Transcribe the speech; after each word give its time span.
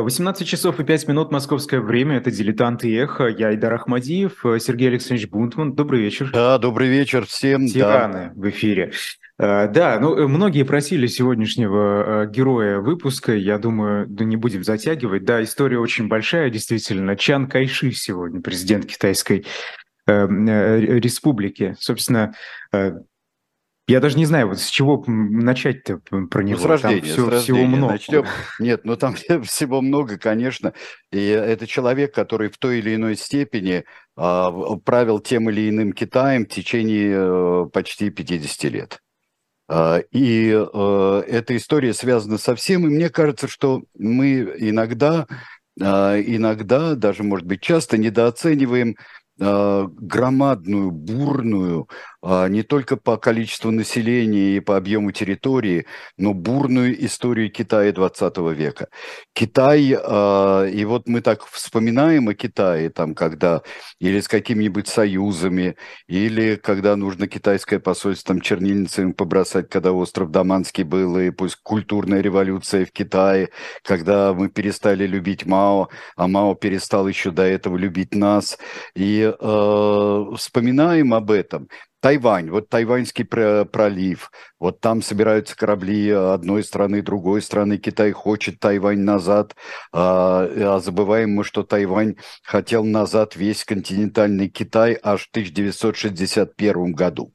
18 0.00 0.48
часов 0.48 0.80
и 0.80 0.84
5 0.84 1.08
минут 1.08 1.30
московское 1.30 1.80
время. 1.82 2.16
Это 2.16 2.30
«Дилетант 2.30 2.82
и 2.84 2.94
эхо». 2.94 3.26
Я 3.26 3.48
Айдар 3.48 3.74
Ахмадиев, 3.74 4.46
э, 4.46 4.58
Сергей 4.58 4.88
Александрович 4.88 5.28
Бунтман. 5.28 5.74
Добрый 5.74 6.00
вечер. 6.00 6.30
Да, 6.32 6.56
добрый 6.56 6.88
вечер 6.88 7.26
всем. 7.26 7.66
Тираны 7.66 8.32
да. 8.34 8.40
в 8.40 8.48
эфире. 8.48 8.92
Э, 9.38 9.68
да, 9.68 9.98
ну, 10.00 10.16
э, 10.16 10.26
многие 10.26 10.62
просили 10.62 11.06
сегодняшнего 11.06 12.24
героя 12.24 12.78
выпуска. 12.78 13.34
Я 13.34 13.58
думаю, 13.58 14.06
да 14.08 14.24
не 14.24 14.36
будем 14.36 14.64
затягивать. 14.64 15.26
Да, 15.26 15.42
история 15.42 15.78
очень 15.78 16.08
большая, 16.08 16.48
действительно. 16.48 17.14
Чан 17.14 17.46
Кайши 17.46 17.92
сегодня, 17.92 18.40
президент 18.40 18.86
Китайской 18.86 19.44
республики. 20.06 21.76
Собственно, 21.78 22.34
я 23.88 24.00
даже 24.00 24.16
не 24.16 24.26
знаю, 24.26 24.48
вот 24.48 24.60
с 24.60 24.68
чего 24.68 25.02
начать-то 25.06 25.98
про 25.98 26.42
него. 26.42 26.58
Ну, 26.58 26.62
с 26.62 26.66
рождения, 26.66 27.00
там 27.00 27.04
все, 27.04 27.14
с 27.14 27.28
рождения 27.28 27.40
всего 27.40 27.64
много. 27.64 27.92
Начнем. 27.92 28.24
Нет, 28.60 28.84
ну 28.84 28.96
там 28.96 29.14
всего 29.44 29.80
много, 29.80 30.18
конечно. 30.18 30.72
И 31.10 31.26
это 31.26 31.66
человек, 31.66 32.14
который 32.14 32.48
в 32.48 32.58
той 32.58 32.78
или 32.78 32.94
иной 32.94 33.16
степени 33.16 33.84
а, 34.16 34.50
правил 34.84 35.18
тем 35.18 35.50
или 35.50 35.68
иным 35.68 35.92
Китаем 35.92 36.44
в 36.44 36.48
течение 36.48 37.16
а, 37.18 37.64
почти 37.66 38.10
50 38.10 38.72
лет. 38.72 39.00
А, 39.68 39.98
и 40.10 40.52
а, 40.54 41.20
эта 41.22 41.56
история 41.56 41.92
связана 41.92 42.38
со 42.38 42.54
всем, 42.54 42.86
и 42.86 42.90
мне 42.90 43.08
кажется, 43.10 43.48
что 43.48 43.82
мы 43.98 44.54
иногда, 44.58 45.26
а, 45.80 46.20
иногда, 46.20 46.94
даже, 46.94 47.22
может 47.24 47.46
быть, 47.46 47.62
часто 47.62 47.98
недооцениваем 47.98 48.96
громадную, 49.38 50.92
бурную, 50.92 51.88
а, 51.88 51.94
не 52.22 52.62
только 52.62 52.96
по 52.96 53.16
количеству 53.16 53.70
населения 53.70 54.56
и 54.56 54.60
по 54.60 54.76
объему 54.76 55.10
территории, 55.12 55.86
но 56.16 56.34
бурную 56.34 57.04
историю 57.04 57.50
Китая 57.50 57.92
20 57.92 58.36
века. 58.52 58.88
Китай, 59.34 59.94
а, 59.98 60.64
и 60.66 60.84
вот 60.84 61.08
мы 61.08 61.20
так 61.20 61.46
вспоминаем 61.46 62.28
о 62.28 62.34
Китае, 62.34 62.90
там, 62.90 63.14
когда 63.14 63.62
или 63.98 64.20
с 64.20 64.28
какими-нибудь 64.28 64.88
союзами, 64.88 65.76
или 66.06 66.56
когда 66.56 66.96
нужно 66.96 67.26
китайское 67.26 67.80
посольство 67.80 68.34
там, 68.34 68.40
чернильницами 68.40 69.12
побросать, 69.12 69.68
когда 69.68 69.92
остров 69.92 70.30
Даманский 70.30 70.84
был, 70.84 71.18
и 71.18 71.30
пусть 71.30 71.56
культурная 71.62 72.20
революция 72.20 72.86
в 72.86 72.92
Китае, 72.92 73.50
когда 73.82 74.32
мы 74.32 74.48
перестали 74.48 75.06
любить 75.06 75.46
Мао, 75.46 75.88
а 76.16 76.28
Мао 76.28 76.54
перестал 76.54 77.08
еще 77.08 77.30
до 77.30 77.42
этого 77.42 77.76
любить 77.76 78.14
нас. 78.14 78.58
И 78.94 79.22
э, 79.22 80.24
вспоминаем 80.36 81.14
об 81.14 81.30
этом. 81.30 81.68
Тайвань, 82.02 82.50
вот 82.50 82.68
Тайваньский 82.68 83.24
пролив, 83.24 84.32
вот 84.58 84.80
там 84.80 85.02
собираются 85.02 85.56
корабли 85.56 86.10
одной 86.10 86.64
страны, 86.64 87.00
другой 87.00 87.40
страны, 87.42 87.78
Китай 87.78 88.10
хочет 88.10 88.58
Тайвань 88.58 88.98
назад, 88.98 89.54
а, 89.92 90.48
а 90.50 90.80
забываем 90.80 91.30
мы, 91.30 91.44
что 91.44 91.62
Тайвань 91.62 92.16
хотел 92.42 92.84
назад 92.84 93.36
весь 93.36 93.64
континентальный 93.64 94.48
Китай 94.48 94.98
аж 95.00 95.28
в 95.28 95.30
1961 95.30 96.92
году. 96.92 97.32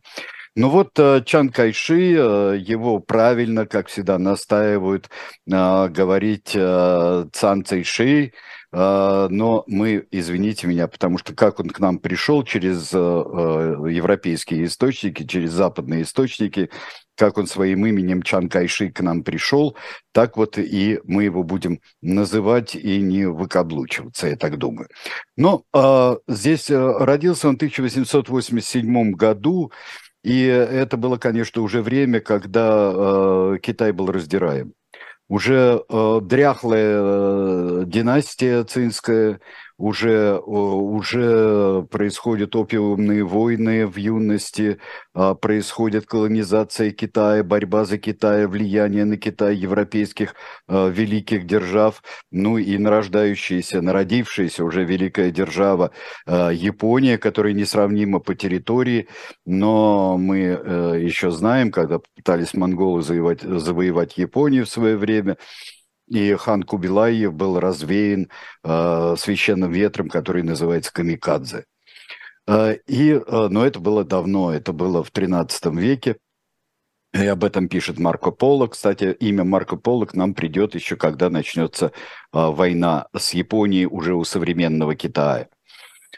Ну 0.58 0.70
вот 0.70 0.98
э, 0.98 1.22
Чан 1.24 1.50
Кайши, 1.50 2.16
э, 2.18 2.58
его 2.58 2.98
правильно, 2.98 3.68
как 3.68 3.90
всегда, 3.90 4.18
настаивают 4.18 5.08
э, 5.46 5.88
говорить 5.90 6.50
Цан 6.50 7.64
Цайши, 7.64 8.34
но 8.72 9.64
мы, 9.66 10.06
извините 10.12 10.68
меня, 10.68 10.90
потому 10.90 11.18
что 11.18 11.34
как 11.34 11.62
он 11.62 11.70
к 11.70 11.80
нам 11.80 12.00
пришел 12.00 12.44
через 12.44 12.92
европейские 12.92 14.66
источники, 14.66 15.26
через 15.26 15.52
западные 15.52 16.02
источники, 16.02 16.70
как 17.16 17.38
он 17.38 17.48
своим 17.48 17.86
именем 17.86 18.24
Чан 18.24 18.50
Кайши 18.50 18.92
к 18.92 19.00
нам 19.00 19.24
пришел, 19.24 19.78
так 20.12 20.36
вот 20.36 20.58
и 20.58 21.00
мы 21.06 21.24
его 21.24 21.44
будем 21.44 21.80
называть 22.02 22.76
и 22.76 23.00
не 23.00 23.26
выкаблучиваться, 23.26 24.28
я 24.28 24.36
так 24.36 24.58
думаю. 24.58 24.90
Но 25.38 25.64
здесь 26.28 26.70
родился 26.70 27.48
он 27.48 27.54
в 27.54 27.58
1887 27.58 29.12
году, 29.14 29.72
и 30.28 30.42
это 30.44 30.98
было, 30.98 31.16
конечно, 31.16 31.62
уже 31.62 31.82
время, 31.82 32.20
когда 32.20 32.92
э, 32.94 33.60
Китай 33.62 33.94
был 33.94 34.12
раздираем. 34.12 34.74
Уже 35.30 35.82
э, 35.88 36.20
дряхлая 36.22 37.00
э, 37.00 37.84
династия 37.88 38.66
цинская, 38.66 39.40
уже, 39.78 40.40
уже 40.40 41.84
происходят 41.92 42.56
опиумные 42.56 43.24
войны 43.24 43.86
в 43.86 43.98
юности, 43.98 44.80
а, 45.14 45.36
происходит 45.36 46.06
колонизация 46.08 46.92
Китая, 46.92 47.44
борьба 47.44 47.86
за 47.86 47.98
Китай, 47.98 48.48
влияние 48.48 49.06
на 49.06 49.18
Китай 49.18 49.56
европейских 49.56 50.34
а, 50.68 50.90
великих 50.90 51.46
держав, 51.46 52.02
ну 52.32 52.58
и 52.58 52.78
нарождающаяся, 52.78 53.82
народившаяся 53.82 54.64
уже 54.64 54.84
великая 54.84 55.32
держава 55.32 55.92
а, 56.26 56.50
Япония, 56.50 57.18
которая 57.18 57.54
несравнима 57.54 58.20
по 58.20 58.34
территории, 58.34 59.08
но 59.46 60.18
мы 60.18 60.40
э, 60.40 61.00
еще 61.02 61.32
знаем, 61.32 61.72
когда 61.72 62.00
пытались 62.16 62.54
монголы 62.54 63.02
завоевать, 63.02 63.42
завоевать 63.42 64.18
Японию 64.18 64.66
в 64.66 64.70
свое 64.70 64.98
время, 64.98 65.38
и 66.08 66.34
хан 66.36 66.64
Кубилаев 66.64 67.34
был 67.34 67.60
развеян 67.60 68.30
э, 68.64 69.16
священным 69.18 69.72
ветром, 69.72 70.10
который 70.10 70.44
называется 70.44 70.92
камикадзе. 70.94 71.66
Э, 72.48 72.76
и, 72.88 73.12
э, 73.12 73.48
но 73.50 73.66
это 73.66 73.80
было 73.80 74.04
давно, 74.04 74.54
это 74.54 74.74
было 74.74 75.04
в 75.04 75.12
13 75.12 75.66
веке. 75.76 76.18
И 77.14 77.26
об 77.26 77.44
этом 77.44 77.68
пишет 77.68 78.00
Марко 78.00 78.32
Поло. 78.32 78.68
Кстати, 78.68 79.16
имя 79.20 79.44
Марко 79.44 79.76
Поло 79.76 80.06
к 80.06 80.14
нам 80.14 80.34
придет 80.34 80.76
еще, 80.76 80.96
когда 80.96 81.30
начнется 81.30 81.88
э, 81.88 81.92
война 82.32 83.08
с 83.16 83.34
Японией 83.34 83.86
уже 83.86 84.14
у 84.14 84.24
современного 84.24 84.96
Китая. 84.96 85.48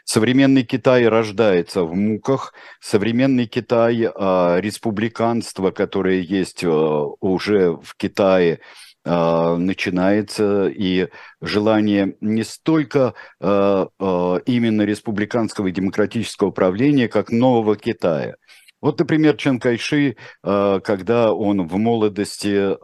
Современный 0.04 0.64
Китай 0.64 1.06
рождается 1.06 1.84
в 1.84 1.94
муках. 1.94 2.52
Современный 2.80 3.46
Китай, 3.46 4.02
э, 4.02 4.60
республиканство, 4.60 5.70
которое 5.70 6.20
есть 6.20 6.64
э, 6.64 6.68
уже 6.68 7.72
в 7.72 7.94
Китае, 7.96 8.60
начинается 9.10 10.68
и 10.68 11.08
желание 11.40 12.16
не 12.20 12.44
столько 12.44 13.14
а, 13.40 13.88
а, 13.98 14.36
именно 14.46 14.82
республиканского 14.82 15.68
и 15.68 15.72
демократического 15.72 16.50
правления, 16.50 17.08
как 17.08 17.30
нового 17.30 17.76
Китая. 17.76 18.36
Вот, 18.80 18.98
например, 18.98 19.36
Чан 19.36 19.60
Кайши, 19.60 20.16
когда 20.42 21.34
он 21.34 21.68
в 21.68 21.76
молодости 21.76 22.74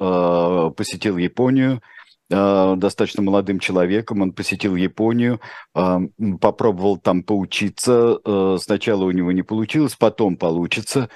посетил 0.75 1.16
Японию, 1.16 1.81
достаточно 2.28 3.22
молодым 3.22 3.60
человеком, 3.60 4.22
он 4.22 4.32
посетил 4.32 4.75
Японию, 4.76 5.41
попробовал 5.72 6.98
там 6.98 7.22
поучиться. 7.22 8.19
Сначала 8.59 9.04
у 9.04 9.10
него 9.10 9.32
не 9.32 9.42
получилось, 9.42 9.94
потом 9.94 10.37
получится 10.37 11.09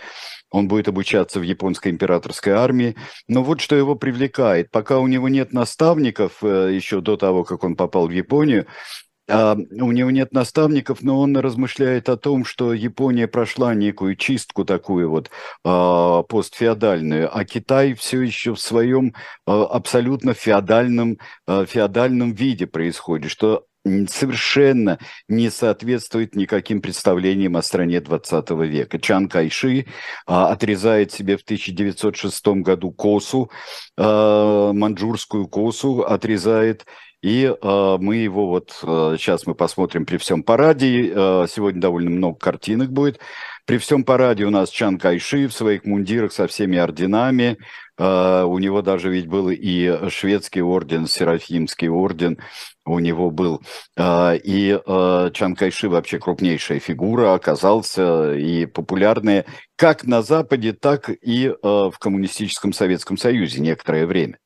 он 0.51 0.69
будет 0.69 0.89
обучаться 0.89 1.41
в 1.41 1.43
японской 1.43 1.91
императорской 1.91 2.53
армии. 2.53 2.97
Но 3.29 3.43
вот 3.43 3.61
что 3.61 3.77
его 3.77 3.95
привлекает. 3.95 4.71
Пока 4.71 4.99
у 4.99 5.07
него 5.07 5.29
нет 5.29 5.53
наставников, 5.53 6.43
э, 6.43 6.75
еще 6.75 7.01
до 7.01 7.17
того, 7.17 7.45
как 7.45 7.65
он 7.65 7.77
попал 7.77 8.09
в 8.09 8.11
Японию, 8.11 8.67
а, 9.31 9.55
у 9.55 9.93
него 9.93 10.11
нет 10.11 10.33
наставников, 10.33 11.03
но 11.03 11.21
он 11.21 11.37
размышляет 11.37 12.09
о 12.09 12.17
том, 12.17 12.45
что 12.45 12.73
Япония 12.73 13.29
прошла 13.29 13.75
некую 13.75 14.17
чистку 14.17 14.65
такую 14.65 15.11
вот 15.11 15.31
а, 15.65 16.23
постфеодальную, 16.25 17.35
а 17.35 17.45
Китай 17.45 17.95
все 17.95 18.21
еще 18.21 18.55
в 18.55 18.61
своем 18.61 19.15
а, 19.47 19.65
абсолютно 19.65 20.35
феодальном, 20.35 21.19
феодальном 21.47 22.33
виде 22.33 22.67
происходит, 22.67 23.31
что 23.31 23.67
совершенно 24.09 24.99
не 25.29 25.51
соответствует 25.51 26.35
никаким 26.35 26.83
представлениям 26.83 27.57
о 27.57 27.63
стране 27.63 28.01
20 28.01 28.51
века. 28.51 28.99
Чан 28.99 29.29
Кайши 29.29 29.87
а, 30.27 30.53
отрезает 30.53 31.13
себе 31.13 31.37
в 31.37 31.43
1906 31.43 32.47
году 32.63 32.91
косу, 32.91 33.51
а, 33.97 34.73
манчжурскую 34.73 35.49
косу 35.49 36.03
отрезает, 36.03 36.85
и 37.23 37.45
э, 37.45 37.97
мы 38.01 38.17
его 38.17 38.47
вот 38.49 38.79
э, 38.83 39.17
сейчас 39.19 39.47
мы 39.47 39.55
посмотрим 39.55 40.07
при 40.07 40.17
всем 40.17 40.43
параде. 40.43 41.13
Э, 41.15 41.47
сегодня 41.49 41.81
довольно 41.81 42.11
много 42.11 42.39
картинок 42.39 42.91
будет. 42.91 43.21
При 43.67 43.79
всем 43.79 44.05
параде 44.05 44.45
у 44.45 44.51
нас 44.51 44.71
Чан 44.71 44.99
Кайши 44.99 45.47
в 45.47 45.53
своих 45.53 45.85
мундирах 45.85 46.33
со 46.33 46.47
всеми 46.47 46.79
орденами. 46.79 47.59
Э, 47.99 48.45
у 48.45 48.59
него 48.59 48.83
даже 48.83 49.11
ведь 49.11 49.27
был 49.27 49.51
и 49.51 50.09
шведский 50.09 50.63
орден, 50.63 51.07
Серафимский 51.07 51.89
орден 51.89 52.39
у 52.91 52.99
него 52.99 53.31
был. 53.31 53.63
А, 53.97 54.35
и 54.35 54.79
а, 54.87 55.31
Чан 55.31 55.55
Кайши 55.55 55.89
вообще 55.89 56.19
крупнейшая 56.19 56.81
фигура 56.81 57.35
оказался 57.35 58.35
и 58.35 58.67
популярная 58.67 59.47
как 59.77 60.05
на 60.05 60.23
Западе, 60.23 60.73
так 60.73 61.11
и 61.11 61.53
а, 61.63 61.91
в 61.91 61.99
коммунистическом 61.99 62.73
Советском 62.73 63.17
Союзе 63.17 63.61
некоторое 63.61 64.07
время. 64.07 64.39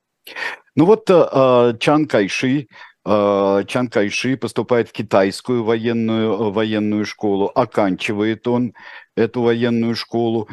Ну 0.77 0.87
вот 0.87 1.07
Чан 1.07 2.07
Кайши, 2.07 2.69
Чан 3.05 3.89
Кайши 3.89 4.37
поступает 4.37 4.89
в 4.89 4.93
китайскую 4.93 5.63
военную, 5.63 6.51
военную 6.51 7.05
школу, 7.07 7.51
оканчивает 7.55 8.49
он 8.49 8.75
эту 9.17 9.43
военную 9.43 9.95
школу. 9.95 10.49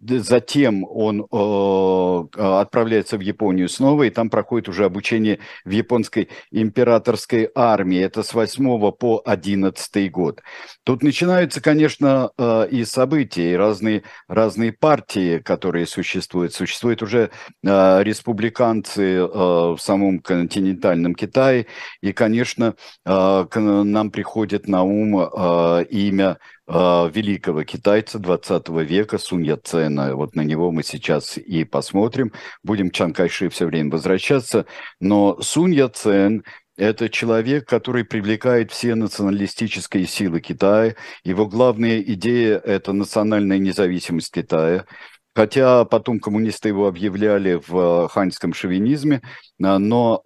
Затем 0.00 0.84
он 0.84 1.26
э, 1.30 2.38
отправляется 2.38 3.18
в 3.18 3.20
Японию 3.20 3.68
снова, 3.68 4.04
и 4.04 4.10
там 4.10 4.30
проходит 4.30 4.68
уже 4.68 4.84
обучение 4.84 5.38
в 5.64 5.70
японской 5.70 6.28
императорской 6.50 7.50
армии. 7.54 8.00
Это 8.00 8.22
с 8.22 8.32
8 8.32 8.92
по 8.92 9.22
11 9.24 10.10
год. 10.10 10.40
Тут 10.84 11.02
начинаются, 11.02 11.60
конечно, 11.60 12.30
э, 12.38 12.68
и 12.70 12.84
события, 12.84 13.52
и 13.52 13.56
разные, 13.56 14.02
разные 14.28 14.72
партии, 14.72 15.38
которые 15.38 15.86
существуют. 15.86 16.54
Существуют 16.54 17.02
уже 17.02 17.30
э, 17.62 18.02
республиканцы 18.02 19.16
э, 19.16 19.26
в 19.26 19.78
самом 19.78 20.20
континентальном 20.20 21.14
Китае, 21.14 21.66
и, 22.00 22.12
конечно, 22.12 22.74
э, 23.04 23.46
нам 23.54 24.10
приходит 24.10 24.66
на 24.66 24.82
ум 24.82 25.20
э, 25.20 25.84
имя 25.90 26.38
э, 26.66 27.10
великого 27.12 27.64
китайца 27.64 28.18
20 28.18 28.68
века 28.68 29.18
Сунь 29.18 29.44
Яцена. 29.44 29.89
Вот 29.96 30.34
на 30.34 30.42
него 30.42 30.70
мы 30.72 30.82
сейчас 30.82 31.38
и 31.38 31.64
посмотрим. 31.64 32.32
Будем 32.62 32.90
Чан 32.90 33.12
Кайши 33.12 33.48
все 33.48 33.66
время 33.66 33.90
возвращаться. 33.90 34.66
Но 35.00 35.40
Сунь 35.40 35.74
Яцен 35.74 36.44
это 36.80 37.10
человек, 37.10 37.68
который 37.68 38.04
привлекает 38.04 38.72
все 38.72 38.94
националистические 38.94 40.06
силы 40.06 40.40
Китая. 40.40 40.94
Его 41.24 41.46
главная 41.46 42.00
идея– 42.00 42.58
это 42.64 42.94
национальная 42.94 43.58
независимость 43.58 44.32
Китая. 44.32 44.86
Хотя 45.34 45.84
потом 45.84 46.18
коммунисты 46.18 46.68
его 46.68 46.88
объявляли 46.88 47.60
в 47.66 48.08
ханьском 48.08 48.52
шовинизме, 48.52 49.20
но 49.58 50.22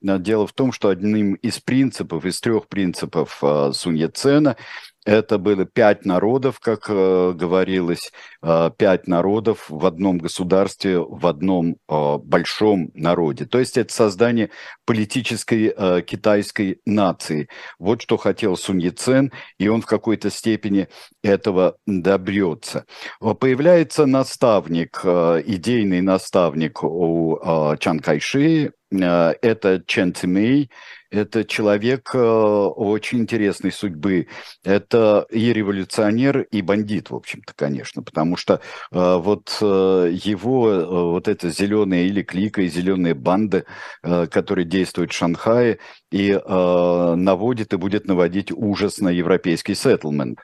э, 0.00 0.18
дело 0.20 0.46
в 0.46 0.52
том, 0.52 0.72
что 0.72 0.88
одним 0.88 1.34
из 1.34 1.58
принципов, 1.58 2.24
из 2.24 2.40
трех 2.40 2.68
принципов 2.68 3.38
э, 3.42 3.72
Сунь 3.74 3.98
Яцена 3.98 4.56
это 5.04 5.38
было 5.38 5.64
пять 5.64 6.04
народов, 6.04 6.60
как 6.60 6.84
э, 6.88 7.32
говорилось, 7.34 8.12
э, 8.42 8.70
пять 8.76 9.08
народов 9.08 9.66
в 9.68 9.84
одном 9.84 10.18
государстве, 10.18 10.98
в 11.00 11.26
одном 11.26 11.76
э, 11.88 12.16
большом 12.18 12.90
народе. 12.94 13.44
То 13.46 13.58
есть 13.58 13.76
это 13.76 13.92
создание 13.92 14.50
политической 14.84 15.74
э, 15.76 16.02
китайской 16.02 16.80
нации. 16.86 17.48
Вот 17.78 18.02
что 18.02 18.16
хотел 18.16 18.56
Сунь 18.56 18.80
Яцен, 18.80 19.32
и 19.58 19.68
он 19.68 19.82
в 19.82 19.86
какой-то 19.86 20.30
степени 20.30 20.88
этого 21.22 21.76
добьется. 21.86 22.84
Появляется 23.20 24.06
наставник, 24.06 25.00
э, 25.04 25.42
идейный 25.44 26.00
наставник 26.00 26.82
у 26.84 27.36
э, 27.36 27.76
Чан 27.80 27.98
Кайши, 27.98 28.72
э, 28.90 29.34
это 29.42 29.82
Чен 29.86 30.14
Цимей, 30.14 30.70
это 31.12 31.44
человек 31.44 32.10
э, 32.14 32.18
очень 32.18 33.18
интересной 33.18 33.70
судьбы. 33.70 34.28
Это 34.64 35.26
и 35.30 35.52
революционер, 35.52 36.40
и 36.50 36.62
бандит, 36.62 37.10
в 37.10 37.14
общем-то, 37.14 37.52
конечно, 37.54 38.02
потому 38.02 38.36
что 38.36 38.54
э, 38.54 38.58
вот 38.90 39.58
э, 39.60 40.10
его, 40.10 41.12
вот 41.12 41.28
эта 41.28 41.50
зеленая 41.50 42.04
или 42.04 42.22
клика, 42.22 42.62
и 42.62 42.68
зеленые 42.68 43.14
банды, 43.14 43.64
которые 44.02 44.64
действуют 44.64 45.12
в 45.12 45.16
Шанхае, 45.16 45.78
и 46.10 46.32
наводит 46.32 47.72
и 47.72 47.76
будет 47.76 48.06
наводить 48.06 48.50
ужас 48.50 48.98
на 48.98 49.10
европейский 49.10 49.74
сеттлмент. 49.74 50.38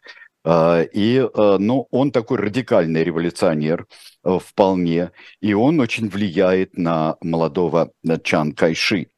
И, 0.46 1.28
ну, 1.36 1.88
он 1.90 2.10
такой 2.10 2.38
радикальный 2.38 3.04
революционер 3.04 3.86
вполне, 4.22 5.12
и 5.40 5.54
он 5.54 5.80
очень 5.80 6.08
влияет 6.08 6.76
на 6.76 7.16
молодого 7.20 7.90
Чан 8.22 8.52
Кайши. 8.52 9.08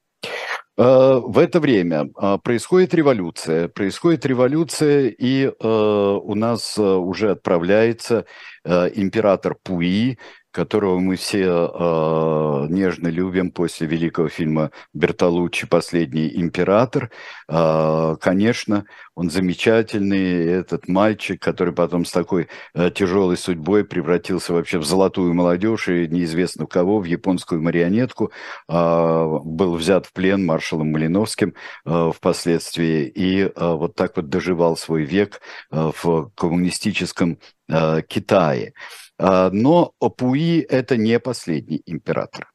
Э, 0.80 1.20
в 1.22 1.36
это 1.38 1.60
время 1.60 2.08
э, 2.16 2.38
происходит 2.42 2.94
революция, 2.94 3.68
происходит 3.68 4.24
революция, 4.24 5.08
и 5.08 5.44
э, 5.44 5.50
у 5.60 6.34
нас 6.34 6.78
уже 6.78 7.32
отправляется 7.32 8.24
император 8.64 9.56
Пуи, 9.62 10.18
которого 10.50 10.98
мы 10.98 11.16
все 11.16 11.44
э, 11.44 12.66
нежно 12.68 13.08
любим 13.08 13.50
после 13.50 13.86
великого 13.86 14.28
фильма 14.28 14.70
Бертолуччи 14.92 15.66
«Последний 15.66 16.30
император». 16.34 17.10
Э, 17.48 18.16
конечно, 18.20 18.84
он 19.14 19.30
замечательный, 19.30 20.46
этот 20.46 20.88
мальчик, 20.88 21.40
который 21.40 21.74
потом 21.74 22.04
с 22.04 22.10
такой 22.10 22.48
э, 22.74 22.90
тяжелой 22.90 23.36
судьбой 23.36 23.84
превратился 23.84 24.52
вообще 24.52 24.78
в 24.78 24.84
золотую 24.84 25.34
молодежь 25.34 25.88
и 25.88 26.08
неизвестно 26.08 26.66
кого, 26.66 27.00
в 27.00 27.04
японскую 27.04 27.62
марионетку, 27.62 28.32
э, 28.68 28.72
был 28.72 29.74
взят 29.74 30.06
в 30.06 30.12
плен 30.12 30.44
маршалом 30.46 30.90
Малиновским 30.92 31.54
э, 31.84 32.12
впоследствии 32.14 33.06
и 33.06 33.42
э, 33.42 33.50
вот 33.56 33.94
так 33.94 34.16
вот 34.16 34.28
доживал 34.28 34.76
свой 34.76 35.04
век 35.04 35.40
э, 35.70 35.90
в 36.02 36.30
коммунистическом 36.34 37.38
э, 37.70 38.02
Китае. 38.02 38.72
А, 39.18 39.50
но 39.50 39.92
Пуи– 40.16 40.60
это 40.68 40.96
не 40.96 41.18
последний 41.20 41.82
император. 41.86 42.50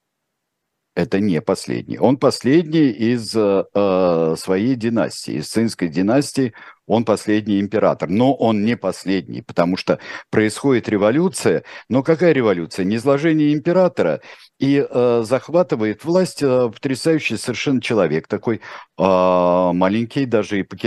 Это 0.95 1.19
не 1.19 1.41
последний. 1.41 1.99
Он 1.99 2.17
последний 2.17 2.89
из 2.89 3.35
э, 3.35 4.35
своей 4.37 4.75
династии, 4.75 5.35
из 5.35 5.49
цинской 5.49 5.89
династии. 5.89 6.53
Он 6.87 7.05
последний 7.05 7.59
император. 7.59 8.09
Но 8.09 8.33
он 8.33 8.63
не 8.63 8.77
последний, 8.77 9.41
потому 9.41 9.77
что 9.77 9.99
происходит 10.29 10.89
революция. 10.89 11.63
Но 11.89 12.03
какая 12.03 12.31
революция? 12.31 12.85
Низложение 12.85 13.53
императора 13.53 14.21
и 14.59 14.85
э, 14.87 15.23
захватывает 15.25 16.05
власть 16.05 16.41
э, 16.41 16.69
потрясающий 16.71 17.37
совершенно 17.37 17.81
человек, 17.81 18.27
такой 18.27 18.57
э, 18.57 18.61
маленький, 18.97 20.25
даже 20.25 20.59
и 20.59 20.63
по, 20.63 20.77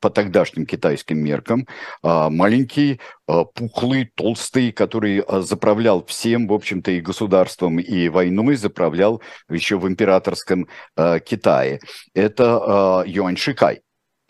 по 0.00 0.10
тогдашним 0.10 0.66
китайским 0.66 1.18
меркам, 1.18 1.66
э, 2.02 2.28
маленький, 2.28 3.00
э, 3.28 3.44
пухлый, 3.54 4.10
толстый, 4.14 4.72
который 4.72 5.24
э, 5.26 5.40
заправлял 5.40 6.04
всем, 6.04 6.48
в 6.48 6.52
общем-то, 6.52 6.90
и 6.90 7.00
государством, 7.00 7.78
и 7.78 8.08
войной, 8.08 8.56
заправлял 8.56 9.22
еще 9.48 9.78
в 9.78 9.88
императорском 9.88 10.68
э, 10.96 11.20
Китае. 11.20 11.80
Это 12.14 13.04
э, 13.06 13.10
Юань 13.10 13.36
Шикай. 13.36 13.80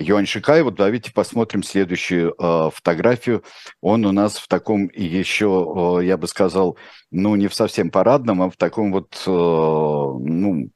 Юань 0.02 0.26
Шикай, 0.26 0.62
вот 0.62 0.74
давайте 0.74 1.12
посмотрим 1.12 1.62
следующую 1.62 2.34
э, 2.38 2.70
фотографию. 2.74 3.44
Он 3.80 4.04
у 4.04 4.12
нас 4.12 4.36
в 4.36 4.48
таком 4.48 4.90
еще, 4.94 6.00
э, 6.00 6.04
я 6.04 6.16
бы 6.16 6.26
сказал, 6.26 6.76
ну, 7.10 7.36
не 7.36 7.48
в 7.48 7.54
совсем 7.54 7.90
парадном, 7.90 8.42
а 8.42 8.50
в 8.50 8.56
таком 8.56 8.92
вот, 8.92 9.14
э, 9.26 9.30
ну, 9.30 10.70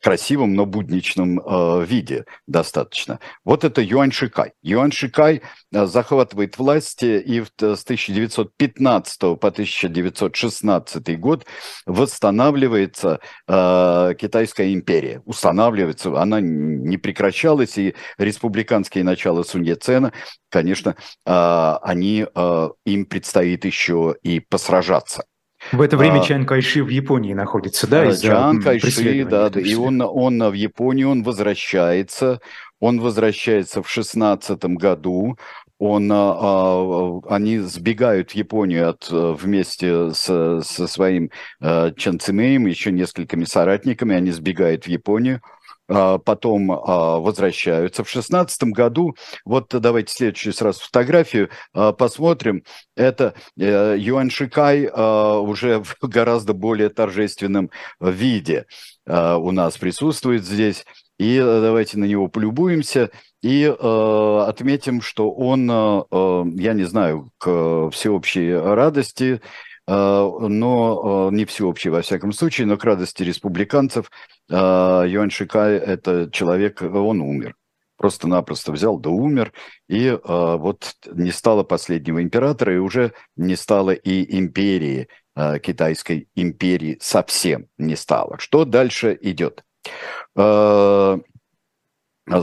красивом, 0.00 0.54
но 0.54 0.66
будничном 0.66 1.40
э, 1.40 1.84
виде 1.84 2.24
достаточно. 2.46 3.20
Вот 3.44 3.64
это 3.64 3.80
Юань 3.82 4.12
Шикай. 4.12 4.52
Юань 4.62 4.92
Шикай 4.92 5.42
э, 5.72 5.86
захватывает 5.86 6.58
власть 6.58 7.02
и 7.02 7.40
в, 7.40 7.48
с 7.58 7.84
1915 7.84 9.20
по 9.20 9.48
1916 9.48 11.20
год 11.20 11.46
восстанавливается 11.86 13.20
э, 13.46 14.14
Китайская 14.18 14.72
империя. 14.72 15.22
Устанавливается, 15.24 16.20
она 16.20 16.40
не 16.40 16.96
прекращалась, 16.96 17.78
и 17.78 17.94
республиканские 18.18 19.04
начала 19.04 19.42
Сунь 19.42 19.66
Яцена, 19.66 20.12
конечно, 20.50 20.96
э, 21.26 21.74
они, 21.82 22.26
э, 22.32 22.68
им 22.84 23.06
предстоит 23.06 23.64
еще 23.64 24.16
и 24.22 24.40
посражаться. 24.40 25.24
В 25.72 25.80
это 25.80 25.96
время 25.96 26.20
а, 26.20 26.24
Чан 26.24 26.46
Кайши 26.46 26.82
в 26.84 26.88
Японии 26.88 27.34
находится, 27.34 27.86
да? 27.86 28.14
Чан 28.16 28.62
Кайши, 28.62 29.24
да, 29.24 29.50
да, 29.50 29.60
и 29.60 29.74
он, 29.74 30.00
он 30.00 30.42
в 30.50 30.52
Японии, 30.52 31.04
он 31.04 31.22
возвращается, 31.22 32.40
он 32.80 33.00
возвращается 33.00 33.82
в 33.82 33.90
шестнадцатом 33.90 34.76
году, 34.76 35.36
он, 35.78 36.10
а, 36.10 36.34
а, 36.36 37.20
они 37.28 37.58
сбегают 37.58 38.32
в 38.32 38.34
Японию 38.34 38.90
от, 38.90 39.08
вместе 39.10 40.10
с, 40.12 40.62
со 40.62 40.86
своим 40.86 41.30
а, 41.60 41.92
Чан 41.92 42.18
Цимеем, 42.18 42.66
еще 42.66 42.90
несколькими 42.90 43.44
соратниками, 43.44 44.16
они 44.16 44.32
сбегают 44.32 44.84
в 44.84 44.88
Японию, 44.88 45.40
потом 45.88 46.70
а, 46.70 47.18
возвращаются. 47.18 48.04
В 48.04 48.10
шестнадцатом 48.10 48.72
году, 48.72 49.16
вот 49.44 49.68
давайте 49.70 50.12
следующую 50.12 50.52
сразу 50.52 50.80
фотографию 50.80 51.50
а, 51.72 51.92
посмотрим, 51.92 52.62
это 52.96 53.34
э, 53.58 53.96
Юань 53.98 54.30
Шикай 54.30 54.86
уже 54.88 55.82
в 55.82 55.96
гораздо 56.02 56.52
более 56.52 56.88
торжественном 56.88 57.70
виде 58.00 58.66
у 59.06 59.50
нас 59.52 59.78
присутствует 59.78 60.44
здесь. 60.44 60.84
И 61.18 61.36
э, 61.36 61.60
давайте 61.60 61.98
на 61.98 62.04
него 62.04 62.28
полюбуемся 62.28 63.10
и 63.42 63.64
э, 63.64 64.44
отметим, 64.46 65.00
что 65.02 65.30
он, 65.32 65.68
э, 65.70 66.44
я 66.60 66.74
не 66.74 66.84
знаю, 66.84 67.30
к 67.38 67.90
всеобщей 67.90 68.52
радости 68.54 69.34
Э, 69.34 69.67
но 69.88 71.30
э, 71.30 71.34
не 71.34 71.46
всеобщий 71.46 71.88
во 71.88 72.02
всяком 72.02 72.32
случае, 72.32 72.66
но 72.66 72.76
к 72.76 72.84
радости 72.84 73.22
республиканцев 73.22 74.10
э, 74.50 74.54
Юань 74.54 75.30
Шикай– 75.30 75.76
это 75.78 76.28
человек, 76.30 76.82
он 76.82 77.22
умер. 77.22 77.54
Просто-напросто 77.96 78.70
взял 78.70 78.98
да 78.98 79.10
умер, 79.10 79.52
и 79.88 80.16
вот 80.22 80.94
не 81.10 81.32
стало 81.32 81.64
последнего 81.64 82.22
императора, 82.22 82.76
и 82.76 82.78
уже 82.78 83.12
не 83.34 83.56
стало 83.56 83.90
и 83.90 84.38
империи, 84.38 85.08
китайской 85.34 86.28
империи 86.36 86.96
совсем 87.00 87.66
не 87.76 87.96
стало. 87.96 88.38
Что 88.38 88.64
дальше 88.64 89.18
идет? 89.20 89.64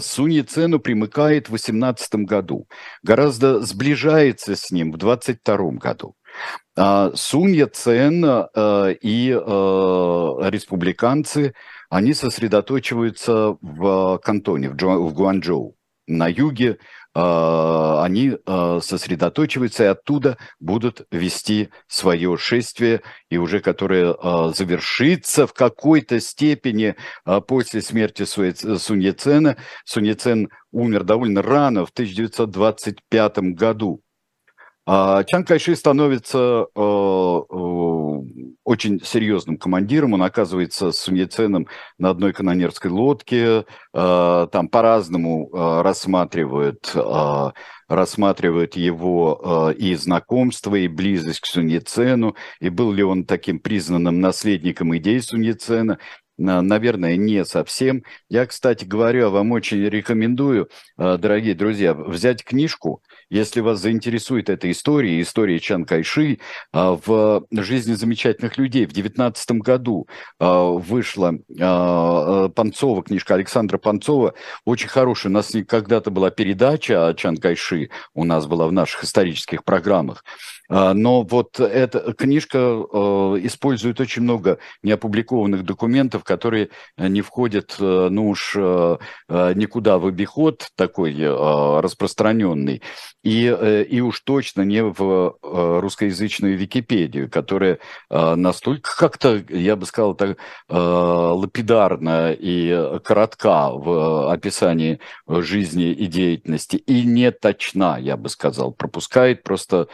Сунь 0.01 0.45
Цену 0.45 0.79
примыкает 0.79 1.47
в 1.47 1.53
18 1.53 2.15
году, 2.25 2.67
гораздо 3.01 3.61
сближается 3.61 4.57
с 4.57 4.71
ним 4.71 4.91
в 4.91 4.97
22 4.97 5.71
году. 5.73 6.15
А 6.77 7.11
Сунь 7.15 7.55
Яцен 7.55 8.25
э, 8.25 8.95
и 9.01 9.31
э, 9.31 9.35
республиканцы, 10.49 11.53
они 11.89 12.13
сосредоточиваются 12.13 13.57
в 13.61 14.19
Кантоне, 14.23 14.69
в 14.69 15.13
Гуанчжоу, 15.13 15.75
на 16.07 16.27
юге 16.27 16.77
они 17.13 18.37
сосредоточиваются 18.45 19.83
и 19.85 19.87
оттуда 19.87 20.37
будут 20.59 21.07
вести 21.11 21.69
свое 21.87 22.35
шествие, 22.35 23.03
и 23.29 23.37
уже 23.37 23.61
которое 23.61 24.13
завершится 24.51 25.47
в 25.47 25.53
какой-то 25.53 26.19
степени 26.19 26.97
после 27.47 27.81
смерти 27.81 28.25
Сунь 28.25 29.01
Яцена. 29.01 29.55
Сунь 29.85 30.07
Яцен 30.07 30.49
умер 30.71 31.05
довольно 31.05 31.41
рано, 31.41 31.85
в 31.85 31.91
1925 31.91 33.37
году. 33.53 34.01
Чан 34.87 35.43
Кайши 35.45 35.75
становится 35.75 36.67
очень 38.65 38.99
серьезным 39.01 39.57
командиром. 39.57 40.13
Он 40.13 40.23
оказывается 40.23 40.91
с 40.91 40.97
Суньяценом 40.97 41.67
на 41.99 42.09
одной 42.09 42.33
канонерской 42.33 42.89
лодке. 42.89 43.65
Э, 43.93 44.47
там 44.51 44.67
по-разному 44.67 45.49
э, 45.53 45.81
рассматривают, 45.83 46.91
э, 46.95 47.51
рассматривают 47.87 48.75
его 48.75 49.71
и 49.77 49.93
знакомство, 49.93 50.73
и 50.73 50.87
близость 50.87 51.41
к 51.41 51.45
Суньяцену, 51.45 52.35
и 52.59 52.69
был 52.69 52.91
ли 52.91 53.03
он 53.03 53.25
таким 53.25 53.59
признанным 53.59 54.19
наследником 54.19 54.97
идей 54.97 55.21
Суньяцена. 55.21 55.99
Наверное, 56.37 57.15
не 57.15 57.45
совсем. 57.45 58.03
Я, 58.29 58.45
кстати 58.45 58.85
говоря, 58.85 59.29
вам 59.29 59.51
очень 59.51 59.83
рекомендую, 59.83 60.69
дорогие 60.97 61.55
друзья, 61.55 61.93
взять 61.93 62.43
книжку 62.43 63.01
если 63.29 63.59
вас 63.59 63.79
заинтересует 63.79 64.49
эта 64.49 64.69
история, 64.69 65.19
история 65.21 65.59
Чан 65.59 65.85
Кайши, 65.85 66.39
а, 66.71 66.97
в 67.03 67.45
жизни 67.51 67.93
замечательных 67.93 68.57
людей 68.57 68.85
в 68.85 68.93
2019 68.93 69.51
году 69.61 70.07
а, 70.39 70.65
вышла 70.69 71.33
а, 71.59 72.49
Панцова, 72.49 73.03
книжка 73.03 73.33
Александра 73.33 73.77
Панцова, 73.77 74.35
очень 74.63 74.89
хорошая. 74.89 75.31
У 75.31 75.33
нас 75.33 75.51
когда-то 75.67 76.11
была 76.11 76.29
передача 76.29 77.07
о 77.07 77.13
Чан 77.13 77.37
Кайши, 77.37 77.89
у 78.13 78.23
нас 78.23 78.45
была 78.45 78.67
в 78.67 78.71
наших 78.71 79.03
исторических 79.03 79.63
программах. 79.63 80.23
Но 80.69 81.23
вот 81.23 81.59
эта 81.59 82.13
книжка 82.13 82.57
использует 83.43 83.99
очень 83.99 84.23
много 84.23 84.57
неопубликованных 84.83 85.63
документов, 85.63 86.23
которые 86.23 86.69
не 86.97 87.21
входят, 87.21 87.75
ну 87.79 88.29
уж 88.29 88.55
никуда 88.55 89.97
в 89.97 90.07
обиход 90.07 90.67
такой 90.75 91.15
распространенный. 91.81 92.81
И, 93.25 93.47
э, 93.47 93.83
и 93.83 94.01
уж 94.01 94.19
точно 94.19 94.61
не 94.61 94.83
в 94.83 95.01
э, 95.41 95.79
русскоязычную 95.79 96.55
Википедию, 96.55 97.29
которая 97.29 97.79
э, 98.11 98.35
настолько 98.35 98.95
как-то, 98.95 99.43
я 99.49 99.75
бы 99.75 99.85
сказал, 99.87 100.13
так 100.13 100.37
лапидарна 100.67 102.31
и 102.31 102.99
коротка 103.03 103.71
в 103.71 104.31
описании 104.31 104.99
жизни 105.27 105.91
и 105.91 106.05
деятельности, 106.07 106.75
и 106.75 107.03
не 107.03 107.31
точна, 107.31 107.97
я 107.99 108.17
бы 108.17 108.29
сказал, 108.29 108.71
пропускает 108.71 109.43
просто 109.43 109.87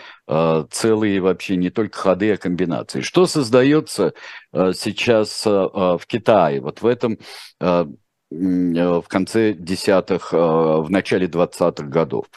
целые 0.70 1.20
вообще 1.20 1.58
не 1.58 1.70
только 1.70 1.98
ходы, 1.98 2.32
а 2.32 2.38
комбинации. 2.38 3.02
Что 3.02 3.26
создается 3.26 4.14
сейчас 4.54 5.46
в 5.46 6.02
Китае? 6.08 6.62
Вот 6.62 6.82
в 6.82 6.88
этом 6.88 7.18
в 7.60 9.04
конце 9.10 9.54
десятых, 9.54 10.32
в 10.32 10.88
начале 10.90 11.28
двадцатых 11.28 11.90
годов 11.90 12.28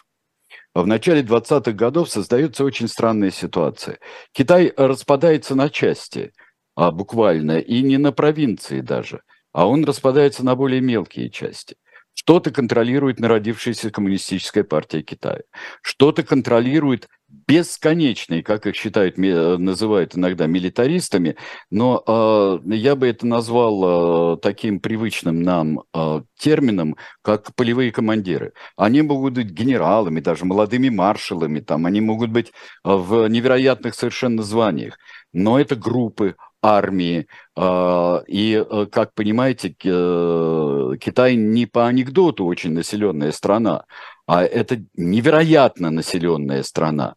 в 0.74 0.86
начале 0.88 1.22
20-х 1.22 1.70
годов 1.70 2.10
создается 2.10 2.64
очень 2.64 2.88
странная 2.88 3.30
ситуация. 3.30 4.00
Китай 4.32 4.72
распадается 4.76 5.54
на 5.54 5.70
части, 5.70 6.32
а 6.74 6.90
буквально, 6.90 7.60
и 7.60 7.80
не 7.80 7.96
на 7.96 8.10
провинции 8.10 8.80
даже, 8.80 9.22
а 9.52 9.68
он 9.68 9.84
распадается 9.84 10.44
на 10.44 10.56
более 10.56 10.80
мелкие 10.80 11.30
части. 11.30 11.76
Что-то 12.14 12.50
контролирует 12.50 13.20
народившаяся 13.20 13.90
коммунистическая 13.90 14.64
партия 14.64 15.02
Китая, 15.02 15.42
что-то 15.82 16.22
контролирует 16.22 17.08
бесконечные, 17.48 18.42
как 18.42 18.66
их 18.66 18.76
считают, 18.76 19.18
называют 19.18 20.16
иногда 20.16 20.46
милитаристами, 20.46 21.36
но 21.70 22.02
э, 22.06 22.74
я 22.74 22.96
бы 22.96 23.08
это 23.08 23.26
назвал 23.26 24.34
э, 24.34 24.38
таким 24.38 24.80
привычным 24.80 25.42
нам 25.42 25.82
э, 25.92 26.22
термином, 26.38 26.96
как 27.22 27.54
полевые 27.54 27.90
командиры. 27.92 28.52
Они 28.76 29.02
могут 29.02 29.34
быть 29.34 29.50
генералами, 29.50 30.20
даже 30.20 30.44
молодыми 30.44 30.88
маршалами, 30.88 31.60
там, 31.60 31.86
они 31.86 32.00
могут 32.00 32.30
быть 32.30 32.52
в 32.84 33.26
невероятных 33.28 33.94
совершенно 33.94 34.42
званиях, 34.42 34.98
но 35.32 35.58
это 35.58 35.76
группы, 35.76 36.36
армии. 36.64 37.26
И, 37.56 38.64
как 38.90 39.14
понимаете, 39.14 39.70
Китай 39.70 41.36
не 41.36 41.66
по 41.66 41.86
анекдоту 41.86 42.46
очень 42.46 42.72
населенная 42.72 43.32
страна, 43.32 43.84
а 44.26 44.42
это 44.42 44.82
невероятно 44.94 45.90
населенная 45.90 46.62
страна. 46.62 47.14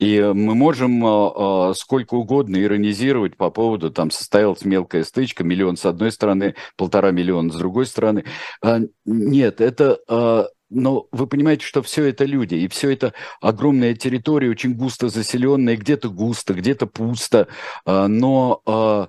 И 0.00 0.20
мы 0.20 0.54
можем 0.56 1.06
э, 1.06 1.74
сколько 1.74 2.14
угодно 2.14 2.60
иронизировать 2.60 3.36
по 3.36 3.50
поводу, 3.50 3.90
там 3.90 4.10
состоялась 4.10 4.64
мелкая 4.64 5.04
стычка, 5.04 5.44
миллион 5.44 5.76
с 5.76 5.86
одной 5.86 6.10
стороны, 6.10 6.56
полтора 6.76 7.12
миллиона 7.12 7.52
с 7.52 7.56
другой 7.56 7.86
стороны. 7.86 8.24
Э, 8.62 8.80
нет, 9.04 9.60
это 9.60 10.00
э, 10.08 10.44
но 10.74 11.06
вы 11.12 11.26
понимаете, 11.26 11.64
что 11.64 11.82
все 11.82 12.04
это 12.04 12.24
люди, 12.24 12.56
и 12.56 12.68
все 12.68 12.90
это 12.90 13.14
огромная 13.40 13.94
территория, 13.94 14.50
очень 14.50 14.74
густо 14.74 15.08
заселенная, 15.08 15.76
где-то 15.76 16.10
густо, 16.10 16.54
где-то 16.54 16.86
пусто, 16.86 17.48
но 17.86 19.08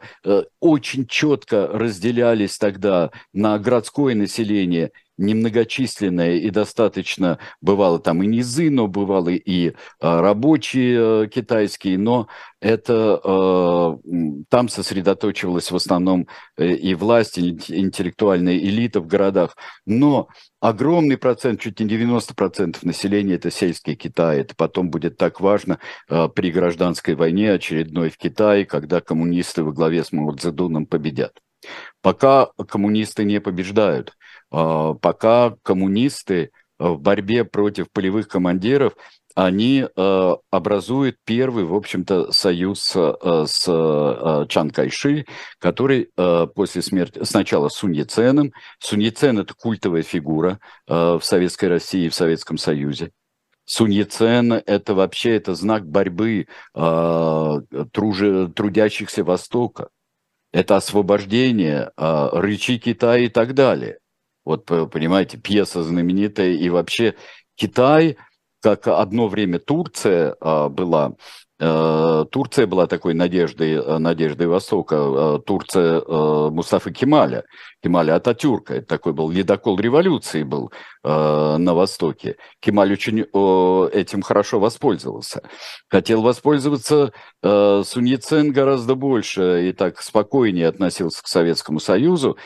очень 0.59 1.07
четко 1.07 1.67
разделялись 1.67 2.57
тогда 2.57 3.11
на 3.33 3.57
городское 3.59 4.15
население 4.15 4.91
немногочисленное 5.17 6.35
и 6.35 6.49
достаточно, 6.49 7.39
бывало 7.61 7.99
там 7.99 8.21
и 8.23 8.27
низы, 8.27 8.69
но 8.69 8.87
бывало 8.87 9.29
и 9.29 9.73
а, 9.99 10.21
рабочие 10.21 11.23
э, 11.23 11.27
китайские, 11.27 11.97
но 11.97 12.27
это 12.59 13.21
э, 13.23 14.41
там 14.49 14.69
сосредоточивалась 14.69 15.71
в 15.71 15.75
основном 15.75 16.27
э, 16.57 16.67
и 16.67 16.95
власть, 16.95 17.37
и 17.37 17.49
интеллектуальная 17.49 18.57
элита 18.57 18.99
в 18.99 19.07
городах. 19.07 19.55
Но 19.85 20.27
огромный 20.59 21.17
процент, 21.17 21.61
чуть 21.61 21.79
не 21.79 21.87
90% 21.87 22.77
населения– 22.81 23.33
это 23.35 23.51
сельский 23.51 23.95
Китай. 23.95 24.41
Это 24.41 24.55
потом 24.55 24.89
будет 24.89 25.17
так 25.17 25.39
важно 25.39 25.79
при 26.07 26.51
гражданской 26.51 27.15
войне 27.15 27.53
очередной 27.53 28.09
в 28.09 28.17
Китае, 28.17 28.65
когда 28.65 28.99
коммунисты 28.99 29.63
во 29.63 29.71
главе 29.71 30.03
с 30.03 30.11
Мао 30.11 30.31
Цзэдуном 30.31 30.87
победят. 30.87 31.39
Пока 32.01 32.47
коммунисты 32.67 33.23
не 33.23 33.39
побеждают– 33.39 34.13
пока 34.49 35.55
коммунисты 35.63 36.51
э, 36.79 36.87
в 36.87 36.99
борьбе 36.99 37.43
против 37.43 37.91
полевых 37.91 38.27
командиров, 38.27 38.93
они 39.33 39.85
э, 39.85 40.35
образуют 40.49 41.17
первый, 41.25 41.65
в 41.65 41.73
общем-то, 41.73 42.31
союз 42.31 42.95
э, 42.95 43.45
с 43.47 43.65
Чан 44.47 44.69
Кайши, 44.71 45.25
который 45.59 46.09
после 46.55 46.81
смерти, 46.81 47.23
сначала 47.23 47.67
Сунь 47.69 47.95
Яценом, 47.95 48.53
Сунь 48.79 49.03
Яцен– 49.03 49.39
это 49.39 49.53
культовая 49.53 50.03
фигура 50.03 50.59
в 50.87 51.19
Советской 51.21 51.65
России 51.65 52.05
и 52.05 52.09
в 52.09 52.15
Советском 52.15 52.57
Союзе. 52.57 53.11
Сунь 53.65 53.93
Яцен– 53.93 54.53
это 54.65 54.93
вообще 54.93 55.35
это 55.35 55.53
знак 55.55 55.85
борьбы 55.85 56.47
трудящихся 57.91 59.23
Востока. 59.25 59.89
Это 60.53 60.77
освобождение, 60.77 61.91
рычи 61.97 62.77
Китая 62.77 63.25
и 63.25 63.27
так 63.27 63.53
далее. 63.53 63.97
Вот, 64.45 64.65
понимаете, 64.65 65.37
пьеса 65.37 65.83
знаменитая, 65.83 66.51
и 66.51 66.69
вообще 66.69 67.15
Китай, 67.55 68.17
как 68.61 68.87
одно 68.87 69.27
время 69.27 69.59
Турция 69.59 70.35
а, 70.41 70.69
была, 70.69 71.13
э, 71.59 72.25
Турция 72.31 72.67
была 72.67 72.87
такой 72.87 73.13
надеждой, 73.13 73.73
э, 73.73 73.97
надеждой 73.99 74.47
Востока, 74.47 74.95
э, 74.95 75.39
Турция 75.45 76.01
Мустафы 76.49 76.91
Кемаля, 76.91 77.43
Кемаля 77.81 78.15
Ататюрка, 78.15 78.75
это 78.75 78.87
такой 78.87 79.13
был 79.13 79.29
ледокол 79.29 79.79
революции 79.79 80.43
был 80.43 80.71
на 81.03 81.73
Востоке. 81.75 82.37
Кемаль 82.59 82.93
очень 82.93 83.21
этим 83.21 84.23
хорошо 84.23 84.59
воспользовался. 84.59 85.43
Хотел 85.87 86.23
воспользоваться 86.23 87.13
Суньяцен 87.43 88.51
гораздо 88.51 88.95
больше 88.95 89.69
и 89.69 89.71
так 89.71 90.01
спокойнее 90.01 90.67
относился 90.67 91.21
к 91.21 91.27
Советскому 91.27 91.79
Союзу, 91.79 92.37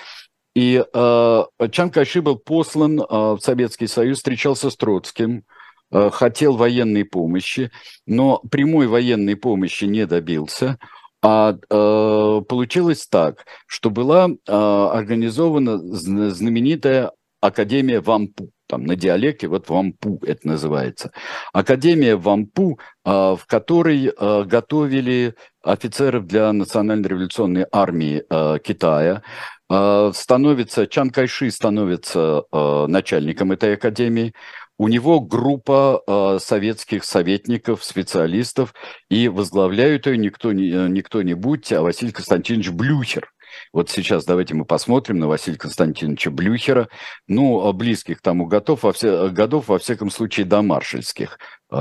и 0.55 0.83
э, 0.91 1.43
Чан 1.71 1.91
Кайши 1.91 2.21
был 2.21 2.37
послан 2.37 2.99
э, 2.99 3.05
в 3.07 3.39
Советский 3.39 3.87
Союз, 3.87 4.17
встречался 4.17 4.69
с 4.69 4.75
Троцким, 4.75 5.43
э, 5.91 6.09
хотел 6.11 6.57
военной 6.57 7.05
помощи, 7.05 7.71
но 8.05 8.39
прямой 8.49 8.87
военной 8.87 9.35
помощи 9.35 9.85
не 9.85 10.05
добился. 10.05 10.79
А 11.21 11.51
э, 11.53 12.41
получилось 12.47 13.05
так, 13.07 13.45
что 13.67 13.89
была 13.89 14.29
э, 14.29 14.51
организована 14.51 15.77
знаменитая 15.77 17.11
Академия 17.41 18.01
Вампу. 18.01 18.51
там 18.67 18.85
на 18.85 18.95
диалекте, 18.95 19.47
вот 19.47 19.69
Вампу 19.69 20.19
это 20.23 20.47
называется. 20.47 21.11
Академия 21.53 22.15
Вампу, 22.15 22.79
в 23.05 23.39
которой 23.47 24.11
готовили 24.45 25.35
офицеров 25.63 26.27
для 26.27 26.51
национально-революционной 26.51 27.65
армии 27.71 28.23
Китая. 28.59 29.23
Становится, 29.71 30.87
Чан 30.87 31.11
Кайши 31.11 31.51
становится 31.51 32.43
начальником 32.87 33.51
этой 33.51 33.75
академии. 33.75 34.33
У 34.79 34.87
него 34.87 35.19
группа 35.19 36.01
э, 36.07 36.39
советских 36.39 37.03
советников, 37.03 37.83
специалистов, 37.83 38.73
и 39.09 39.27
возглавляют 39.27 40.07
ее 40.07 40.17
никто, 40.17 40.53
не, 40.53 40.71
не 40.89 41.01
кто-нибудь, 41.01 41.73
а 41.73 41.81
Василий 41.81 42.13
Константинович 42.13 42.69
Блюхер. 42.69 43.29
Вот 43.73 43.89
сейчас 43.89 44.23
давайте 44.23 44.53
мы 44.55 44.63
посмотрим 44.63 45.19
на 45.19 45.27
Василия 45.27 45.57
Константиновича 45.57 46.31
Блюхера, 46.31 46.87
ну, 47.27 47.73
близких 47.73 48.21
тому 48.21 48.45
годов, 48.45 48.83
во, 48.83 48.93
все, 48.93 49.29
годов, 49.29 49.67
во 49.67 49.79
всяком 49.79 50.09
случае, 50.09 50.45
до 50.45 50.61
маршальских 50.61 51.39
э, 51.71 51.75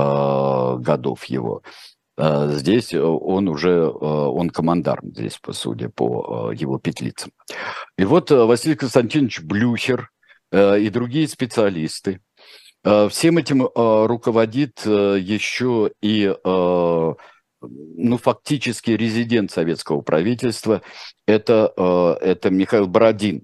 годов 0.79 1.23
его. 1.23 1.63
Э, 2.19 2.49
здесь 2.51 2.93
он 2.93 3.47
уже, 3.47 3.69
э, 3.69 3.87
он 3.87 4.49
командарм 4.49 5.13
здесь, 5.15 5.37
по 5.37 5.53
сути, 5.53 5.87
по 5.87 6.51
э, 6.51 6.55
его 6.55 6.77
петлицам. 6.77 7.31
И 7.97 8.03
вот 8.03 8.29
Василий 8.29 8.75
Константинович 8.75 9.41
Блюхер 9.41 10.09
и 10.51 10.89
другие 10.91 11.27
специалисты, 11.27 12.21
Всем 12.81 13.37
этим 13.37 13.67
руководит 13.75 14.85
еще 14.85 15.91
и 16.01 16.33
ну, 17.61 18.17
фактически 18.17 18.91
резидент 18.91 19.51
советского 19.51 20.01
правительства, 20.01 20.81
это, 21.25 21.73
э, 21.75 22.25
это 22.25 22.49
Михаил 22.49 22.87
Бородин. 22.87 23.43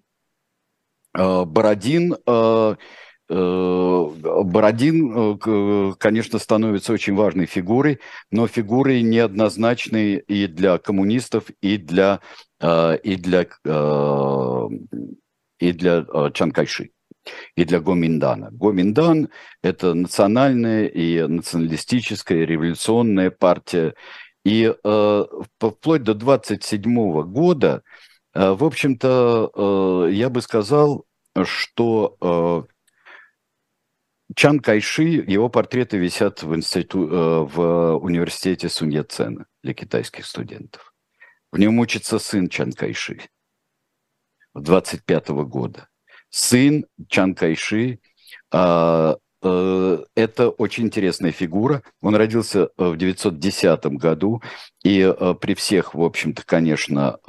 Э, 1.17 1.45
Бородин, 1.45 2.15
э, 2.25 2.75
Бородин, 3.27 5.39
конечно, 5.97 6.39
становится 6.39 6.93
очень 6.93 7.15
важной 7.15 7.47
фигурой, 7.47 7.99
но 8.31 8.47
фигурой 8.47 9.01
неоднозначной 9.01 10.17
и 10.17 10.47
для 10.47 10.77
коммунистов, 10.77 11.45
и 11.61 11.77
для, 11.77 12.19
и 12.61 13.15
для, 13.15 13.47
и 15.59 15.71
для 15.71 16.05
Чан 16.33 16.51
Кайши 16.51 16.91
и 17.55 17.65
для 17.65 17.79
Гоминдана. 17.79 18.49
Гоминдан– 18.51 19.29
это 19.63 19.93
национальная 19.93 20.85
и 20.85 21.21
националистическая 21.21 22.45
революционная 22.45 23.31
партия. 23.31 23.95
И 24.43 24.71
э, 24.71 25.25
вплоть 25.59 26.03
до 26.03 26.13
27 26.13 27.23
года, 27.23 27.81
э, 28.33 28.51
в 28.51 28.63
общем-то, 28.63 29.51
э, 29.55 30.09
я 30.13 30.29
бы 30.29 30.41
сказал, 30.41 31.05
что 31.43 32.15
э, 32.21 32.63
Чан 34.35 34.59
Кайши, 34.59 35.03
его 35.03 35.49
портреты 35.49 35.97
висят 35.97 36.41
в, 36.41 36.55
институ, 36.55 37.07
э, 37.07 37.39
в 37.45 37.97
университете 37.97 38.69
Сунья 38.69 39.03
Цена 39.03 39.45
для 39.61 39.73
китайских 39.73 40.25
студентов. 40.25 40.93
В 41.51 41.59
нем 41.59 41.77
учится 41.79 42.17
сын 42.17 42.49
Чан 42.49 42.71
Кайши 42.71 43.19
25 44.55 45.29
года 45.45 45.89
сын 46.35 46.85
Чан 47.07 47.33
Кайши. 47.33 47.99
А, 48.51 49.15
это 49.45 50.49
очень 50.49 50.85
интересная 50.85 51.31
фигура. 51.31 51.83
Он 52.01 52.15
родился 52.15 52.69
э, 52.77 52.85
в 52.85 52.97
910 52.97 53.85
году, 53.97 54.41
и 54.83 55.01
э, 55.01 55.35
при 55.39 55.53
всех, 55.53 55.93
в 55.93 56.01
общем-то, 56.01 56.43
конечно, 56.45 57.19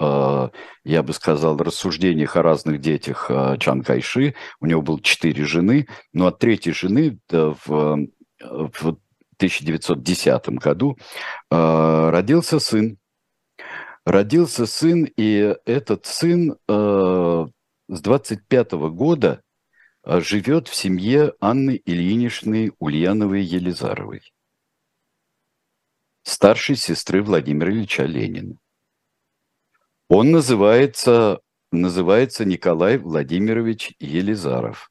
я 0.85 1.03
бы 1.03 1.13
сказал, 1.13 1.57
рассуждениях 1.57 2.37
о 2.37 2.43
разных 2.43 2.81
детях 2.81 3.31
Чан 3.59 3.83
Кайши, 3.83 4.35
у 4.61 4.67
него 4.67 4.83
было 4.83 5.01
четыре 5.01 5.45
жены, 5.45 5.89
но 6.13 6.29
от 6.29 6.39
третьей 6.39 6.73
жены 6.73 7.19
в, 7.31 7.59
в 7.59 8.89
1910 9.37 10.49
году 10.51 10.97
родился 11.51 12.61
сын. 12.61 12.99
Родился 14.05 14.67
сын, 14.67 15.09
и 15.17 15.57
этот 15.65 16.07
сын 16.07 16.57
с 16.69 18.01
25 18.01 18.73
года 18.73 19.43
живет 20.07 20.69
в 20.69 20.75
семье 20.75 21.35
Анны 21.41 21.83
Ильиничны 21.85 22.73
Ульяновой-Елизаровой, 22.78 24.23
старшей 26.23 26.76
сестры 26.76 27.23
Владимира 27.23 27.71
Ильича 27.71 28.04
Ленина. 28.04 28.57
Он 30.09 30.30
называется, 30.30 31.41
называется 31.73 32.45
Николай 32.45 32.99
Владимирович 32.99 33.95
Елизаров. 33.99 34.91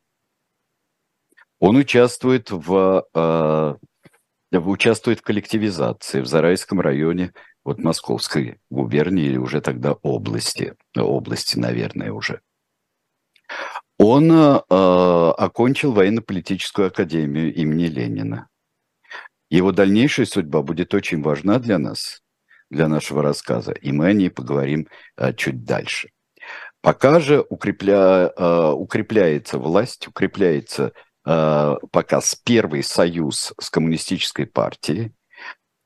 Он 1.59 1.77
участвует 1.77 2.51
в, 2.51 3.07
э, 3.13 3.75
участвует 4.51 5.19
в 5.19 5.23
коллективизации 5.23 6.19
в 6.19 6.25
Зарайском 6.25 6.81
районе 6.81 7.33
вот 7.63 7.79
Московской 7.79 8.59
губернии 8.69 9.23
или 9.23 9.37
уже 9.37 9.61
тогда 9.61 9.93
области, 9.93 10.75
области, 10.93 11.57
наверное, 11.57 12.11
уже. 12.11 12.41
Он 14.07 14.31
э, 14.31 14.59
окончил 14.69 15.91
военно-политическую 15.91 16.89
академию 16.89 17.51
имени 17.51 17.85
Ленина. 17.85 18.49
Его 19.49 19.71
дальнейшая 19.71 20.27
судьба 20.27 20.61
будет 20.61 20.93
очень 20.93 21.23
важна 21.23 21.57
для 21.57 21.79
нас, 21.79 22.21
для 22.69 22.87
нашего 22.87 23.23
рассказа, 23.23 23.71
и 23.71 23.91
мы 23.91 24.05
о 24.09 24.13
ней 24.13 24.29
поговорим 24.29 24.87
э, 25.17 25.33
чуть 25.33 25.63
дальше. 25.63 26.11
Пока 26.81 27.19
же 27.19 27.43
укрепля, 27.49 28.29
э, 28.29 28.71
укрепляется 28.73 29.57
власть, 29.57 30.07
укрепляется 30.07 30.91
э, 31.25 31.75
пока 31.91 32.21
с 32.21 32.35
первый 32.35 32.83
союз 32.83 33.55
с 33.59 33.71
коммунистической 33.71 34.45
партией, 34.45 35.13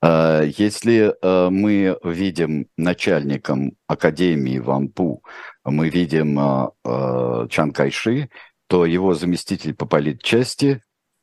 если 0.02 1.14
э, 1.20 1.50
мы 1.50 1.98
видим 2.02 2.68
начальником 2.76 3.76
Академии 3.86 4.58
Вампу 4.58 5.22
мы 5.64 5.90
видим 5.90 6.38
э, 6.38 7.48
Чан 7.50 7.72
Кайши, 7.72 8.30
то 8.66 8.86
его 8.86 9.14
заместитель 9.14 9.74
по 9.74 9.84
политчасти 9.84 10.82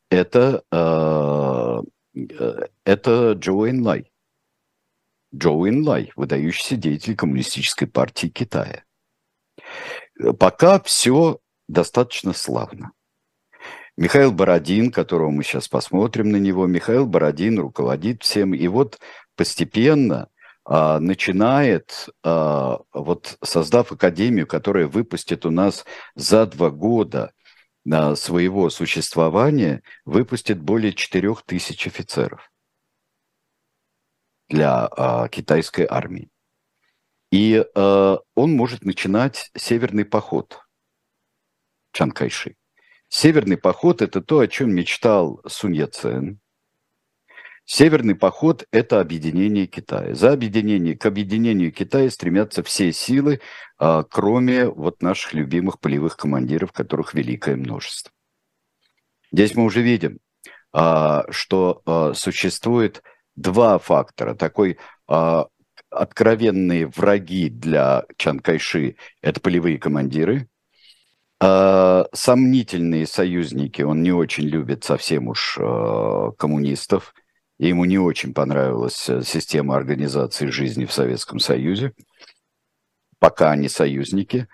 это, 0.09 0.63
э, 0.71 1.81
это 2.85 3.31
Джо 3.33 3.51
Лай. 3.51 4.11
Джо 5.33 5.51
Лай, 5.51 6.11
выдающийся 6.15 6.75
деятель 6.75 7.15
Коммунистической 7.15 7.87
партии 7.87 8.27
Китая. 8.27 8.83
Пока 10.39 10.79
все 10.81 11.39
достаточно 11.67 12.33
славно. 12.33 12.91
Михаил 13.97 14.31
Бородин, 14.31 14.91
которого 14.91 15.31
мы 15.31 15.43
сейчас 15.43 15.67
посмотрим 15.67 16.29
на 16.29 16.38
него, 16.38 16.67
Михаил 16.67 17.07
Бородин 17.07 17.57
руководит 17.57 18.21
всем. 18.21 18.53
И 18.53 18.67
вот 18.67 18.99
постепенно 19.36 20.29
а, 20.63 20.99
начинает, 20.99 22.07
а, 22.23 22.79
вот 22.93 23.38
создав 23.43 23.91
академию, 23.91 24.45
которая 24.45 24.86
выпустит 24.86 25.47
у 25.47 25.49
нас 25.49 25.83
за 26.15 26.45
два 26.45 26.69
года 26.69 27.31
своего 28.15 28.69
существования, 28.69 29.81
выпустит 30.03 30.62
более 30.62 30.91
4000 30.91 31.88
офицеров 31.88 32.51
для 34.49 34.86
а, 34.86 35.29
китайской 35.29 35.88
армии. 35.89 36.29
И 37.31 37.65
он 37.75 38.53
может 38.53 38.83
начинать 38.83 39.51
северный 39.55 40.05
поход 40.05 40.62
Чан 41.93 42.12
Кайши. 42.12 42.56
Северный 43.09 43.57
поход– 43.57 44.01
это 44.03 44.21
то, 44.21 44.39
о 44.39 44.47
чем 44.47 44.73
мечтал 44.73 45.41
Сунь 45.47 45.75
Яцен, 45.75 46.39
Северный 47.69 48.15
поход– 48.15 48.65
это 48.71 49.01
объединение 49.01 49.67
Китая. 49.67 50.15
За 50.15 50.31
объединение, 50.31 50.97
к 50.97 51.05
объединению 51.05 51.73
Китая 51.73 52.09
стремятся 52.09 52.63
все 52.63 52.93
силы, 52.93 53.41
а, 53.77 54.03
кроме 54.03 54.67
вот 54.69 55.01
наших 55.01 55.33
любимых 55.33 55.81
полевых 55.81 56.15
командиров, 56.15 56.71
которых 56.71 57.13
великое 57.13 57.57
множество. 57.57 58.13
Здесь 59.33 59.53
мы 59.53 59.65
уже 59.65 59.81
видим, 59.81 60.19
а, 60.71 61.25
что 61.29 61.81
а, 61.85 62.13
существует 62.13 63.03
два 63.35 63.79
фактора. 63.79 64.33
Такой 64.33 64.79
откровенные 65.89 66.87
враги 66.87 67.49
для 67.49 68.05
Чан 68.15 68.39
Кайши– 68.39 68.95
это 69.21 69.41
полевые 69.41 69.77
командиры, 69.77 70.47
сомнительные 72.13 73.07
союзники, 73.07 73.81
он 73.81 74.03
не 74.03 74.12
очень 74.12 74.45
любит 74.45 74.83
совсем 74.83 75.27
уж 75.27 75.57
коммунистов– 76.38 77.13
и 77.57 77.67
ему 77.67 77.86
не 77.86 77.97
очень 77.97 78.33
понравилась 78.33 79.10
э, 79.10 79.23
система 79.23 79.75
организации 79.75 80.47
жизни 80.47 80.86
в 80.86 80.93
Советском 80.93 81.39
Союзе, 81.39 81.93
пока 83.19 83.51
они 83.51 83.69
союзники. 83.69 84.47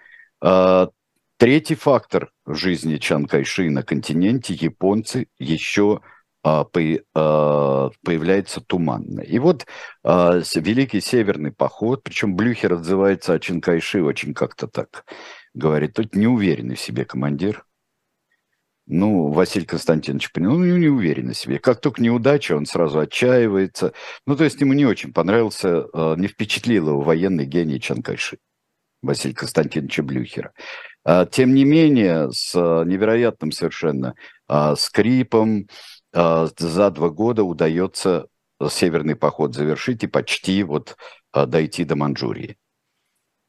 Третий 1.37 1.75
фактор 1.75 2.31
в 2.45 2.55
жизни 2.55 2.97
Чан 2.97 3.25
Кайши 3.25 3.69
на 3.69 3.83
континенте, 3.83 4.53
японцы 4.53 5.27
еще 5.37 6.01
появляется 6.41 8.59
туманно. 8.59 9.21
И 9.21 9.39
вот 9.39 9.65
Великий 10.03 10.99
Северный 10.99 11.53
поход, 11.53 12.03
причем 12.03 12.35
Блюхер 12.35 12.73
отзывается 12.73 13.33
о 13.33 13.39
Чан 13.39 13.61
Кайши 13.61 14.03
очень 14.03 14.33
как-то 14.33 14.67
так, 14.67 15.05
говорит, 15.53 15.93
тут 15.93 16.15
неуверенный 16.15 16.75
в 16.75 16.81
себе 16.81 17.05
командир, 17.05 17.65
Ну, 18.85 19.31
Василий 19.31 19.65
Константинович, 19.65 20.29
ну, 20.35 20.59
не 20.59 20.89
уверен 20.89 21.31
в 21.31 21.37
себе. 21.37 21.57
Как 21.57 21.79
только 21.79 22.01
неудача, 22.01 22.53
он 22.57 22.65
сразу 22.65 22.99
отчаивается. 22.99 23.93
Ну, 24.27 24.35
то 24.35 24.43
есть 24.43 24.59
ему 24.59 24.73
не 24.73 24.85
очень 24.85 25.13
понравился, 25.13 25.85
э, 25.93 26.15
не 26.17 26.27
впечатлил 26.27 26.89
его 26.89 27.01
военный 27.01 27.45
гений 27.45 27.79
Чанкайши, 27.79 28.39
Василия 29.01 29.35
Константиновича 29.35 30.03
Блюхера. 30.03 30.51
Тем 31.31 31.53
не 31.53 31.65
менее, 31.65 32.31
с 32.31 32.55
э, 32.55 32.83
невероятным 32.85 33.51
совершенно 33.51 34.15
а, 34.47 34.75
скрипом 34.75 35.67
а, 36.13 36.47
за 36.57 36.89
два 36.91 37.09
года 37.09 37.43
удается 37.43 38.27
северный 38.69 39.15
поход 39.15 39.55
завершить 39.55 40.03
и 40.03 40.07
почти 40.07 40.63
вот 40.63 40.95
дойти 41.33 41.83
до 41.83 41.95
Манчжурии. 41.95 42.57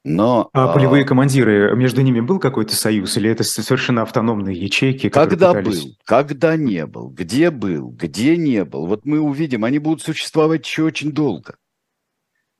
Но, 0.06 0.50
а, 0.52 0.70
а 0.70 0.74
полевые 0.74 1.06
командиры, 1.06 1.74
между 1.74 2.02
ними 2.02 2.20
был 2.20 2.38
какой-то 2.38 2.76
союз 2.76 3.16
или 3.16 3.30
это 3.30 3.42
совершенно 3.42 4.02
автономные 4.02 4.54
ячейки? 4.54 5.08
Когда 5.08 5.54
пытались... 5.54 5.84
был, 5.84 5.96
когда 6.04 6.56
не 6.56 6.84
был, 6.84 7.08
где 7.08 7.50
был, 7.50 7.88
где 7.88 8.36
не 8.36 8.66
был. 8.66 8.86
Вот 8.86 9.06
мы 9.06 9.18
увидим, 9.18 9.64
они 9.64 9.78
будут 9.78 10.02
существовать 10.02 10.66
еще 10.66 10.82
очень 10.82 11.10
долго. 11.12 11.56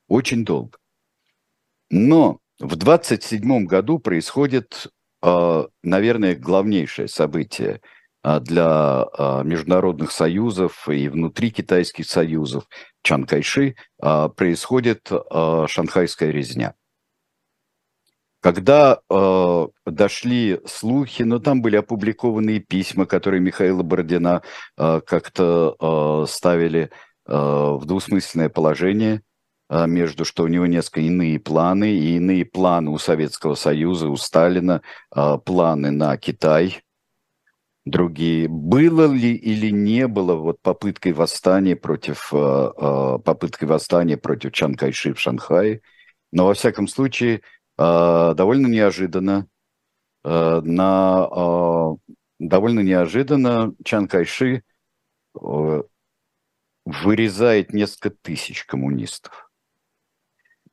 Очень 0.09 0.47
долго. 0.47 0.79
Но 1.91 2.39
в 2.59 2.77
27 2.77 3.67
году 3.67 3.99
происходит, 3.99 4.87
а, 5.21 5.67
наверное, 5.83 6.35
главнейшее 6.37 7.09
событие 7.09 7.83
а, 8.23 8.41
для 8.41 9.07
международных 9.45 10.13
союзов 10.13 10.89
и 10.89 11.11
внутри 11.11 11.51
китайских 11.51 12.07
союзов 12.07 12.65
Чан 13.03 13.25
Кайши, 13.25 13.77
происходит 13.99 15.11
шанхайская 15.69 16.31
резня– 16.31 16.73
когда 18.45 19.01
э, 19.09 19.67
дошли 19.87 20.61
слухи, 20.67 21.23
но 21.23 21.39
там 21.39 21.63
были 21.63 21.77
опубликованные 21.77 22.61
письма, 22.61 23.07
которые 23.07 23.41
Михаила 23.41 23.83
Бородина 23.83 24.43
э, 24.77 25.01
как-то 25.07 25.75
э, 25.81 26.27
ставили 26.31 26.91
э, 27.27 27.33
в 27.33 27.87
двусмысленное 27.87 28.51
положение 28.51 29.23
э, 29.71 29.87
между, 29.87 30.27
что 30.27 30.43
у 30.43 30.49
него 30.49 30.67
несколько 30.67 31.01
иные 31.01 31.41
планы, 31.41 31.95
и 31.95 32.17
иные 32.19 32.45
планы 32.45 32.91
у 32.91 32.99
Советского 32.99 33.55
Союза, 33.55 34.11
у 34.11 34.17
Сталина, 34.19 34.83
э, 35.17 35.39
планы 35.43 35.91
на 35.91 36.15
Китай, 36.19 36.83
другие. 37.87 38.47
Было 38.47 39.11
ли 39.11 39.35
или 39.35 39.71
не 39.71 40.07
было 40.07 40.35
вот 40.35 40.61
попыткой 40.61 41.15
восстания 41.15 41.77
против, 41.77 42.29
э, 42.31 42.37
э, 42.37 43.19
попыткой 43.25 43.69
восстания 43.69 44.19
против 44.19 44.53
Чан 44.53 44.75
Кайши 44.75 45.15
в 45.15 45.19
Шанхае, 45.19 45.81
но 46.31 46.45
во 46.49 46.53
всяком 46.53 46.89
случае 46.89 47.41
довольно 47.77 48.67
неожиданно, 48.67 49.49
а, 50.23 50.61
на, 50.63 51.25
а, 51.25 51.97
довольно 52.39 52.81
неожиданно 52.81 53.75
Чан 53.85 54.09
Кайши 54.09 54.63
вырезает 56.85 57.73
несколько 57.73 58.11
тысяч 58.11 58.65
коммунистов. 58.65 59.51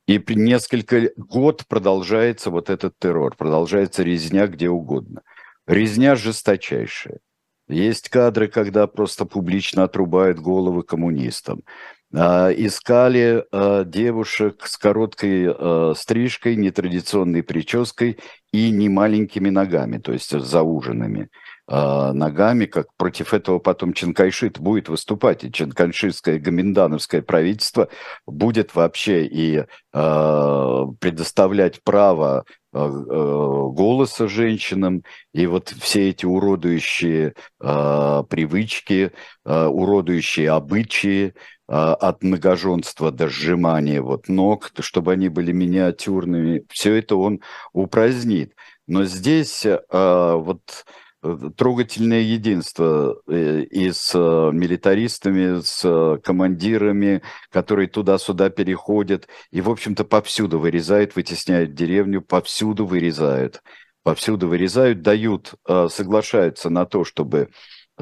И 0.07 0.21
несколько 0.35 1.11
год 1.15 1.65
продолжается 1.67 2.49
вот 2.49 2.69
этот 2.69 2.95
террор, 2.99 3.35
продолжается 3.35 4.03
резня 4.03 4.47
где 4.47 4.69
угодно. 4.69 5.21
Резня 5.67 6.15
жесточайшая. 6.15 7.19
Есть 7.67 8.09
кадры, 8.09 8.49
когда 8.49 8.87
просто 8.87 9.25
публично 9.25 9.83
отрубают 9.83 10.39
головы 10.39 10.83
коммунистам. 10.83 11.63
А, 12.13 12.51
искали 12.51 13.45
а, 13.51 13.85
девушек 13.85 14.65
с 14.65 14.77
короткой 14.77 15.47
а, 15.47 15.93
стрижкой, 15.95 16.57
нетрадиционной 16.57 17.41
прической 17.41 18.19
и 18.51 18.69
не 18.69 18.89
маленькими 18.89 19.49
ногами, 19.49 19.97
то 19.97 20.11
есть 20.11 20.37
зауженными 20.37 21.29
ногами, 21.67 22.65
как 22.65 22.87
против 22.97 23.33
этого 23.33 23.59
потом 23.59 23.93
Чанкайшит 23.93 24.59
будет 24.59 24.89
выступать, 24.89 25.45
и 25.45 25.51
Чанкайшитское 25.53 26.37
гоминдановское 26.37 27.21
правительство 27.21 27.87
будет 28.27 28.75
вообще 28.75 29.25
и 29.25 29.63
предоставлять 29.93 31.81
право 31.81 32.43
голоса 32.73 34.27
женщинам, 34.27 35.03
и 35.33 35.47
вот 35.47 35.69
все 35.79 36.09
эти 36.09 36.25
уродующие 36.25 37.35
привычки, 37.57 39.13
уродующие 39.45 40.49
обычаи, 40.49 41.35
от 41.71 42.21
многоженства 42.21 43.11
до 43.11 43.29
сжимания 43.29 44.01
вот 44.01 44.27
ног, 44.27 44.71
чтобы 44.79 45.13
они 45.13 45.29
были 45.29 45.53
миниатюрными, 45.53 46.65
все 46.69 46.95
это 46.95 47.15
он 47.15 47.39
упразднит. 47.71 48.53
Но 48.87 49.05
здесь 49.05 49.65
а, 49.65 50.35
вот 50.35 50.85
э, 51.23 51.37
трогательное 51.55 52.19
единство 52.19 53.21
э, 53.25 53.61
и 53.61 53.89
с 53.89 54.11
э, 54.13 54.51
милитаристами, 54.53 55.61
с 55.61 56.19
командирами, 56.21 57.21
которые 57.49 57.87
туда-сюда 57.87 58.49
переходят, 58.49 59.29
и, 59.51 59.61
в 59.61 59.69
общем-то, 59.69 60.03
повсюду 60.03 60.59
вырезают, 60.59 61.15
вытесняют 61.15 61.73
деревню, 61.73 62.21
повсюду 62.21 62.85
вырезают, 62.85 63.61
повсюду 64.03 64.49
вырезают, 64.49 65.01
дают, 65.03 65.53
соглашаются 65.89 66.69
на 66.69 66.85
то, 66.85 67.05
чтобы 67.05 67.49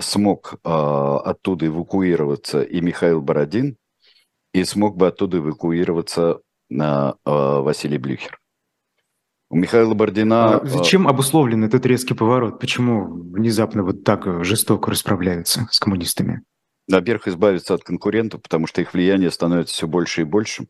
смог 0.02 0.56
э, 0.64 0.70
оттуда 0.70 1.68
эвакуироваться 1.68 2.62
и 2.62 2.82
Михаил 2.82 3.22
Бородин, 3.22 3.78
и 4.54 4.64
смог 4.64 4.98
бы 4.98 5.08
оттуда 5.08 5.38
эвакуироваться 5.38 6.40
на 6.70 7.16
э, 7.26 7.32
Василий 7.32 7.98
Блюхер. 7.98 8.40
У 9.50 9.56
Михаила 9.56 9.96
Бородина... 9.96 10.58
А 10.58 10.66
зачем 10.66 11.08
обусловлен 11.08 11.64
этот 11.64 11.86
резкий 11.86 12.14
поворот? 12.14 12.60
Почему 12.60 13.08
внезапно 13.08 13.84
вот 13.84 14.04
так 14.04 14.44
жестоко 14.44 14.92
расправляются 14.92 15.68
с 15.72 15.80
коммунистами? 15.80 16.44
Во-первых, 16.88 17.28
избавиться 17.28 17.74
от 17.74 17.84
конкурентов, 17.84 18.42
потому 18.44 18.68
что 18.68 18.82
их 18.82 18.94
влияние 18.94 19.32
становится 19.32 19.74
все 19.74 19.88
больше 19.88 20.22
и 20.22 20.26
большим. 20.26 20.68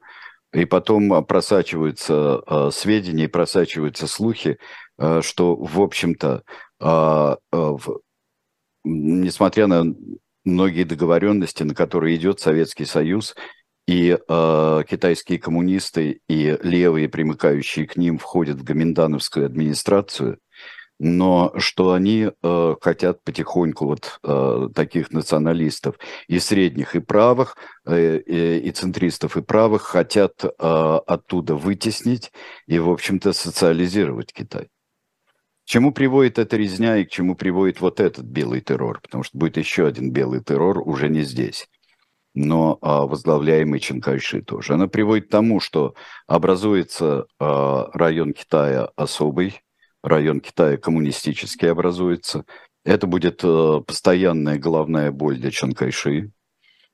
И 0.53 0.65
потом 0.65 1.23
просачиваются 1.25 2.41
э, 2.47 2.69
сведения, 2.71 3.29
просачиваются 3.29 4.07
слухи, 4.07 4.57
э, 4.97 5.21
что, 5.21 5.55
в 5.55 5.79
общем-то, 5.79 6.43
э, 6.81 7.35
э, 7.51 7.77
несмотря 8.83 9.67
на 9.67 9.93
многие 10.45 10.83
договоренности, 10.83 11.63
на 11.63 11.75
которые 11.75 12.15
идет 12.15 12.39
Советский 12.39 12.85
Союз, 12.85 13.35
и 13.87 14.15
э, 14.15 14.83
китайские 14.87 15.39
коммунисты 15.39 16.21
и 16.27 16.57
левые, 16.61 17.09
примыкающие 17.09 17.87
к 17.87 17.97
ним, 17.97 18.19
входят 18.19 18.57
в 18.57 18.63
гоминдановскую 18.63 19.47
администрацию, 19.47 20.37
но 20.99 21.53
что 21.57 21.93
они 21.93 22.29
э, 22.29 22.75
хотят 22.81 23.23
потихоньку 23.23 23.85
вот 23.85 24.19
э, 24.21 24.69
таких 24.75 25.11
националистов 25.11 25.95
и 26.27 26.39
средних, 26.39 26.95
и 26.95 26.99
правых, 26.99 27.57
э, 27.87 28.17
и, 28.17 28.59
и 28.59 28.71
центристов, 28.71 29.37
и 29.37 29.41
правых 29.41 29.83
хотят 29.83 30.43
э, 30.43 30.49
оттуда 30.59 31.55
вытеснить 31.55 32.31
и, 32.67 32.77
в 32.77 32.91
общем-то, 32.91 33.33
социализировать 33.33 34.33
Китай 34.33 34.67
чему 35.69 35.93
приводит 35.93 36.39
эта 36.39 36.57
резня 36.57 36.97
и 36.97 37.05
к 37.05 37.11
чему 37.11 37.35
приводит 37.35 37.79
вот 37.79 37.99
этот 37.99 38.25
белый 38.25 38.59
террор? 38.59 39.01
Потому 39.01 39.23
что 39.23 39.37
будет 39.37 39.57
еще 39.57 39.85
один 39.85 40.11
белый 40.11 40.43
террор 40.43 40.79
уже 40.79 41.09
не 41.09 41.21
здесь, 41.21 41.67
но 42.33 42.79
а, 42.81 43.05
возглавляемый 43.05 43.79
Чанкайши 43.79 44.41
тоже. 44.41 44.73
Она 44.73 44.87
приводит 44.87 45.27
к 45.27 45.31
тому, 45.31 45.59
что 45.59 45.93
образуется 46.25 47.27
а, 47.39 47.91
район 47.93 48.33
Китая 48.33 48.89
особый, 48.95 49.61
район 50.01 50.39
Китая 50.39 50.77
коммунистический 50.77 51.67
образуется. 51.67 52.45
Это 52.83 53.05
будет 53.05 53.41
а, 53.43 53.81
постоянная 53.81 54.57
головная 54.57 55.11
боль 55.11 55.37
для 55.37 55.51
Чанкайши, 55.51 56.31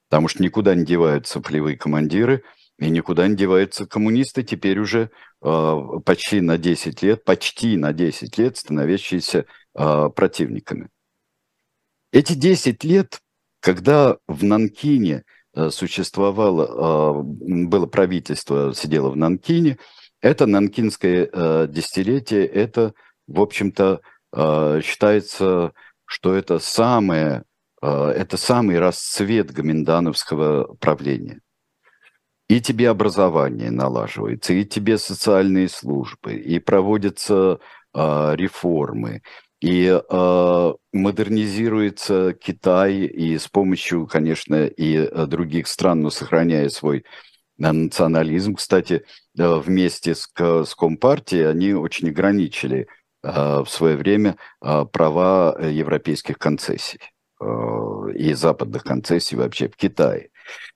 потому 0.10 0.28
что 0.28 0.44
никуда 0.44 0.76
не 0.76 0.84
деваются 0.84 1.40
полевые 1.40 1.78
командиры– 1.78 2.44
и 2.78 2.90
никуда 2.90 3.28
не 3.28 3.36
деваются 3.36 3.86
коммунисты, 3.86 4.44
теперь 4.44 4.80
уже 4.80 5.10
э, 5.42 5.76
почти 6.06 6.42
на 6.42 6.58
10 6.58 7.02
лет, 7.02 7.24
почти 7.24 7.78
на 7.78 7.94
10 7.94 8.38
лет 8.38 8.58
становящиеся 8.58 9.46
э, 9.76 10.10
противниками. 10.14 10.90
Эти 12.12 12.34
10 12.34 12.84
лет, 12.84 13.22
когда 13.62 14.18
в 14.28 14.44
Нанкине 14.44 15.24
э, 15.54 15.70
существовало, 15.70 17.22
э, 17.22 17.24
было 17.24 17.86
правительство, 17.86 18.74
сидело 18.76 19.10
в 19.10 19.16
Нанкине, 19.16 19.78
это 20.22 20.46
нанкинское 20.46 21.30
э, 21.32 21.68
десятилетие, 21.70 22.46
это, 22.48 22.94
в 23.28 23.40
общем-то, 23.40 24.02
э, 24.34 24.82
считается, 24.84 25.72
что 26.06 26.34
это 26.34 26.60
самое, 26.60 27.44
э, 27.82 27.88
это 27.88 28.36
самый 28.36 28.80
расцвет 28.80 29.52
гоминдановского 29.52 30.76
правления 30.76 31.42
и 32.48 32.62
тебе 32.62 32.90
образование 32.90 33.72
налаживается, 33.72 34.54
и 34.54 34.66
тебе 34.66 34.98
социальные 34.98 35.70
службы, 35.70 36.36
и 36.36 36.60
проводятся 36.60 37.60
э, 37.94 38.36
реформы, 38.36 39.22
и 39.62 39.88
э, 39.88 40.74
модернизируется 40.94 42.34
Китай, 42.34 42.98
и 43.06 43.38
с 43.38 43.48
помощью, 43.48 44.06
конечно, 44.06 44.66
и 44.66 44.96
э, 44.98 45.26
других 45.26 45.68
стран, 45.68 46.02
но 46.02 46.10
сохраняя 46.10 46.70
свой 46.70 47.00
э, 47.00 47.04
национализм. 47.58 48.56
Кстати, 48.56 49.04
э, 49.38 49.56
вместе 49.56 50.14
с, 50.14 50.30
с 50.38 50.76
Компартией 50.76 51.50
они 51.50 51.74
очень 51.74 52.10
ограничили 52.10 52.88
в 53.24 53.66
свое 53.68 53.98
время 53.98 54.38
права 54.60 55.58
европейских 55.60 56.38
концессий 56.38 57.00
и 58.14 58.34
западных 58.34 58.84
концессий 58.84 59.36
вообще 59.36 59.68
в 59.68 59.76
Китае. 59.76 60.30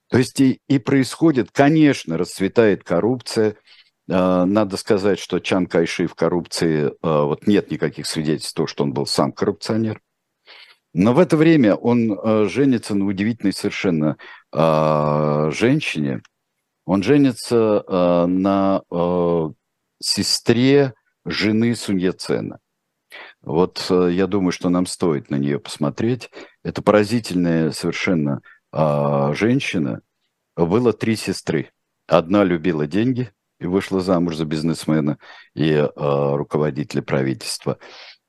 То 0.10 0.18
есть 0.18 0.40
и, 0.40 0.60
и 0.68 0.80
происходит, 0.80 1.52
конечно, 1.52 2.18
расцветает 2.18 2.84
коррупция. 2.84 3.56
Надо 4.08 4.76
сказать, 4.78 5.20
что 5.20 5.40
Чан 5.40 5.68
Кайши 5.68 6.08
в 6.08 6.16
коррупции, 6.16 6.92
вот 7.02 7.46
нет 7.46 7.70
никаких 7.70 8.08
свидетельств 8.08 8.56
того, 8.56 8.66
что 8.66 8.84
он 8.84 8.92
был 8.92 9.06
сам 9.06 9.32
коррупционер. 9.32 10.02
Но 10.94 11.14
в 11.14 11.20
это 11.20 11.38
время 11.38 11.76
он 11.76 12.50
женится 12.50 12.96
на 12.96 13.06
удивительной 13.06 13.54
совершенно 13.54 14.18
женщине, 14.52 16.24
он 16.86 17.04
женится 17.04 18.26
на 18.28 18.82
сестре 20.02 20.96
жены 21.26 21.76
Сунья 21.76 22.14
Цена. 22.14 22.58
Вот 23.42 23.86
э, 23.90 24.10
я 24.12 24.28
думаю, 24.28 24.52
что 24.52 24.70
нам 24.70 24.86
стоит 24.86 25.30
на 25.30 25.36
нее 25.36 25.60
посмотреть. 25.60 26.30
Это 26.64 26.82
поразительная 26.82 27.72
совершенно 27.72 28.42
э, 28.72 29.34
женщина. 29.36 30.02
Было 30.56 30.94
три 30.94 31.16
сестры. 31.16 31.72
Одна 32.08 32.44
любила 32.44 32.88
деньги 32.88 33.32
и 33.60 33.66
вышла 33.66 34.02
замуж 34.02 34.36
за 34.36 34.46
бизнесмена 34.46 35.18
и 35.56 35.72
э, 35.72 35.88
руководителя 35.96 37.02
правительства. 37.02 37.78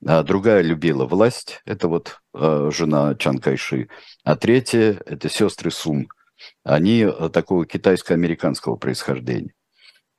А 0.07 0.23
другая 0.23 0.63
любила 0.63 1.07
власть, 1.07 1.61
это 1.65 1.89
вот 1.89 2.21
э, 2.35 2.71
жена 2.73 3.15
Чан 3.17 3.39
Кайши. 3.39 3.89
А 4.25 4.37
третья– 4.37 5.01
это 5.07 5.29
сестры 5.29 5.71
Сун– 5.71 6.09
они 6.65 7.01
э, 7.01 7.29
такого 7.31 7.67
китайско-американского 7.67 8.77
происхождения. 8.77 9.53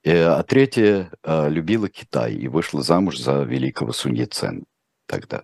Э, 0.03 0.25
а 0.25 0.43
третья 0.43 1.11
э, 1.23 1.49
любила 1.49 1.89
Китай 1.89 2.33
и 2.33 2.47
вышла 2.47 2.81
замуж 2.81 3.17
за 3.17 3.43
великого 3.43 3.91
Сунь 3.91 4.25
Цен 4.27 4.65
тогда. 5.07 5.43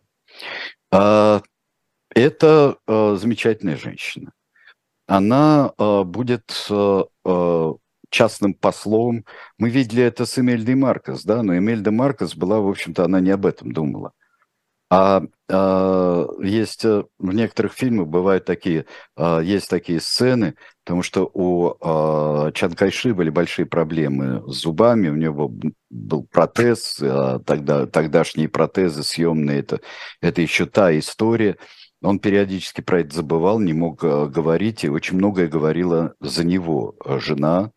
А, 0.92 1.42
это 2.16 2.78
замечательная 2.88 3.76
женщина. 3.76 4.32
Она 5.08 5.74
будет 6.06 6.52
частным 8.10 8.54
послом. 8.54 9.26
Мы 9.58 9.70
видели 9.70 10.04
это 10.04 10.26
с 10.26 10.38
Эмель 10.38 10.64
де 10.66 10.76
Маркос, 10.76 11.24
да, 11.24 11.44
но 11.44 11.58
Эмель 11.58 11.82
де 11.84 11.92
Маркос 11.92 12.36
была, 12.36 12.60
в 12.60 12.68
общем-то, 12.70 13.06
она 13.06 13.20
не 13.20 13.32
об 13.32 13.46
этом 13.46 13.72
думала. 13.72 14.14
А, 14.90 15.22
а 15.52 16.28
есть 16.42 16.86
э, 16.86 17.04
в 17.20 17.34
некоторых 17.34 17.74
фильмах 17.74 18.08
бывают 18.08 18.46
такие, 18.46 18.86
а, 19.18 19.40
есть 19.40 19.70
такие 19.70 20.00
сцены, 20.00 20.56
потому 20.86 21.04
что 21.04 21.30
у 21.34 21.76
а, 21.82 22.52
Чан 22.54 22.72
Кайши 22.72 23.14
были 23.14 23.30
большие 23.30 23.66
проблемы 23.66 24.44
с 24.50 24.62
зубами, 24.62 25.10
у 25.10 25.16
него 25.16 25.52
был 25.90 26.24
протез, 26.24 27.00
а, 27.02 27.40
тогда, 27.40 27.86
тогдашние 27.86 28.48
протезы 28.48 29.04
съемные, 29.04 29.60
это, 29.60 29.82
это 30.22 30.42
еще 30.42 30.66
та 30.66 30.98
история. 30.98 31.58
Он 32.02 32.20
периодически 32.20 32.82
про 32.82 33.02
это 33.02 33.16
забывал, 33.16 33.60
не 33.60 33.74
мог 33.74 34.04
а, 34.04 34.28
говорить, 34.28 34.86
и 34.86 34.90
очень 34.90 35.18
многое 35.18 35.50
говорила 35.50 36.14
за 36.22 36.46
него 36.46 36.96
жена, 37.06 37.72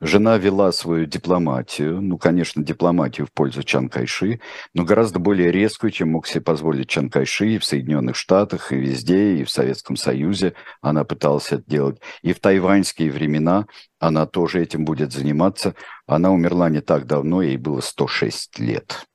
Жена 0.00 0.36
вела 0.38 0.72
свою 0.72 1.06
дипломатию, 1.06 2.02
ну, 2.02 2.18
конечно, 2.18 2.62
дипломатию 2.62 3.26
в 3.26 3.32
пользу 3.32 3.62
Чан 3.62 3.88
Кайши, 3.88 4.40
но 4.74 4.84
гораздо 4.84 5.18
более 5.18 5.50
резкую, 5.50 5.92
чем 5.92 6.10
мог 6.10 6.26
себе 6.26 6.40
позволить 6.40 6.88
Чан 6.88 7.08
Кайши 7.08 7.54
и 7.54 7.58
в 7.58 7.64
Соединенных 7.64 8.16
Штатах, 8.16 8.72
и 8.72 8.76
везде, 8.76 9.36
и 9.36 9.44
в 9.44 9.50
Советском 9.50 9.96
Союзе 9.96 10.54
она 10.80 11.04
пыталась 11.04 11.52
это 11.52 11.62
делать. 11.66 12.00
И 12.22 12.32
в 12.32 12.40
тайваньские 12.40 13.10
времена 13.10 13.66
она 13.98 14.26
тоже 14.26 14.62
этим 14.62 14.84
будет 14.84 15.12
заниматься. 15.12 15.74
Она 16.06 16.30
умерла 16.32 16.68
не 16.68 16.80
так 16.80 17.06
давно, 17.06 17.42
ей 17.42 17.56
было 17.56 17.80
106 17.80 18.58
лет. 18.58 19.06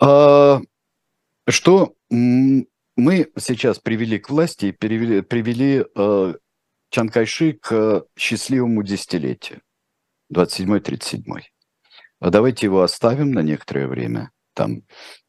А, 0.00 0.60
что 1.48 1.94
мы 2.10 3.30
сейчас 3.38 3.78
привели 3.78 4.18
к 4.18 4.30
власти 4.30 4.66
и 4.66 4.72
привели, 4.72 5.22
привели 5.22 5.84
а, 5.96 6.34
Чан 6.90 7.08
Кайши 7.08 7.52
к 7.54 8.04
счастливому 8.18 8.82
десятилетию, 8.82 9.60
27-37. 10.32 11.22
А 12.20 12.30
давайте 12.30 12.66
его 12.66 12.82
оставим 12.82 13.32
на 13.32 13.40
некоторое 13.40 13.88
время 13.88 14.30
там, 14.54 14.82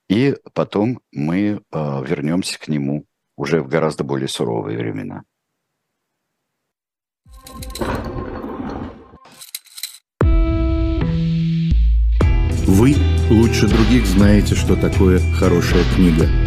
и 0.10 0.36
потом 0.54 1.02
мы 1.12 1.40
э, 1.40 1.60
вернемся 1.72 2.58
к 2.60 2.68
нему 2.68 3.06
уже 3.36 3.62
в 3.62 3.68
гораздо 3.68 4.04
более 4.04 4.30
суровые 4.30 4.78
времена. 4.78 5.24
Вы 12.66 12.96
лучше 13.30 13.68
других 13.68 14.06
знаете, 14.06 14.56
что 14.56 14.76
такое 14.76 15.20
хорошая 15.36 15.84
книга– 15.96 16.28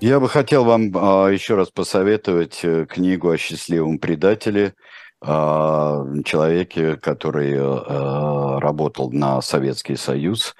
Я 0.00 0.20
бы 0.20 0.28
хотел 0.28 0.64
вам 0.64 0.92
а, 0.94 1.28
еще 1.28 1.54
раз 1.54 1.70
посоветовать 1.70 2.60
э, 2.62 2.84
книгу 2.86 3.30
о 3.30 3.38
счастливом 3.38 3.98
предателе, 3.98 4.74
а, 5.22 6.04
человеке, 6.24 6.96
который 6.96 7.54
а, 7.58 8.60
работал 8.60 9.10
на 9.10 9.40
Советский 9.40 9.96
Союз. 9.96 10.54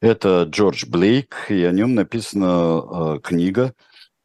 Это 0.00 0.44
Джордж 0.44 0.86
Блейк, 0.86 1.46
и 1.48 1.64
о 1.64 1.72
нем 1.72 1.94
написана 1.94 2.46
а, 2.46 3.18
книга. 3.18 3.74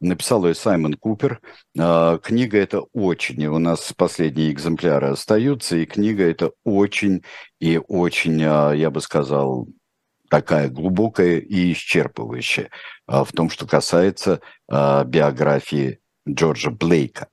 Написал 0.00 0.46
ее 0.46 0.54
Саймон 0.54 0.94
Купер. 0.94 1.40
Книга 1.74 2.58
это 2.58 2.80
очень, 2.92 3.46
у 3.46 3.58
нас 3.60 3.92
последние 3.96 4.50
экземпляры 4.50 5.10
остаются, 5.10 5.76
и 5.76 5.86
книга 5.86 6.24
это 6.28 6.50
очень 6.64 7.22
и 7.60 7.80
очень, 7.86 8.40
я 8.40 8.90
бы 8.90 9.00
сказал, 9.00 9.68
такая 10.32 10.70
глубокая 10.70 11.40
и 11.40 11.74
исчерпывающая 11.74 12.70
а, 13.06 13.22
в 13.22 13.32
том, 13.32 13.50
что 13.50 13.66
касается 13.66 14.40
а, 14.66 15.04
биографии 15.04 16.00
Джорджа 16.26 16.70
Блейка. 16.70 17.28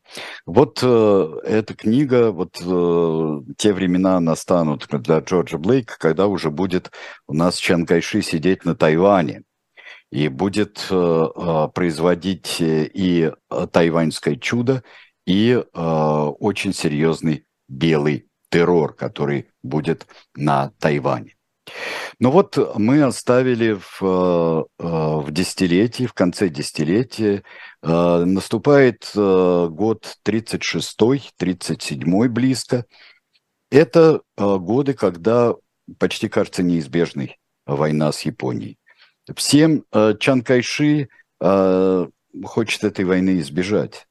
Вот 0.46 0.80
э, 0.82 1.28
эта 1.46 1.76
книга, 1.76 2.32
вот 2.32 2.60
э, 2.60 3.42
те 3.56 3.72
времена 3.72 4.20
настанут 4.20 4.88
для 4.90 5.20
Джорджа 5.20 5.58
Блейка, 5.58 5.96
когда 5.98 6.28
уже 6.28 6.52
будет 6.52 6.92
у 7.26 7.34
нас 7.34 7.56
Чан 7.56 7.86
Кайши 7.86 8.22
сидеть 8.22 8.66
на 8.66 8.76
Тайване 8.76 9.44
и 10.12 10.28
будет 10.28 10.86
э, 10.90 11.68
производить 11.74 12.58
и 12.60 13.32
тайваньское 13.72 14.36
чудо, 14.36 14.84
и 15.26 15.64
очень 15.74 16.74
серьезный 16.74 17.46
белый 17.68 18.28
террор, 18.50 18.94
который 18.96 19.52
будет 19.62 20.08
на 20.36 20.72
Тайване. 20.80 21.36
Ну 22.22 22.32
вот 22.32 22.58
мы 22.78 23.02
оставили 23.04 23.78
в, 23.80 24.02
э, 24.02 24.64
э, 24.80 24.86
в 24.86 25.32
десятилетии, 25.32 26.06
в 26.06 26.14
конце 26.14 26.50
десятилетия, 26.50 27.44
э, 27.82 28.24
наступает 28.26 29.10
год 29.16 30.18
36-й, 30.26 31.32
37-й 31.38 32.28
близко. 32.28 32.86
Это 33.72 34.22
годы, 34.36 34.94
когда 34.96 35.54
почти 35.98 36.28
кажется 36.28 36.62
неизбежной 36.62 37.38
война 37.66 38.12
с 38.12 38.22
Японией. 38.24 38.78
Всем 39.36 39.86
Чан 40.20 40.42
Кайши 40.42 41.08
хочет 41.40 42.84
этой 42.84 43.06
войны 43.06 43.40
избежать. 43.40 44.08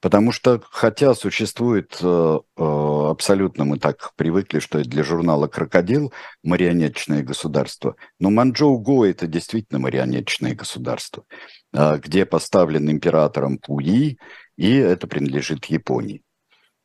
Потому 0.00 0.30
что, 0.30 0.62
хотя 0.70 1.12
существует 1.14 1.98
э, 2.00 2.38
э, 2.56 2.62
абсолютно, 3.10 3.64
мы 3.64 3.78
так 3.78 4.12
привыкли, 4.14 4.60
что 4.60 4.80
для 4.84 5.02
журнала 5.02 5.48
«Крокодил» 5.48 6.12
марионеточное 6.44 7.24
государство, 7.24 7.96
но 8.20 8.30
Манчжоу 8.30 8.78
Го– 8.78 9.04
это 9.06 9.26
действительно 9.26 9.80
марионеточное 9.80 10.54
государство, 10.54 11.24
э, 11.72 11.98
где 11.98 12.26
поставлен 12.26 12.88
императором 12.88 13.58
Пуи, 13.58 14.18
и 14.56 14.74
это 14.76 15.08
принадлежит 15.08 15.64
Японии. 15.64 16.22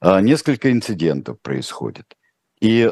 Э, 0.02 0.19
несколько 0.19 0.71
инцидентов 0.71 1.39
происходит. 1.41 2.15
И 2.62 2.89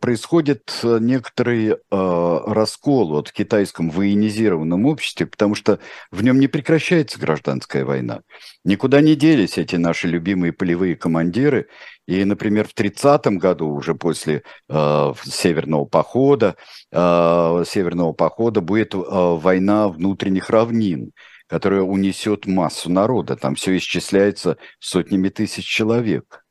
происходит 0.00 0.78
э, 0.82 0.98
некоторый 1.00 1.70
э, 1.70 1.76
раскол 1.90 3.10
вот 3.10 3.28
в 3.28 3.32
китайском 3.32 3.90
военизированном 3.90 4.86
обществе, 4.86 5.26
потому 5.26 5.54
что 5.54 5.78
в 6.10 6.22
нем 6.22 6.38
не 6.38 6.48
прекращается 6.48 7.18
гражданская 7.18 7.84
война. 7.84 8.20
Никуда 8.64 9.00
не 9.00 9.14
делись 9.14 9.58
эти 9.58 9.76
наши 9.76 10.08
любимые 10.08 10.52
полевые 10.52 10.96
командиры. 10.96 11.68
И, 12.06 12.24
например, 12.24 12.68
в 12.68 12.74
30-м 12.78 13.38
году, 13.38 13.68
уже 13.68 13.94
после 13.94 14.42
э, 14.68 15.12
Северного 15.24 15.86
похода, 15.86 16.56
э, 16.92 17.64
Северного 17.66 18.12
похода 18.12 18.60
будет 18.60 18.94
э, 18.94 18.98
война 18.98 19.88
внутренних 19.88 20.50
равнин, 20.50 21.12
которая 21.46 21.82
унесет 21.82 22.46
массу 22.46 22.90
народа. 22.90 23.36
Там 23.36 23.54
все 23.54 23.76
исчисляется 23.76 24.58
сотнями 24.78 25.30
тысяч 25.30 25.64
человек. 25.64 26.44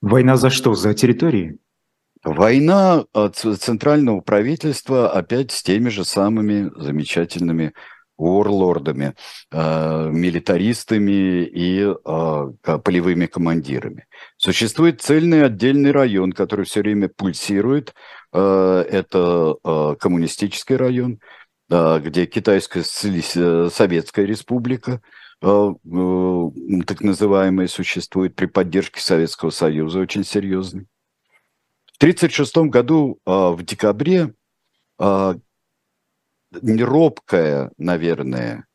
Война 0.00 0.36
за 0.36 0.50
что? 0.50 0.74
За 0.74 0.94
территории? 0.94 1.58
Война 2.26 3.04
центрального 3.34 4.20
правительства 4.20 5.08
опять 5.12 5.52
с 5.52 5.62
теми 5.62 5.90
же 5.90 6.04
самыми 6.04 6.72
замечательными 6.74 7.72
уорлордами, 8.16 9.14
э, 9.52 10.10
милитаристами 10.10 11.44
и 11.44 11.82
э, 11.84 12.78
полевыми 12.82 13.26
командирами. 13.26 14.06
Существует 14.38 15.02
цельный 15.02 15.44
отдельный 15.44 15.92
район, 15.92 16.32
который 16.32 16.64
все 16.64 16.80
время 16.80 17.08
пульсирует. 17.08 17.94
Э, 18.32 18.84
это 18.90 19.54
э, 19.62 19.94
коммунистический 20.00 20.74
район, 20.74 21.20
э, 21.70 22.00
где 22.00 22.26
Китайская 22.26 22.82
Советская 22.82 24.24
Республика, 24.24 25.00
э, 25.42 25.46
э, 25.46 26.50
так 26.88 27.02
называемая, 27.02 27.68
существует 27.68 28.34
при 28.34 28.46
поддержке 28.46 29.00
Советского 29.00 29.50
Союза 29.50 30.00
очень 30.00 30.24
серьезный. 30.24 30.88
В 31.96 31.98
1936 31.98 32.70
году 32.70 33.20
а, 33.24 33.52
в 33.52 33.62
декабре 33.62 34.34
а, 34.98 35.34
неробкая, 36.60 37.72
наверное, 37.78 38.66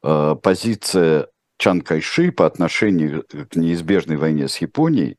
а, 0.00 0.36
позиция 0.36 1.28
Чан 1.58 1.82
Кайши 1.82 2.32
по 2.32 2.46
отношению 2.46 3.26
к 3.28 3.56
неизбежной 3.56 4.16
войне 4.16 4.48
с 4.48 4.56
Японией, 4.56 5.18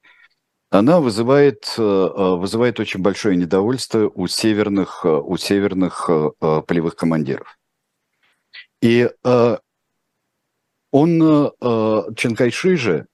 она 0.71 0.99
вызывает, 0.99 1.71
вызывает 1.77 2.79
очень 2.79 3.01
большое 3.01 3.37
недовольство 3.37 4.09
у 4.11 4.25
северных, 4.25 5.05
у 5.05 5.37
северных 5.37 6.09
полевых 6.39 6.95
командиров. 6.95 7.59
И 8.81 9.07
он, 10.91 11.51
Чан 11.61 12.35
Кайши 12.35 12.75
же, 12.75 13.05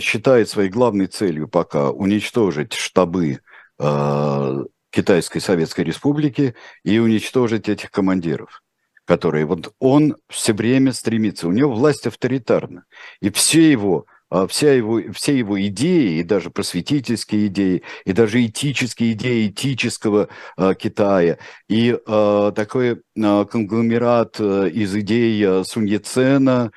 считает 0.00 0.48
своей 0.48 0.68
главной 0.68 1.06
целью 1.06 1.46
пока 1.46 1.92
уничтожить 1.92 2.72
штабы 2.72 3.38
Э, 3.80 4.64
Китайской 4.90 5.38
Советской 5.38 5.84
Республики 5.84 6.54
и 6.82 6.98
уничтожить 6.98 7.68
этих 7.68 7.90
командиров, 7.90 8.62
которые 9.06 9.46
вот 9.46 9.72
он 9.78 10.16
все 10.28 10.52
время 10.52 10.92
стремится, 10.92 11.46
у 11.48 11.52
него 11.52 11.72
власть 11.72 12.06
авторитарна, 12.06 12.84
и 13.20 13.30
все 13.30 13.70
его 13.70 14.06
вся 14.48 14.72
его, 14.72 15.00
все 15.12 15.36
его 15.36 15.60
идеи, 15.60 16.18
и 16.18 16.22
даже 16.22 16.50
просветительские 16.50 17.48
идеи, 17.48 17.82
и 18.04 18.12
даже 18.12 18.44
этические 18.44 19.12
идеи 19.12 19.48
этического 19.48 20.28
э, 20.56 20.74
Китая, 20.78 21.38
и 21.68 21.96
э, 22.06 22.52
такой 22.54 22.90
э, 22.92 23.44
конгломерат 23.50 24.40
из 24.40 24.94
идей 24.94 25.64
Сунь 25.64 25.88
Яцена, 25.88 26.70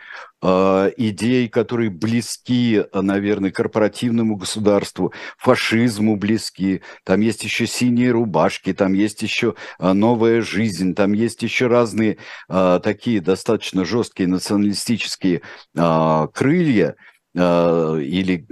Э, 0.46 0.92
идей, 0.98 1.48
которые 1.48 1.90
близки, 1.90 2.84
наверное, 2.94 3.50
корпоративному 3.50 4.36
государству, 4.36 5.14
фашизму 5.38 6.18
близки. 6.18 6.82
Там 7.06 7.22
есть 7.22 7.46
еще 7.46 7.66
синие 7.66 8.12
рубашки, 8.12 8.74
там 8.74 8.92
есть 8.92 9.22
еще 9.22 9.56
новая 9.80 10.42
жизнь, 10.42 10.96
там 10.96 11.14
есть 11.14 11.44
еще 11.44 11.68
разные 11.68 12.18
такие 12.50 13.22
достаточно 13.22 13.86
жесткие 13.86 14.28
националистические 14.28 15.42
крылья 15.74 16.96
или 17.36 18.46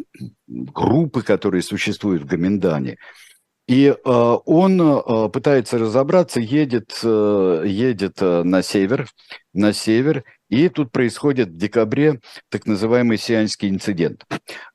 группы, 0.48 1.22
которые 1.22 1.62
существуют 1.62 2.24
в 2.24 2.26
Гаминдане. 2.26 2.98
И 3.68 3.96
он 4.04 5.30
пытается 5.32 5.78
разобраться, 5.78 6.40
едет, 6.40 7.00
едет 7.04 8.20
на 8.20 8.64
север, 8.64 9.08
на 9.54 9.72
север 9.72 10.24
и 10.52 10.68
тут 10.68 10.92
происходит 10.92 11.48
в 11.48 11.58
декабре 11.58 12.20
так 12.50 12.66
называемый 12.66 13.18
сианский 13.18 13.70
инцидент. 13.70 14.26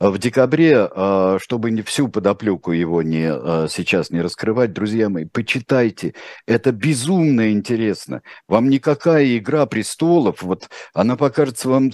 В 0.01 0.17
декабре, 0.17 0.89
а, 0.91 1.37
чтобы 1.39 1.71
не 1.71 1.83
всю 1.83 2.09
подоплеку 2.09 2.73
его 2.73 3.03
не, 3.03 3.29
а, 3.31 3.67
сейчас 3.71 4.11
не 4.11 4.23
раскрывать, 4.23 4.73
друзья 4.73 5.11
мои, 5.11 5.27
почитайте. 5.27 6.15
Это 6.47 6.73
безумно 6.73 7.53
интересно. 7.53 8.23
Вам 8.49 8.71
никакая 8.71 9.37
«Игра 9.37 9.67
престолов», 9.67 10.43
вот 10.43 10.71
она 10.95 11.15
покажется 11.17 11.69
вам 11.69 11.93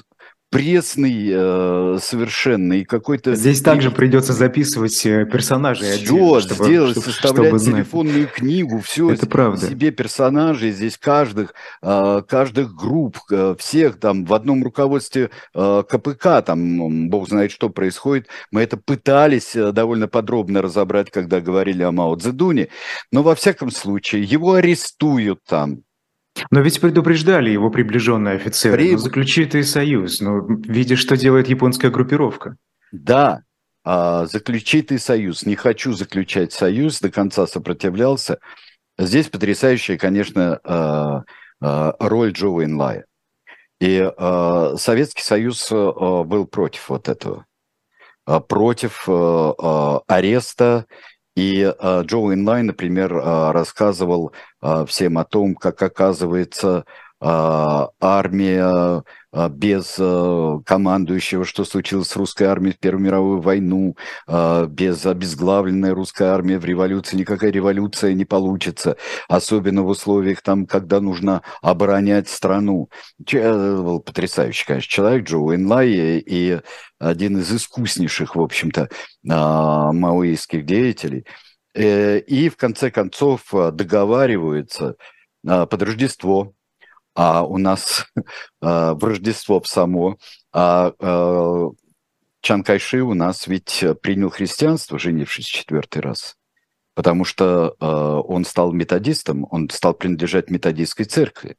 пресный 0.53 1.31
э, 1.33 1.99
совершенно 2.01 2.75
и 2.75 2.85
какой-то... 2.85 3.35
Здесь 3.35 3.63
также 3.63 3.91
придется 3.91 4.35
записывать 4.35 5.05
э, 5.07 5.25
персонажей. 5.25 5.93
Все, 5.93 6.05
отдельно, 6.05 6.41
чтобы, 6.41 6.65
сделать, 6.65 6.91
чтобы, 6.91 7.07
составлять 7.07 7.47
чтобы 7.49 7.59
телефонную 7.59 8.23
знать. 8.25 8.33
книгу, 8.33 8.81
все. 8.81 9.11
Это 9.11 9.27
правда. 9.27 9.67
Себе 9.67 9.91
персонажей, 9.91 10.73
здесь 10.73 10.99
каждых, 10.99 11.55
э, 11.83 12.23
каждых 12.29 12.75
групп, 12.75 13.17
э, 13.31 13.57
всех 13.59 13.99
там 13.99 14.27
в 14.27 14.35
одном 14.35 14.63
руководстве 14.63 15.31
э, 15.55 15.83
КПК, 15.89 16.43
там 16.43 17.09
бог 17.09 17.29
знает, 17.29 17.51
что 17.51 17.71
происходит. 17.71 18.29
Мы 18.51 18.61
это 18.61 18.77
пытались 18.77 19.57
э, 19.57 19.73
довольно 19.73 20.07
подробно 20.07 20.61
разобрать, 20.61 21.11
когда 21.11 21.41
говорили 21.41 21.83
о 21.83 21.93
Мао 21.93 22.15
Цзэдуне, 22.15 22.69
но 23.11 23.23
во 23.23 23.35
всяком 23.35 23.71
случае 23.71 24.23
его 24.25 24.53
арестуют 24.53 25.41
там, 25.49 25.79
но 26.51 26.61
ведь 26.61 26.81
предупреждали 26.81 27.51
его 27.51 27.71
приближенные 27.71 28.37
офицеры. 28.37 28.77
При... 28.77 28.93
Ну, 28.93 28.99
заключи 28.99 29.63
союз. 29.63 30.21
Но 30.21 30.37
ну, 30.43 30.61
видишь, 30.63 31.01
что 31.01 31.17
делает 31.17 31.49
японская 31.49 31.91
группировка. 31.91 32.57
Да, 32.91 33.43
а, 33.85 34.27
заключи 34.27 34.87
союз. 34.99 35.45
Не 35.45 35.57
хочу 35.57 35.93
заключать 35.93 36.53
союз, 36.53 37.01
до 37.01 37.11
конца 37.11 37.47
сопротивлялся. 37.47 38.39
Здесь 38.99 39.29
потрясающая, 39.29 39.97
конечно, 39.97 40.61
а, 40.65 41.23
а, 41.61 41.95
роль 41.99 42.33
Джо 42.33 42.49
Уэйнлая. 42.49 43.07
И 43.81 44.01
а, 44.17 44.77
Советский 44.77 45.23
Союз 45.23 45.71
был 45.71 46.47
против 46.47 46.89
вот 46.89 47.09
этого. 47.09 47.47
Против 48.25 49.09
ареста 49.09 50.87
и 51.35 51.63
э, 51.63 52.03
Джо 52.05 52.35
Инлайн, 52.35 52.67
например, 52.67 53.15
э, 53.15 53.51
рассказывал 53.53 54.33
э, 54.61 54.85
всем 54.87 55.19
о 55.19 55.25
том, 55.25 55.55
как 55.55 55.81
оказывается 55.83 56.85
армия 57.25 59.05
э, 59.33 59.49
без 59.49 59.97
э, 59.99 60.59
командующего, 60.67 61.45
что 61.45 61.65
случилось 61.65 62.09
с 62.09 62.17
русской 62.17 62.45
армией 62.45 62.75
в 62.75 62.79
Первую 62.79 63.05
мировую 63.05 63.41
войну, 63.41 63.97
э, 64.27 64.67
без 64.69 65.07
обезглавленной 65.07 65.93
русской 65.93 66.25
армии 66.25 66.57
в 66.57 66.65
революции 66.65 67.17
никакая 67.17 67.53
революция 67.53 68.15
не 68.15 68.25
получится, 68.25 68.97
особенно 69.29 69.83
в 69.83 69.89
условиях 69.89 70.43
там, 70.43 70.67
когда 70.67 71.01
нужно 71.01 71.43
оборонять 71.61 72.29
страну. 72.29 72.89
Был 73.19 74.01
потрясающий, 74.01 74.67
конечно, 74.67 74.91
человек 74.91 75.25
Джо 75.25 75.39
Уинлай 75.39 75.91
и 75.91 76.61
один 76.99 77.39
из 77.39 77.53
искуснейших, 77.53 78.37
в 78.37 78.41
общем-то, 78.41 78.89
а, 79.29 79.93
маоистских 79.93 80.65
деятелей. 80.65 81.27
Э, 81.75 82.19
и 82.19 82.49
в 82.49 82.57
конце 82.57 82.91
концов 82.91 83.53
а, 83.55 83.71
договариваются 83.71 84.97
а, 85.47 85.67
под 85.67 85.83
Рождество, 85.83 86.55
а 87.15 87.45
у 87.45 87.59
нас 87.59 88.07
в 88.61 88.99
Рождество 89.05 89.61
в 89.61 89.69
само, 89.69 90.17
а 90.53 90.93
Чан 92.41 92.65
Кайши 92.65 93.03
у 93.03 93.15
нас 93.15 93.47
ведь 93.47 93.85
принял 94.03 94.31
христианство, 94.31 94.99
женившись 94.99 95.47
четвертый 95.47 96.03
раз, 96.03 96.37
потому 96.95 97.25
что 97.25 97.77
он 97.79 98.45
стал 98.45 98.73
методистом, 98.73 99.47
он 99.51 99.71
стал 99.71 99.95
принадлежать 99.95 100.51
методистской 100.51 101.07
церкви. 101.07 101.57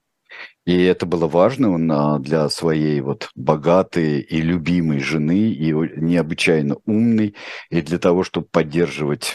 И 0.65 0.83
это 0.83 1.05
было 1.05 1.27
важно 1.27 2.15
а, 2.15 2.19
для 2.19 2.47
своей 2.47 3.01
вот 3.01 3.29
богатой 3.35 4.21
и 4.21 4.41
любимой 4.41 4.99
жены, 4.99 5.51
и 5.51 5.71
необычайно 5.71 6.77
умной, 6.85 7.35
и 7.69 7.81
для 7.81 7.99
того, 7.99 8.23
чтобы 8.23 8.47
поддерживать, 8.49 9.33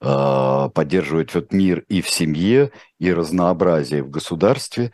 а, 0.00 0.68
поддерживать 0.70 1.34
вот 1.34 1.52
мир 1.52 1.84
и 1.88 2.00
в 2.00 2.08
семье, 2.08 2.70
и 2.98 3.12
разнообразие 3.12 4.02
в 4.02 4.10
государстве. 4.10 4.92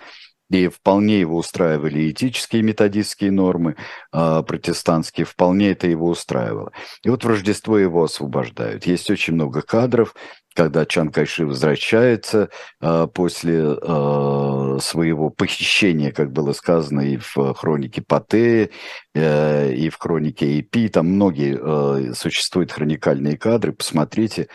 И 0.51 0.68
вполне 0.68 1.20
его 1.20 1.36
устраивали 1.36 2.11
этические 2.11 2.62
методистские 2.62 3.30
нормы 3.30 3.76
э, 4.12 4.42
протестантские, 4.46 5.26
вполне 5.26 5.72
это 5.72 5.86
его 5.86 6.09
устраивало. 6.09 6.72
И 7.03 7.11
вот 7.11 7.24
в 7.24 7.28
Рождество 7.28 7.78
его 7.78 8.05
освобождают. 8.05 8.86
Есть 8.86 9.11
очень 9.11 9.34
много 9.34 9.62
кадров, 9.62 10.14
когда 10.55 10.86
Чан 10.86 11.11
Кайши 11.11 11.46
возвращается 11.46 12.49
э, 12.80 13.07
после 13.12 13.59
э, 13.61 14.78
своего 14.80 15.30
похищения, 15.30 16.11
как 16.11 16.32
было 16.32 16.53
сказано 16.53 17.03
и 17.03 17.18
в 17.18 17.55
хронике 17.55 18.03
Патеи, 18.03 18.70
э, 19.14 19.72
и 19.72 19.90
в 19.90 19.99
хронике 19.99 20.59
Эпи, 20.59 20.88
там 20.88 21.07
многие 21.09 21.59
э, 21.61 22.14
существуют 22.14 22.72
хроникальные 22.72 23.36
кадры, 23.36 23.72
посмотрите, 23.72 24.49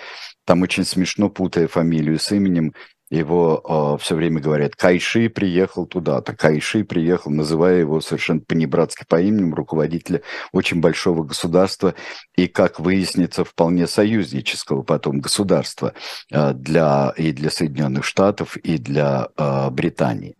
там 0.45 0.63
очень 0.63 0.83
смешно, 0.83 1.29
путая 1.29 1.67
фамилию 1.67 2.19
с 2.19 2.31
именем, 2.31 2.73
его 3.09 3.95
э, 3.97 4.01
все 4.01 4.15
время 4.15 4.41
говорят, 4.41 4.75
Кайши 4.75 5.29
приехал 5.29 5.85
туда-то, 5.85 6.35
Кайши 6.35 6.83
приехал, 6.83 7.31
называя 7.31 7.79
его 7.79 8.01
совершенно 8.01 8.39
понебратски 8.39 9.05
по 9.07 9.21
имени 9.21 9.53
руководителя 9.53 10.21
очень 10.51 10.81
большого 10.81 11.23
государства 11.23 11.95
и, 12.35 12.47
как 12.47 12.79
выяснится, 12.79 13.43
вполне 13.43 13.87
союзнического 13.87 14.83
потом 14.83 15.19
государства 15.19 15.93
э, 16.31 16.53
для, 16.53 17.13
и 17.17 17.31
для 17.31 17.49
Соединенных 17.49 18.05
Штатов, 18.05 18.57
и 18.57 18.77
для 18.77 19.27
э, 19.37 19.69
Британии. 19.69 20.35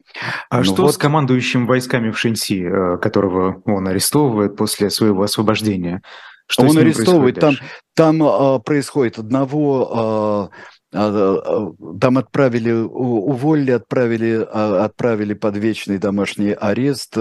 А 0.50 0.58
ну 0.58 0.64
что 0.64 0.84
вот... 0.84 0.94
с 0.94 0.98
командующим 0.98 1.68
войсками 1.68 2.12
в 2.12 2.18
Шэньси, 2.18 2.64
э, 2.64 2.98
которого 2.98 3.62
он 3.66 3.88
арестовывает 3.88 4.56
после 4.56 4.90
своего 4.90 5.24
освобождения? 5.24 6.02
Что 6.46 6.64
он 6.64 6.78
арестовывает, 6.78 7.40
там, 7.40 7.56
там 7.96 8.22
э, 8.22 8.60
происходит 8.60 9.18
одного 9.18 9.84
э, 9.84 9.96
а, 9.96 10.50
а, 10.50 10.50
там 10.94 12.18
отправили, 12.18 12.72
уволили, 12.72 13.72
отправили, 13.72 14.48
а, 14.50 14.86
отправили 14.86 15.34
под 15.34 15.58
вечный 15.58 15.98
домашний 15.98 16.54
арест 16.54 17.18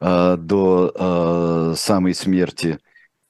до 0.00 1.74
самой 1.76 2.14
смерти 2.14 2.78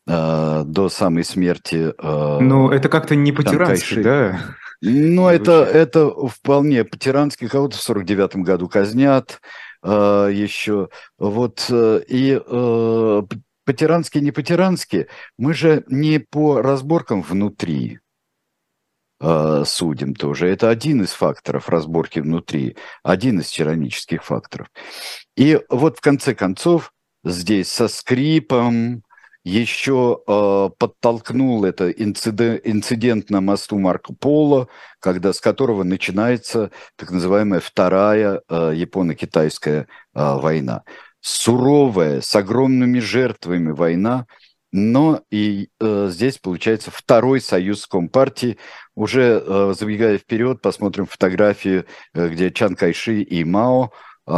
до 0.09 0.89
самой 0.89 1.25
смерти. 1.25 1.93
Ну, 2.01 2.71
это 2.71 2.89
как-то 2.89 3.17
не 3.17 3.33
по-тирански, 3.33 4.03
да? 4.03 4.41
Ну, 4.81 5.29
это, 5.29 5.65
это 5.65 6.11
вполне 6.29 6.85
по-тирански. 6.85 7.49
Кого-то 7.49 7.77
в 7.77 7.83
49 7.83 8.37
году 8.37 8.69
казнят 8.69 9.41
еще. 9.85 10.89
Вот, 11.19 11.67
э, 11.71 12.01
и 12.09 12.41
э, 12.45 13.23
по-тирански, 13.65 14.19
не 14.19 14.33
по-тирански. 14.33 15.09
Мы 15.39 15.55
же 15.55 15.85
не 15.89 16.19
по 16.19 16.63
разборкам 16.63 17.23
внутри, 17.23 17.99
э, 19.21 19.65
судим 19.67 20.15
тоже. 20.15 20.49
Это 20.49 20.71
один 20.71 21.03
из 21.03 21.13
факторов 21.13 21.69
разборки 21.69 22.21
внутри, 22.21 22.77
один 23.03 23.41
из 23.41 23.49
тиранических 23.49 24.25
факторов. 24.25 24.69
И 25.37 25.61
вот 25.69 25.99
в 25.99 26.01
конце 26.01 26.35
концов 26.35 26.93
здесь 27.25 27.71
со 27.71 27.89
скрипом 27.89 29.03
еще 29.45 30.23
э, 30.27 30.71
подтолкнул 30.77 31.65
это 31.65 31.91
инцидент, 31.91 32.61
инцидент 32.65 33.31
на 33.31 33.41
мосту 33.41 33.79
Марко 33.79 34.13
Поло, 34.13 34.69
когда, 34.99 35.33
с 35.33 35.41
которого 35.41 35.85
начинается 35.85 36.73
так 36.97 37.13
называемая 37.13 37.61
вторая 37.61 38.41
э, 38.49 38.73
японо-китайская 38.75 39.83
э, 39.83 39.87
война. 40.15 40.83
Суровая, 41.21 42.21
с 42.21 42.35
огромными 42.35 42.99
жертвами 42.99 43.71
война– 43.71 44.27
но 44.77 45.23
и 45.31 45.71
э, 45.81 46.09
здесь 46.11 46.37
получается 46.37 46.91
второй 46.91 47.41
союз 47.41 47.87
Компартии. 47.87 48.59
Уже 48.95 49.43
э, 49.43 49.75
забегая 49.75 50.19
вперед, 50.19 50.61
посмотрим 50.61 51.07
фотографию, 51.07 51.87
э, 52.13 52.29
где 52.29 52.51
Чан 52.51 52.77
Кайши 52.77 53.23
и 53.23 53.43
Мао, 53.43 53.91
э, 54.27 54.33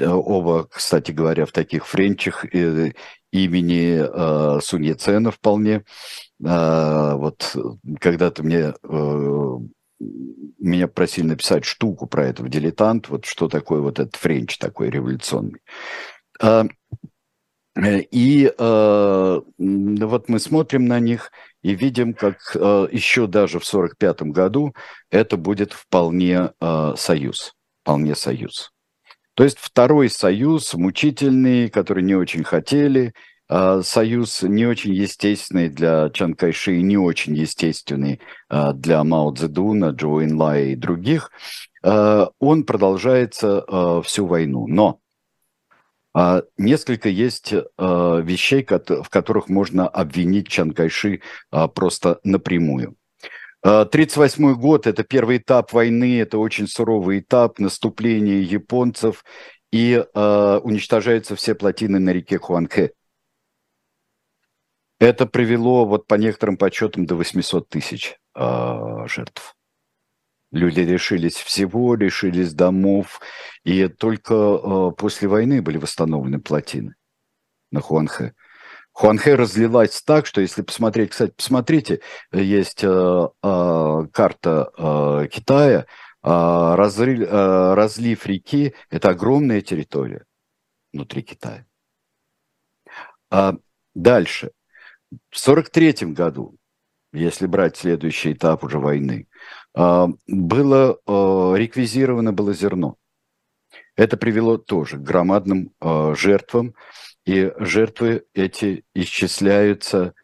э, 0.00 0.08
оба, 0.08 0.66
кстати 0.70 1.10
говоря, 1.12 1.44
в 1.44 1.52
таких 1.52 1.86
френчах 1.86 2.46
э, 2.46 2.92
имени 3.30 4.00
э, 4.02 4.60
Сунь 4.62 4.86
Яцена 4.86 5.30
вполне. 5.30 5.84
Э, 6.42 7.12
вот 7.16 7.54
когда-то 8.00 8.42
мне 8.42 8.72
э, 8.82 9.58
меня 10.60 10.88
просили 10.88 11.26
написать 11.26 11.66
штуку 11.66 12.06
про 12.06 12.26
это 12.26 12.42
в 12.42 12.48
«Дилетант», 12.48 13.10
вот 13.10 13.26
что 13.26 13.48
такое 13.48 13.82
вот 13.82 13.98
этот 13.98 14.16
френч 14.16 14.56
такой 14.56 14.88
революционный. 14.88 15.60
А, 17.74 17.80
Э, 17.80 18.00
и 18.00 18.52
э, 18.56 19.40
вот 19.58 20.28
мы 20.28 20.38
смотрим 20.38 20.86
на 20.86 21.00
них 21.00 21.32
и 21.62 21.74
видим, 21.74 22.14
как 22.14 22.36
э, 22.54 22.88
еще 22.92 23.26
даже 23.26 23.58
в 23.58 23.68
1945 23.68 24.22
году 24.32 24.74
это 25.10 25.36
будет 25.36 25.72
вполне 25.72 26.52
э, 26.60 26.94
союз. 26.96 27.54
Вполне 27.82 28.14
союз. 28.14 28.72
То 29.34 29.44
есть 29.44 29.58
второй 29.58 30.10
союз, 30.10 30.74
мучительный, 30.74 31.70
который 31.70 32.02
не 32.02 32.14
очень 32.14 32.44
хотели, 32.44 33.14
э, 33.48 33.80
союз 33.82 34.42
не 34.42 34.66
очень 34.66 34.92
естественный 34.92 35.70
для 35.70 36.10
Чан 36.10 36.34
Кайши, 36.34 36.80
не 36.82 36.98
очень 36.98 37.34
естественный 37.34 38.20
э, 38.50 38.72
для 38.74 39.02
Мао 39.02 39.32
Цзэдуна, 39.32 39.90
Джо 39.90 40.24
Инлая 40.24 40.66
и 40.66 40.76
других, 40.76 41.30
э, 41.82 42.26
он 42.38 42.64
продолжается 42.64 44.02
всю 44.04 44.26
войну. 44.26 44.66
Но 44.66 44.88
а, 44.88 45.01
несколько 46.58 47.08
есть 47.08 47.54
а, 47.54 48.18
вещей, 48.18 48.66
в 48.66 49.08
которых 49.08 49.48
можно 49.48 49.88
обвинить 49.88 50.48
Чан 50.48 50.72
Кайши 50.72 51.22
а, 51.50 51.68
просто 51.68 52.20
напрямую. 52.24 52.96
1938 53.62 54.54
год– 54.54 54.86
это 54.88 55.04
первый 55.04 55.38
этап 55.38 55.72
войны, 55.72 56.18
это 56.18 56.38
очень 56.38 56.66
суровый 56.66 57.20
этап 57.20 57.60
наступления 57.60 58.40
японцев, 58.40 59.24
и 59.70 60.04
уничтожаются 60.14 61.34
все 61.36 61.54
плотины 61.54 61.98
на 62.00 62.10
реке 62.10 62.38
Хуанхэ. 62.38 62.90
Это 64.98 65.26
привело, 65.26 65.86
вот 65.86 66.08
по 66.08 66.16
некоторым 66.16 66.56
подсчетам, 66.56 67.06
до 67.06 67.14
800 67.14 67.68
тысяч 67.68 68.18
жертв. 68.34 69.54
Люди 70.52 70.80
решились 70.80 71.36
всего, 71.36 71.94
решились 71.94 72.52
домов, 72.52 73.20
и 73.64 73.88
только 73.88 74.34
э, 74.34 74.90
после 74.96 75.26
войны 75.26 75.62
были 75.62 75.78
восстановлены 75.78 76.40
плотины 76.40 76.94
на 77.70 77.80
Хуанхэ. 77.80 78.34
Хуанхэ 78.92 79.34
разлилась 79.34 80.02
так, 80.02 80.26
что 80.26 80.42
если 80.42 80.60
посмотреть, 80.60 81.10
кстати, 81.10 81.32
посмотрите, 81.32 82.00
есть 82.32 82.84
э, 82.84 82.86
э, 83.42 84.06
карта 84.12 84.70
э, 84.76 85.28
Китая, 85.32 85.80
э, 85.80 85.84
разрыв, 86.22 87.20
э, 87.20 87.74
разлив 87.74 88.26
реки– 88.26 88.74
это 88.90 89.08
огромная 89.08 89.62
территория 89.62 90.26
внутри 90.92 91.22
Китая. 91.22 91.64
А 93.30 93.54
дальше. 93.94 94.50
В 95.30 95.40
1943 95.40 96.12
году, 96.12 96.56
если 97.14 97.46
брать 97.46 97.78
следующий 97.78 98.32
этап 98.34 98.64
уже 98.64 98.78
войны, 98.78 99.28
было 99.74 100.98
а, 101.06 101.54
реквизировано 101.54 102.32
было 102.32 102.52
зерно. 102.52 102.96
Это 103.96 104.16
привело 104.16 104.58
тоже 104.58 104.96
к 104.96 105.02
громадным 105.02 105.72
а, 105.80 106.14
жертвам, 106.14 106.74
и 107.24 107.52
жертвы 107.58 108.24
эти 108.34 108.84
исчисляются 108.94 110.14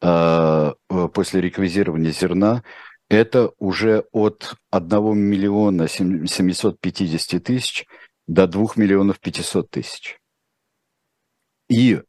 после 0.00 1.40
реквизирования 1.40 2.12
зерна. 2.12 2.62
Это 3.08 3.52
уже 3.58 4.04
от 4.12 4.54
1 4.70 5.18
миллиона 5.18 5.88
750 5.88 7.42
тысяч 7.42 7.86
до 8.26 8.46
2 8.46 8.66
миллионов 8.76 9.18
500 9.20 9.70
тысяч. 9.70 10.20
И 11.70 12.02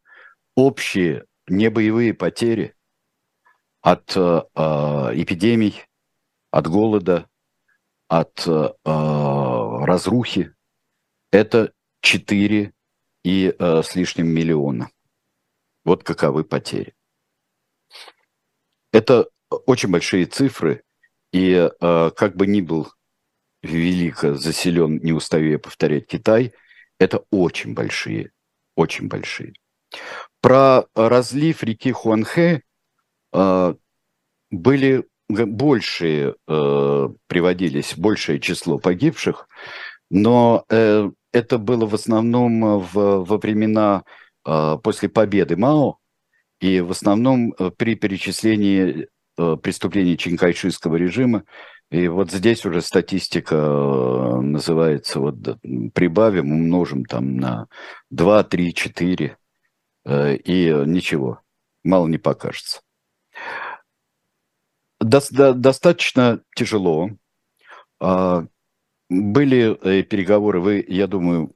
общие 0.54 1.24
небоевые 1.48 2.12
потери 2.12 2.74
от 3.80 4.16
э, 4.16 4.20
эпидемий, 5.14 5.85
от 6.56 6.68
голода, 6.68 7.28
от 8.08 8.46
э, 8.46 8.68
разрухи, 8.82 10.54
это 11.30 11.74
4 12.00 12.72
и 13.24 13.54
э, 13.58 13.82
с 13.82 13.94
лишним 13.94 14.28
миллиона. 14.28 14.88
Вот 15.84 16.02
каковы 16.02 16.44
потери. 16.44 16.94
Это 18.90 19.28
очень 19.66 19.90
большие 19.90 20.24
цифры, 20.24 20.82
и 21.30 21.52
э, 21.52 22.10
как 22.16 22.36
бы 22.36 22.46
ни 22.46 22.62
был 22.62 22.90
велико 23.62 24.34
заселен, 24.34 24.96
не 25.02 25.12
устаю 25.12 25.50
я 25.50 25.58
повторять, 25.58 26.06
Китай, 26.06 26.54
это 26.98 27.22
очень 27.30 27.74
большие, 27.74 28.32
очень 28.76 29.08
большие. 29.08 29.52
Про 30.40 30.86
разлив 30.94 31.62
реки 31.62 31.92
Хуанхэ 31.92 32.62
э, 33.34 33.74
были 34.50 35.06
большие 35.28 36.34
э, 36.46 37.08
приводились, 37.26 37.96
большее 37.96 38.40
число 38.40 38.78
погибших, 38.78 39.48
но 40.10 40.64
э, 40.68 41.10
это 41.32 41.58
было 41.58 41.86
в 41.86 41.94
основном 41.94 42.80
в, 42.80 43.24
во 43.24 43.38
времена 43.38 44.04
э, 44.46 44.76
после 44.82 45.08
победы 45.08 45.56
Мао 45.56 45.98
и 46.60 46.80
в 46.80 46.90
основном 46.90 47.52
э, 47.58 47.70
при 47.76 47.94
перечислении 47.94 49.08
э, 49.38 49.56
преступлений 49.62 50.16
чинкайшистского 50.16 50.96
режима 50.96 51.44
И 51.90 52.08
вот 52.08 52.30
здесь 52.32 52.64
уже 52.64 52.80
статистика 52.80 53.54
э, 53.56 54.40
называется, 54.40 55.20
вот 55.20 55.36
прибавим, 55.94 56.52
умножим 56.52 57.04
там 57.04 57.36
на 57.36 57.66
2, 58.10 58.44
3, 58.44 58.74
4, 58.74 59.36
и 60.08 60.82
ничего, 60.86 61.40
мало 61.82 62.06
не 62.06 62.18
покажется. 62.18 62.80
До, 65.06 65.20
до, 65.30 65.54
достаточно 65.54 66.40
тяжело. 66.56 67.10
А, 68.00 68.44
были 69.08 69.78
э, 69.80 70.02
переговоры, 70.02 70.60
вы, 70.60 70.84
я 70.88 71.06
думаю, 71.06 71.52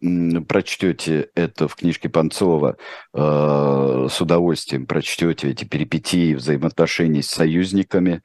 прочтете 0.47 1.31
это 1.35 1.67
в 1.67 1.75
книжке 1.75 2.09
Панцова 2.09 2.77
э, 3.13 4.07
с 4.09 4.21
удовольствием, 4.21 4.87
прочтете 4.87 5.51
эти 5.51 5.65
перипетии 5.65 6.35
взаимоотношений 6.35 7.23
с 7.23 7.31
союзниками 7.31 8.23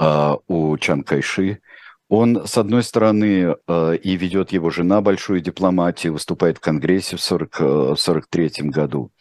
э, 0.00 0.34
у 0.48 0.76
Чан 0.78 1.04
Кайши. 1.04 1.60
Он, 2.08 2.44
с 2.44 2.58
одной 2.58 2.82
стороны, 2.82 3.54
и 3.68 4.16
ведет 4.16 4.50
его 4.50 4.70
жена 4.70 5.02
большую 5.02 5.40
дипломатию, 5.40 6.14
выступает 6.14 6.56
в 6.56 6.60
Конгрессе 6.60 7.16
в 7.16 7.24
1943 7.24 8.46
э, 8.46 8.62
году. 8.64 9.12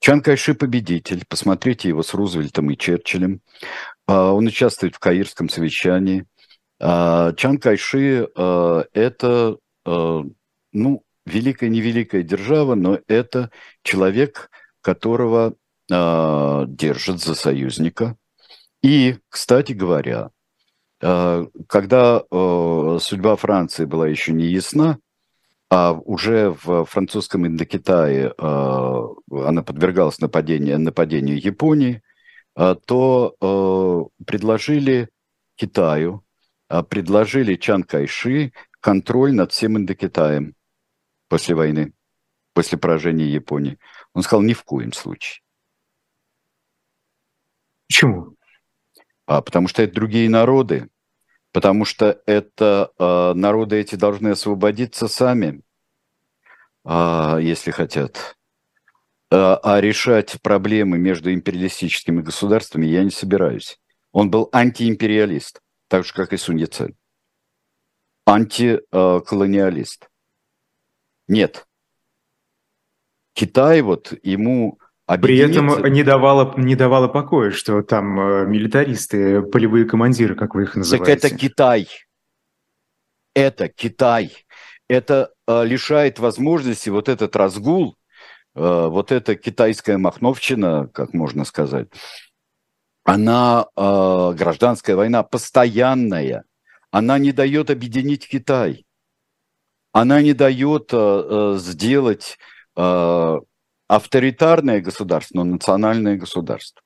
Чан 0.00 0.22
Кайши 0.22 0.54
победитель, 0.54 1.24
посмотрите 1.28 1.88
его 1.88 2.02
с 2.02 2.14
Рузвельтом 2.14 2.70
и 2.70 2.76
Черчиллем. 2.76 3.42
Э, 4.10 4.30
он 4.30 4.46
участвует 4.46 4.96
в 4.96 4.98
Каирском 4.98 5.48
совещании– 5.48 6.26
а, 6.80 7.32
Чан 7.34 7.58
Кайши 7.58 8.28
а,– 8.34 8.84
это, 8.94 9.58
а, 9.84 10.24
ну, 10.72 11.04
великая-невеликая 11.26 12.22
держава, 12.22 12.74
но 12.74 12.98
это 13.06 13.50
человек, 13.82 14.50
которого 14.80 15.54
держат 15.88 17.20
за 17.20 17.34
союзника. 17.34 18.16
И, 18.80 19.16
кстати 19.28 19.72
говоря, 19.72 20.30
когда 21.00 22.20
судьба 22.30 23.34
Франции 23.34 23.86
была 23.86 24.06
еще 24.06 24.32
не 24.32 24.46
ясна, 24.46 25.00
а 25.68 25.92
уже 25.92 26.56
в 26.62 26.84
французском 26.84 27.44
Индокитае 27.44 28.32
она 28.38 29.62
подвергалась 29.64 30.20
нападению, 30.20 30.78
нападению 30.78 31.44
Японии, 31.44 32.02
то 32.54 34.10
предложили 34.26 35.08
Китаю 35.56 36.24
а, 36.70 36.84
предложили 36.84 37.56
Чан 37.56 37.82
Кайши 37.82 38.52
контроль 38.80 39.34
над 39.34 39.50
всем 39.50 39.76
Индокитаем 39.76 40.54
после 41.28 41.56
войны, 41.56 41.92
после 42.54 42.78
поражения 42.78 43.26
Японии. 43.26 43.78
Он 44.14 44.22
сказал, 44.22 44.42
ни 44.42 44.52
в 44.52 44.62
коем 44.62 44.92
случае. 44.92 45.42
Почему? 47.88 48.36
А, 49.26 49.42
потому 49.42 49.66
что 49.66 49.82
это 49.82 49.94
другие 49.94 50.30
народы, 50.30 50.88
потому 51.50 51.84
что 51.84 52.22
это 52.24 52.92
а, 52.98 53.34
народы 53.34 53.80
эти 53.80 53.96
должны 53.96 54.28
освободиться 54.28 55.08
сами, 55.08 55.62
а, 56.84 57.38
если 57.38 57.72
хотят. 57.72 58.38
А, 59.30 59.56
а 59.62 59.80
решать 59.80 60.40
проблемы 60.42 60.98
между 60.98 61.32
империалистическими 61.32 62.20
государствами 62.20 62.86
я 62.86 63.04
не 63.04 63.10
собираюсь. 63.10 63.78
Он 64.12 64.30
был 64.30 64.48
антиимпериалист 64.52 65.60
так 65.88 66.04
же, 66.04 66.12
как 66.12 66.32
и 66.32 66.36
Сунь 66.36 66.60
Яцен. 66.60 66.96
Антиколониалист. 68.26 70.08
Нет. 71.28 71.66
Китай 73.34 73.80
вот 73.82 74.12
ему 74.22 74.78
при 75.06 75.38
этом 75.38 75.84
не 75.92 76.04
давало, 76.04 76.54
не 76.56 76.76
давало 76.76 77.08
покоя, 77.08 77.50
что 77.50 77.82
там 77.82 78.20
э, 78.20 78.46
милитаристы, 78.46 79.42
полевые 79.42 79.84
командиры, 79.84 80.36
как 80.36 80.54
вы 80.54 80.64
их 80.64 80.76
называете. 80.76 81.04
Так 81.04 81.24
это 81.24 81.36
Китай. 81.36 81.88
Это 83.34 83.68
Китай. 83.68 84.32
Это 84.88 85.32
э, 85.48 85.64
лишает 85.64 86.20
возможности 86.20 86.90
вот 86.90 87.08
этот 87.08 87.34
разгул, 87.34 87.96
э, 87.96 87.99
вот 88.54 89.12
эта 89.12 89.36
китайская 89.36 89.96
махновщина, 89.96 90.88
как 90.92 91.14
можно 91.14 91.44
сказать, 91.44 91.88
она, 93.04 93.66
э, 93.76 94.32
гражданская 94.36 94.94
война, 94.94 95.22
постоянная. 95.22 96.44
Она 96.92 97.18
не 97.18 97.32
дает 97.32 97.70
объединить 97.70 98.28
Китай. 98.28 98.84
Она 99.92 100.22
не 100.22 100.32
дает 100.32 100.90
э, 100.92 101.56
сделать 101.58 102.38
э, 102.76 103.38
авторитарное 103.88 104.80
государство, 104.80 105.38
но 105.38 105.44
национальное 105.44 106.16
государство. 106.16 106.82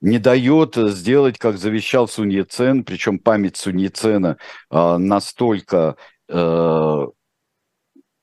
Не 0.00 0.18
дает 0.18 0.74
сделать, 0.74 1.38
как 1.38 1.58
завещал 1.58 2.08
Сунь 2.08 2.32
Яцен, 2.32 2.82
причем 2.82 3.20
память 3.20 3.56
Сунь 3.56 3.80
Яцена 3.80 4.38
э, 4.70 4.96
настолько 4.96 5.96
э, 6.28 7.06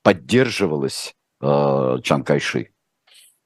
поддерживалась 0.02 1.15
э, 1.40 1.98
Чан 2.02 2.24
Кайши 2.24 2.70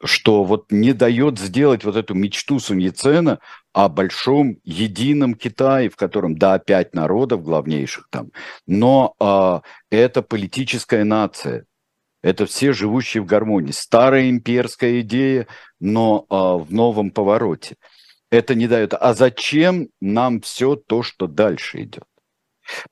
что 0.02 0.44
вот 0.44 0.72
не 0.72 0.92
дает 0.92 1.38
сделать 1.38 1.84
вот 1.84 1.96
эту 1.96 2.14
мечту 2.14 2.58
Сунь 2.58 2.80
Яцена 2.80 3.38
о 3.72 3.88
большом 3.88 4.56
едином 4.64 5.34
Китае, 5.34 5.90
в 5.90 5.96
котором, 5.96 6.36
да, 6.36 6.58
пять 6.58 6.94
народов 6.94 7.42
главнейших 7.42 8.08
там, 8.10 8.30
но 8.66 9.14
э, 9.20 9.60
это 9.90 10.22
политическая 10.22 11.04
нация, 11.04 11.66
это 12.22 12.46
все 12.46 12.72
живущие 12.72 13.22
в 13.22 13.26
гармонии. 13.26 13.72
Старая 13.72 14.28
имперская 14.28 15.00
идея, 15.00 15.46
но 15.78 16.26
э, 16.28 16.34
в 16.34 16.72
новом 16.72 17.10
повороте. 17.10 17.76
Это 18.30 18.54
не 18.54 18.68
дает. 18.68 18.94
А 18.94 19.14
зачем 19.14 19.88
нам 20.00 20.40
все 20.40 20.76
то, 20.76 21.02
что 21.02 21.26
дальше 21.26 21.82
идет? 21.82 22.04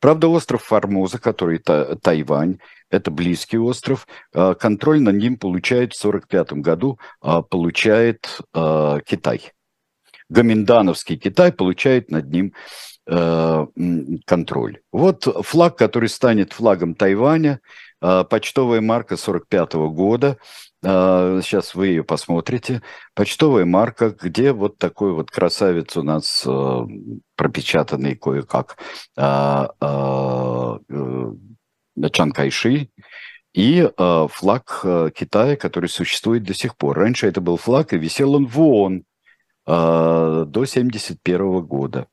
Правда, 0.00 0.28
остров 0.28 0.64
Формоза, 0.64 1.18
который 1.18 1.58
та, 1.58 1.94
Тайвань, 1.96 2.58
это 2.90 3.10
близкий 3.10 3.58
остров. 3.58 4.06
А, 4.34 4.54
контроль 4.54 5.00
над 5.00 5.16
ним 5.16 5.36
получает 5.36 5.92
в 5.92 6.04
1945 6.04 6.52
году 6.64 6.98
а, 7.20 7.42
получает 7.42 8.40
а, 8.52 9.00
Китай. 9.00 9.52
Гоминдановский 10.28 11.16
Китай 11.16 11.52
получает 11.52 12.10
над 12.10 12.30
ним 12.30 12.52
контроль. 14.26 14.80
Вот 14.92 15.24
флаг, 15.46 15.78
который 15.78 16.10
станет 16.10 16.52
флагом 16.52 16.94
Тайваня, 16.94 17.60
почтовая 18.00 18.82
марка 18.82 19.14
1945 19.14 19.72
года. 19.94 20.36
Сейчас 20.82 21.74
вы 21.74 21.86
ее 21.86 22.04
посмотрите. 22.04 22.82
Почтовая 23.14 23.64
марка, 23.64 24.10
где 24.10 24.52
вот 24.52 24.76
такой 24.76 25.14
вот 25.14 25.30
красавец 25.30 25.96
у 25.96 26.02
нас 26.02 26.46
пропечатанный 27.34 28.14
кое-как 28.14 28.76
Чан 32.12 32.32
Кайши 32.32 32.90
и 33.54 33.80
э, 33.80 34.26
флаг 34.30 34.80
э, 34.84 35.10
Китая, 35.14 35.56
который 35.56 35.88
существует 35.88 36.44
до 36.44 36.54
сих 36.54 36.76
пор. 36.76 36.98
Раньше 36.98 37.26
это 37.26 37.40
был 37.40 37.56
флаг, 37.56 37.92
и 37.92 37.98
висел 37.98 38.34
он 38.34 38.46
в 38.46 38.60
ООН 38.60 38.98
э, 38.98 39.02
до 39.66 40.42
1971 40.44 41.60
года. 41.62 42.06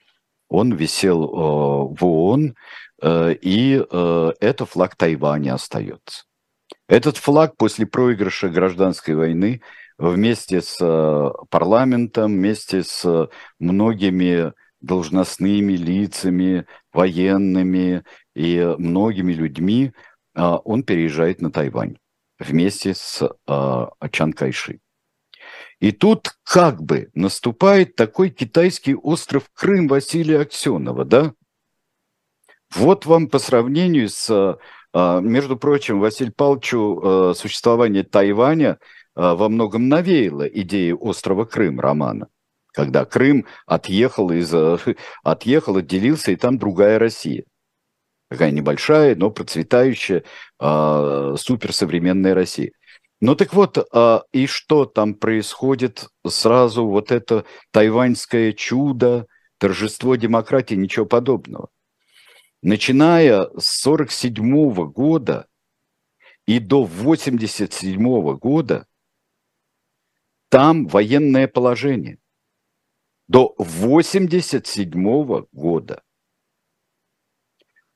Он 0.49 0.73
висел 0.73 1.23
э, 1.23 1.95
в 1.99 2.05
ООН, 2.05 2.55
э, 3.01 3.35
и 3.41 3.79
э, 3.79 4.31
это 4.39 4.65
флаг 4.65 4.95
Тайваня 4.95 5.53
остается. 5.53 6.23
Этот 6.87 7.17
флаг 7.17 7.57
после 7.57 7.85
проигрыша 7.85 8.49
гражданской 8.49 9.15
войны 9.15 9.61
вместе 9.97 10.61
с 10.61 10.77
э, 10.79 11.29
парламентом, 11.49 12.33
вместе 12.33 12.83
с 12.83 13.29
многими 13.59 14.53
должностными 14.81 15.73
лицами, 15.73 16.65
военными 16.95 18.03
и 18.33 18.75
многими 18.77 19.33
людьми 19.33 19.91
а, 20.33 20.57
он 20.57 20.83
переезжает 20.83 21.41
на 21.41 21.51
Тайвань 21.51 21.97
вместе 22.39 22.93
с 22.93 23.21
а, 23.47 23.89
Чан 24.11 24.33
Кайши. 24.33 24.79
И 25.79 25.91
тут 25.91 26.31
как 26.43 26.81
бы 26.81 27.09
наступает 27.13 27.95
такой 27.95 28.29
китайский 28.29 28.95
остров 28.95 29.49
Крым 29.53 29.87
Василия 29.87 30.39
Аксенова, 30.39 31.05
да? 31.05 31.33
Вот 32.73 33.05
вам 33.05 33.27
по 33.27 33.39
сравнению 33.39 34.09
с, 34.09 34.57
а, 34.93 35.19
между 35.19 35.57
прочим, 35.57 35.99
Василию 35.99 36.33
Павловичу 36.33 37.33
существование 37.35 38.03
Тайваня 38.03 38.79
во 39.15 39.47
многом 39.47 39.87
навеяло 39.87 40.43
идею 40.43 40.97
острова 41.01 41.45
Крым 41.45 41.79
романа 41.79 42.27
когда 42.75 43.05
Крым 43.05 43.45
отъехал, 43.65 44.31
из, 44.31 44.53
отъехал, 45.23 45.77
отделился, 45.77 46.31
и 46.31 46.35
там 46.35 46.57
другая 46.57 46.99
Россия 46.99 47.45
такая 48.29 48.51
небольшая, 48.51 49.15
но 49.15 49.31
процветающая, 49.31 50.23
э, 50.59 51.35
суперсовременная 51.37 52.33
Россия. 52.33 52.71
Ну 53.21 53.35
так 53.35 53.53
вот, 53.53 53.77
э, 53.77 54.19
и 54.33 54.47
что 54.47 54.85
там 54.85 55.13
происходит 55.15 56.07
сразу, 56.27 56.85
вот 56.85 57.11
это 57.11 57.45
тайваньское 57.71 58.53
чудо, 58.53 59.27
торжество 59.57 60.15
демократии, 60.15 60.75
ничего 60.75 61.05
подобного. 61.05 61.69
Начиная 62.61 63.43
с 63.57 63.85
1947 63.85 64.91
года 64.91 65.47
и 66.45 66.59
до 66.59 66.83
1987 66.83 68.37
года 68.37 68.85
там 70.49 70.87
военное 70.87 71.47
положение. 71.47 72.17
До 73.27 73.55
1987 73.57 75.45
года 75.51 76.01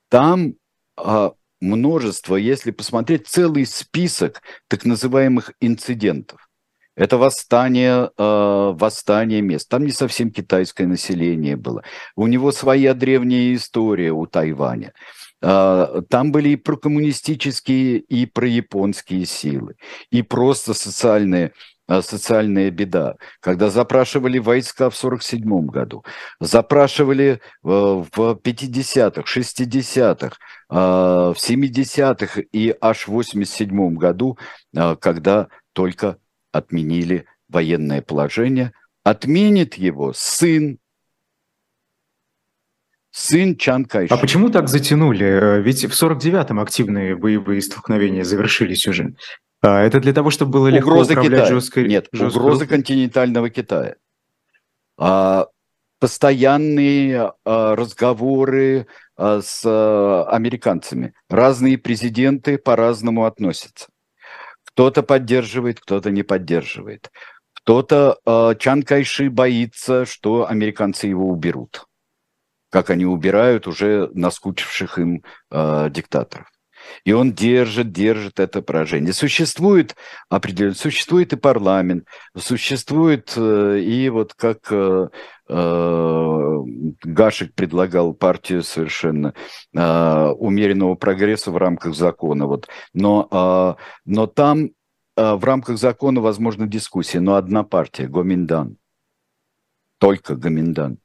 Там 0.08 0.54
а, 0.96 1.32
множество, 1.60 2.36
если 2.36 2.70
посмотреть 2.70 3.28
целый 3.28 3.66
список 3.66 4.42
так 4.68 4.84
называемых 4.84 5.52
инцидентов. 5.60 6.48
Это 6.96 7.16
восстание, 7.16 8.10
э, 8.18 8.72
восстание 8.74 9.40
мест. 9.40 9.68
Там 9.68 9.84
не 9.84 9.92
совсем 9.92 10.30
китайское 10.30 10.86
население 10.86 11.56
было. 11.56 11.82
У 12.16 12.26
него 12.26 12.52
своя 12.52 12.94
древняя 12.94 13.54
история 13.54 14.12
у 14.12 14.26
Тайваня. 14.26 14.92
Э, 15.40 16.02
там 16.10 16.32
были 16.32 16.50
и 16.50 16.56
прокоммунистические, 16.56 18.00
и 18.00 18.26
прояпонские 18.26 19.24
силы, 19.24 19.76
и 20.10 20.22
просто 20.22 20.74
социальные 20.74 21.52
социальная 22.02 22.70
беда, 22.70 23.16
когда 23.40 23.70
запрашивали 23.70 24.38
войска 24.38 24.90
в 24.90 24.96
1947 24.96 25.66
году, 25.66 26.04
запрашивали 26.38 27.40
в 27.62 28.06
50-х, 28.16 29.22
60-х, 29.22 30.36
в 30.68 31.36
70-х 31.36 32.42
и 32.52 32.74
аж 32.80 33.08
в 33.08 33.12
87 33.12 33.94
году, 33.96 34.38
когда 35.00 35.48
только 35.72 36.18
отменили 36.52 37.26
военное 37.48 38.02
положение, 38.02 38.72
отменит 39.02 39.74
его 39.74 40.12
сын, 40.12 40.78
сын 43.10 43.56
Чан 43.56 43.84
Кайши. 43.84 44.14
А 44.14 44.16
почему 44.16 44.50
так 44.50 44.68
затянули? 44.68 45.60
Ведь 45.60 45.84
в 45.84 45.90
49-м 45.90 46.60
активные 46.60 47.16
боевые 47.16 47.60
столкновения 47.62 48.22
завершились 48.22 48.86
уже. 48.86 49.14
А 49.62 49.82
это 49.82 50.00
для 50.00 50.12
того, 50.12 50.30
чтобы 50.30 50.52
было 50.52 50.68
легко 50.68 50.90
угроза 50.90 51.12
управлять 51.12 51.32
Китая. 51.32 51.46
жесткой... 51.46 51.88
Нет, 51.88 52.08
жесткой... 52.12 52.40
угроза 52.42 52.66
континентального 52.66 53.50
Китая. 53.50 53.96
А, 54.96 55.48
постоянные 55.98 57.32
а, 57.44 57.76
разговоры 57.76 58.86
а, 59.16 59.42
с 59.42 59.62
а, 59.64 60.24
американцами. 60.30 61.12
Разные 61.28 61.76
президенты 61.76 62.56
по-разному 62.56 63.26
относятся. 63.26 63.88
Кто-то 64.64 65.02
поддерживает, 65.02 65.80
кто-то 65.80 66.10
не 66.10 66.22
поддерживает. 66.22 67.10
Кто-то, 67.52 68.18
э, 68.24 68.54
Чан 68.58 68.82
Кайши 68.82 69.28
боится, 69.28 70.06
что 70.06 70.48
американцы 70.48 71.08
его 71.08 71.28
уберут, 71.28 71.86
как 72.70 72.88
они 72.88 73.04
убирают 73.04 73.66
уже 73.66 74.10
наскучивших 74.14 74.98
им 74.98 75.22
э, 75.50 75.90
диктаторов. 75.90 76.46
И 77.04 77.12
он 77.12 77.32
держит, 77.32 77.92
держит 77.92 78.40
это 78.40 78.62
поражение. 78.62 79.12
Существует 79.12 79.96
определенно, 80.28 80.74
существует 80.74 81.32
и 81.32 81.36
парламент, 81.36 82.06
существует 82.36 83.32
э, 83.36 83.80
и 83.80 84.08
вот 84.08 84.34
как 84.34 84.70
э, 84.70 85.08
э, 85.48 86.56
Гашек 87.02 87.54
предлагал 87.54 88.14
партию 88.14 88.62
совершенно 88.62 89.34
умеренного 89.72 90.94
прогресса 90.94 91.50
в 91.50 91.56
рамках 91.56 91.94
закона. 91.94 92.46
Вот. 92.46 92.68
Но, 92.92 93.76
но 94.04 94.26
там 94.26 94.70
в 95.16 95.44
рамках 95.44 95.78
закона 95.78 96.20
возможна 96.20 96.66
дискуссия, 96.66 97.20
но 97.20 97.34
одна 97.34 97.64
партия, 97.64 98.06
Гоминдан. 98.06 98.76
Только 99.98 100.36
Гоминдан. 100.36 100.98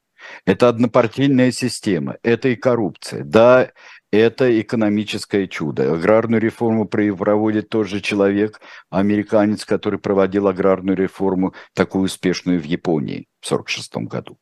Это 0.45 0.69
однопартийная 0.69 1.51
система, 1.51 2.17
это 2.23 2.49
и 2.49 2.55
коррупция. 2.55 3.23
Да, 3.23 3.71
это 4.11 4.61
экономическое 4.61 5.47
чудо. 5.47 5.93
Аграрную 5.93 6.41
реформу 6.41 6.87
проводит 6.87 7.69
тот 7.69 7.87
же 7.87 8.01
человек, 8.01 8.61
американец, 8.89 9.65
который 9.65 9.99
проводил 9.99 10.47
аграрную 10.47 10.97
реформу, 10.97 11.53
такую 11.73 12.05
успешную 12.05 12.59
в 12.59 12.63
Японии 12.63 13.27
в 13.41 13.51
1946 13.51 14.09
году. 14.09 14.37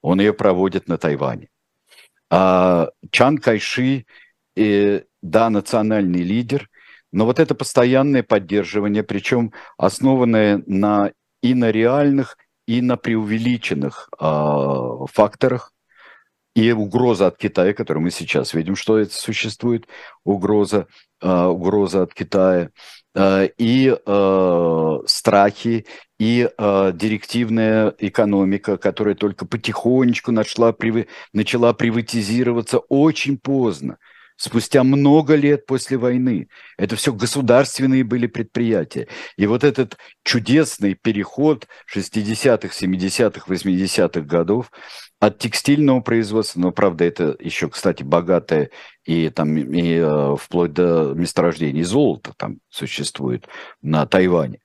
Он 0.00 0.20
ее 0.20 0.32
проводит 0.32 0.88
на 0.88 0.98
Тайване. 0.98 1.48
А 2.30 2.88
Чан 3.10 3.38
Кайши, 3.38 4.06
э, 4.56 5.02
да, 5.22 5.50
национальный 5.50 6.22
лидер, 6.22 6.68
но 7.12 7.26
вот 7.26 7.38
это 7.38 7.54
постоянное 7.54 8.22
поддерживание, 8.22 9.02
причем 9.02 9.52
основанное 9.76 10.62
на 10.66 11.12
и 11.42 11.54
на 11.54 11.70
реальных, 11.70 12.38
и 12.66 12.80
на 12.80 12.96
преувеличенных 12.96 14.08
э, 14.18 15.06
факторах, 15.12 15.71
и 16.54 16.72
угроза 16.72 17.28
от 17.28 17.38
Китая, 17.38 17.72
которую 17.72 18.04
мы 18.04 18.10
сейчас 18.10 18.54
видим, 18.54 18.76
что 18.76 18.98
это 18.98 19.14
существует, 19.14 19.86
угроза, 20.24 20.86
э, 21.20 21.44
угроза 21.44 22.02
от 22.02 22.14
Китая, 22.14 22.70
э, 23.14 23.48
и 23.58 23.94
э, 23.94 24.98
страхи, 25.06 25.86
и 26.18 26.48
э, 26.56 26.92
директивная 26.94 27.94
экономика, 27.98 28.76
которая 28.76 29.14
только 29.14 29.46
потихонечку 29.46 30.30
нашла, 30.30 30.72
прив... 30.72 31.06
начала 31.32 31.72
приватизироваться 31.72 32.78
очень 32.78 33.38
поздно 33.38 33.98
спустя 34.36 34.82
много 34.82 35.36
лет 35.36 35.66
после 35.66 35.96
войны. 35.96 36.48
Это 36.76 36.96
все 36.96 37.12
государственные 37.12 38.02
были 38.02 38.26
предприятия. 38.26 39.06
И 39.36 39.46
вот 39.46 39.62
этот 39.62 39.96
чудесный 40.24 40.94
переход 40.94 41.68
60-х, 41.94 42.68
70-х, 42.68 43.46
80-х 43.46 44.20
годов 44.22 44.72
от 45.22 45.38
текстильного 45.38 46.00
производства, 46.00 46.58
но, 46.58 46.72
правда, 46.72 47.04
это 47.04 47.36
еще, 47.38 47.68
кстати, 47.68 48.02
богатое 48.02 48.70
и, 49.04 49.28
там, 49.28 49.56
и 49.56 49.94
э, 49.94 50.36
вплоть 50.36 50.72
до 50.72 51.14
месторождений 51.14 51.84
золота 51.84 52.34
там 52.36 52.58
существует 52.70 53.46
на 53.82 54.04
Тайване. 54.04 54.58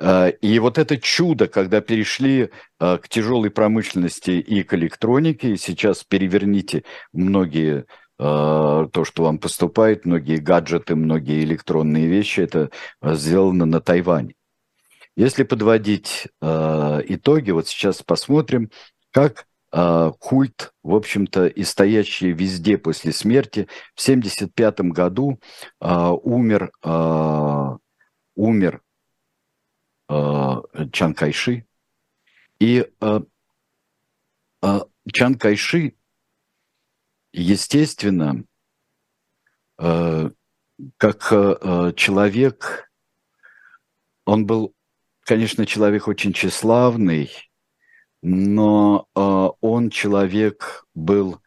Э, 0.00 0.32
и 0.40 0.58
вот 0.58 0.78
это 0.78 0.98
чудо, 0.98 1.46
когда 1.46 1.80
перешли 1.80 2.50
э, 2.80 2.98
к 2.98 3.08
тяжелой 3.08 3.50
промышленности 3.50 4.32
и 4.32 4.64
к 4.64 4.74
электронике, 4.74 5.52
и 5.52 5.56
сейчас 5.56 6.02
переверните 6.02 6.82
многие 7.12 7.86
то, 8.18 9.04
что 9.04 9.24
вам 9.24 9.38
поступает, 9.38 10.04
многие 10.04 10.36
гаджеты, 10.36 10.94
многие 10.94 11.42
электронные 11.42 12.06
вещи, 12.06 12.40
это 12.40 12.70
сделано 13.02 13.66
на 13.66 13.80
Тайване. 13.80 14.34
Если 15.16 15.42
подводить 15.42 16.28
итоги, 16.40 17.50
вот 17.50 17.66
сейчас 17.66 18.02
посмотрим, 18.02 18.70
как 19.10 19.46
культ, 19.72 20.74
в 20.82 20.94
общем-то, 20.94 21.46
и 21.46 21.64
стоящий 21.64 22.32
везде 22.32 22.76
после 22.76 23.10
смерти, 23.12 23.68
в 23.94 24.02
1975 24.02 24.80
году 24.92 25.40
э, 25.80 26.08
умер, 26.22 26.72
э, 26.82 27.78
умер 28.34 28.82
Чан 30.08 31.14
Кайши, 31.14 31.66
и 32.58 32.86
Чан 34.60 35.34
Кайши 35.38 35.94
естественно, 37.32 38.44
как 39.78 40.36
человек, 41.96 42.92
он 44.26 44.44
был, 44.44 44.74
конечно, 45.22 45.64
человек 45.64 46.08
очень 46.08 46.34
тщеславный, 46.34 47.30
но 48.22 49.08
э, 49.14 49.48
он 49.60 49.90
человек 49.90 50.86
был 50.94 51.40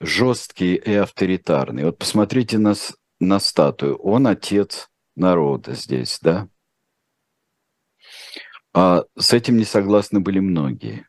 жесткий 0.00 0.74
и 0.74 0.94
авторитарный. 0.94 1.84
Вот 1.84 1.98
посмотрите 1.98 2.58
на, 2.58 2.74
на 3.20 3.38
статую. 3.38 3.96
Он 3.96 4.26
отец 4.26 4.88
народа 5.14 5.74
здесь, 5.74 6.18
да? 6.22 6.48
А 8.74 9.04
с 9.16 9.32
этим 9.34 9.58
не 9.58 9.64
согласны 9.64 10.20
были 10.20 10.40
многие. 10.40 11.06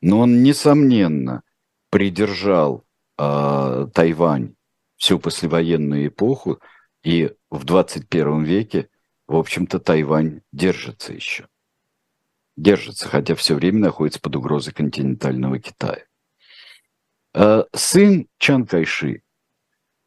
Но 0.00 0.20
он, 0.20 0.42
несомненно, 0.42 1.42
придержал 1.90 2.84
э, 3.18 3.88
Тайвань 3.92 4.54
всю 4.96 5.18
послевоенную 5.18 6.06
эпоху, 6.06 6.60
и 7.02 7.32
в 7.50 7.64
21 7.64 8.44
веке, 8.44 8.88
в 9.26 9.36
общем-то, 9.36 9.80
Тайвань 9.80 10.40
держится 10.52 11.12
еще. 11.12 11.48
Держится, 12.56 13.08
хотя 13.08 13.34
все 13.34 13.54
время 13.54 13.80
находится 13.80 14.20
под 14.20 14.36
угрозой 14.36 14.72
континентального 14.72 15.58
Китая. 15.58 16.04
Э, 17.34 17.64
сын 17.74 18.28
Чан 18.38 18.66
Кайши, 18.66 19.22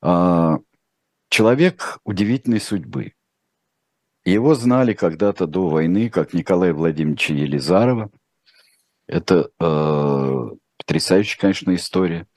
э, 0.02 0.58
человек 1.30 2.00
удивительной 2.06 2.62
судьбы. 2.62 3.14
Его 4.24 4.56
знали 4.56 4.93
когда-то 4.93 5.48
до 5.48 5.68
войны 5.68 6.10
как 6.10 6.34
Николая 6.34 6.74
Владимировича 6.74 7.34
Елизарова. 7.34 8.12
Это 9.08 9.50
э, 9.60 10.50
потрясающая, 10.78 11.39
конечно, 11.39 11.76
история. 11.76 12.28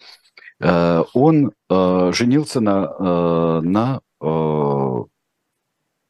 Э, 0.60 1.02
он 1.14 1.52
э, 1.68 2.12
женился 2.12 2.60
на, 2.60 2.94
э, 2.98 3.60
на, 3.62 4.00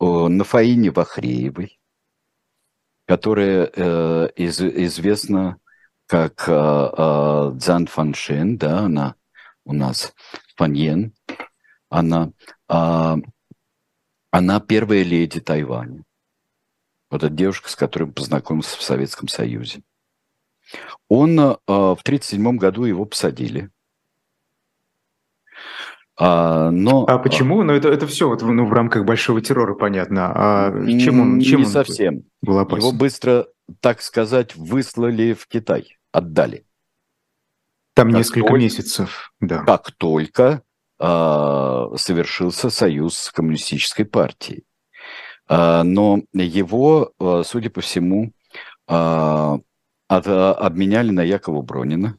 на 0.01 0.45
Фаине 0.45 0.91
Вахреевой, 0.91 1.80
которая 3.11 4.29
из, 4.37 4.61
известна 4.61 5.59
как 6.07 6.43
Цзан 6.43 7.89
Фаншен, 7.89 8.57
да, 8.57 8.85
она 8.85 9.17
у 9.65 9.73
нас 9.73 10.15
Фаньен, 10.55 11.13
она, 11.89 12.31
а, 12.69 13.17
она 14.31 14.61
первая 14.61 15.03
леди 15.03 15.41
Тайваня. 15.41 16.05
Вот 17.11 17.25
эта 17.25 17.35
девушка, 17.35 17.69
с 17.69 17.75
которой 17.75 18.13
познакомился 18.13 18.77
в 18.79 18.83
Советском 18.83 19.27
Союзе. 19.27 19.83
Он 21.09 21.37
в 21.37 21.59
1937 21.67 22.59
году 22.59 22.85
его 22.85 23.07
посадили– 23.07 23.71
А, 26.23 26.71
но, 26.71 27.07
а 27.09 27.19
почему? 27.19 27.63
Ну, 27.63 27.73
это, 27.73 27.89
это 27.89 28.07
все 28.07 28.29
вот, 28.29 28.43
ну, 28.43 28.67
в 28.67 28.73
рамках 28.75 29.07
большого 29.07 29.41
террора, 29.41 29.75
понятно. 29.75 30.31
А 30.35 30.87
чем 30.87 31.19
он, 31.19 31.41
чем 31.41 31.61
не 31.61 31.67
он 31.67 31.73
совсем. 31.73 32.25
Был 32.43 32.59
опасен? 32.59 32.89
Его 32.89 32.93
быстро, 32.93 33.47
так 33.81 34.03
сказать, 34.03 34.55
выслали 34.55 35.33
в 35.33 35.47
Китай, 35.47 35.97
отдали. 36.13 36.67
Там 37.95 38.09
как 38.09 38.19
несколько 38.19 38.49
только, 38.49 38.59
месяцев, 38.59 39.33
да. 39.41 39.65
Как 39.65 39.93
только 39.93 40.63
э, 41.01 41.87
совершился 41.97 42.69
союз 42.69 43.17
с 43.17 43.33
коммунистической 43.33 44.05
партией. 44.05 44.65
Э, 45.49 45.83
но 45.85 46.21
его, 46.35 47.13
э, 47.19 47.43
судя 47.47 47.71
по 47.71 47.81
всему, 47.81 48.33
э, 48.89 49.59
от, 50.09 50.27
обменяли 50.27 51.13
на 51.13 51.23
Якова 51.23 51.63
Бронина. 51.63 52.19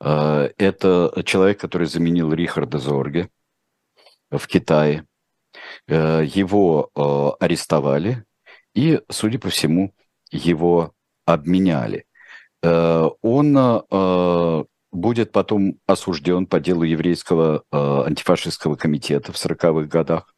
Э, 0.00 0.50
это 0.58 1.12
человек, 1.24 1.60
который 1.60 1.86
заменил 1.86 2.32
Рихарда 2.32 2.78
Зорге 2.78 3.30
в 4.30 4.46
Китае. 4.46 5.06
Э, 5.86 6.22
его 6.24 6.90
э, 6.94 7.44
арестовали 7.44 8.24
и, 8.74 9.00
судя 9.08 9.38
по 9.38 9.48
всему, 9.48 9.94
его 10.30 10.92
обменяли. 11.26 12.06
Он 12.62 13.84
будет 14.90 15.32
потом 15.32 15.78
осужден 15.86 16.46
по 16.46 16.60
делу 16.60 16.82
еврейского 16.82 17.62
антифашистского 17.70 18.76
комитета 18.76 19.32
в 19.32 19.36
40-х 19.36 19.86
годах. 19.86 20.34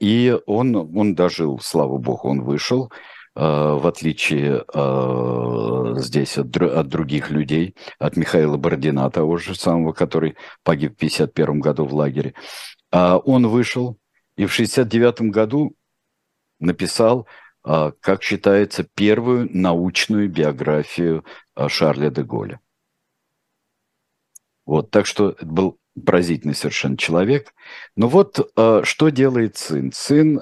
И 0.00 0.38
он, 0.46 0.76
он 0.76 1.14
дожил, 1.16 1.58
слава 1.58 1.98
богу, 1.98 2.28
он 2.28 2.42
вышел. 2.42 2.92
Э, 3.36 3.74
в 3.74 3.86
отличие 3.86 4.64
э, 4.72 5.94
здесь 5.98 6.38
от, 6.38 6.56
от 6.56 6.88
других 6.88 7.30
людей, 7.30 7.74
от 7.98 8.16
Михаила 8.16 8.56
Бородина, 8.56 9.10
того 9.10 9.38
же 9.38 9.56
самого, 9.56 9.92
который 9.92 10.36
погиб 10.62 10.92
в 10.92 10.96
1951 10.96 11.60
году 11.60 11.84
в 11.84 11.94
лагере. 11.94 12.34
А 12.92 13.18
он 13.18 13.48
вышел 13.48 13.98
и 14.36 14.46
в 14.46 14.52
1969 14.52 15.32
году 15.32 15.74
написал, 16.60 17.26
э, 17.66 17.90
как 18.00 18.22
считается, 18.22 18.86
первую 18.94 19.48
научную 19.50 20.28
биографию 20.28 21.24
Шарля 21.66 22.10
де 22.10 22.22
Голля. 22.22 22.60
Вот, 24.64 24.92
так 24.92 25.06
что 25.06 25.30
это 25.30 25.44
был 25.44 25.78
поразительный 26.06 26.54
совершенно 26.54 26.96
человек. 26.96 27.52
Но 27.96 28.08
вот 28.08 28.50
что 28.84 29.08
делает 29.10 29.56
сын? 29.56 29.92
Сын, 29.92 30.40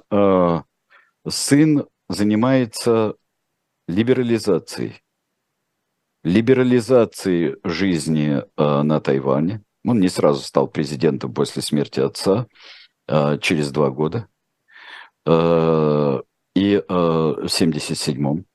сын 1.29 1.87
занимается 2.09 3.15
либерализацией. 3.89 5.03
Либерализацией 6.25 7.57
жизни 7.65 8.43
э, 8.43 8.83
на 8.83 9.01
Тайване. 9.01 9.63
Он 9.85 9.99
не 9.99 10.09
сразу 10.09 10.41
стал 10.43 10.69
президентом 10.69 11.35
после 11.35 11.63
смерти 11.63 12.01
отца, 12.01 12.47
э, 13.09 13.39
через 13.41 13.73
два 13.73 13.91
года. 13.91 14.29
Э, 15.27 16.21
и 16.55 16.75
э, 16.75 16.83
в 16.89 17.47
77-м. 17.47 18.47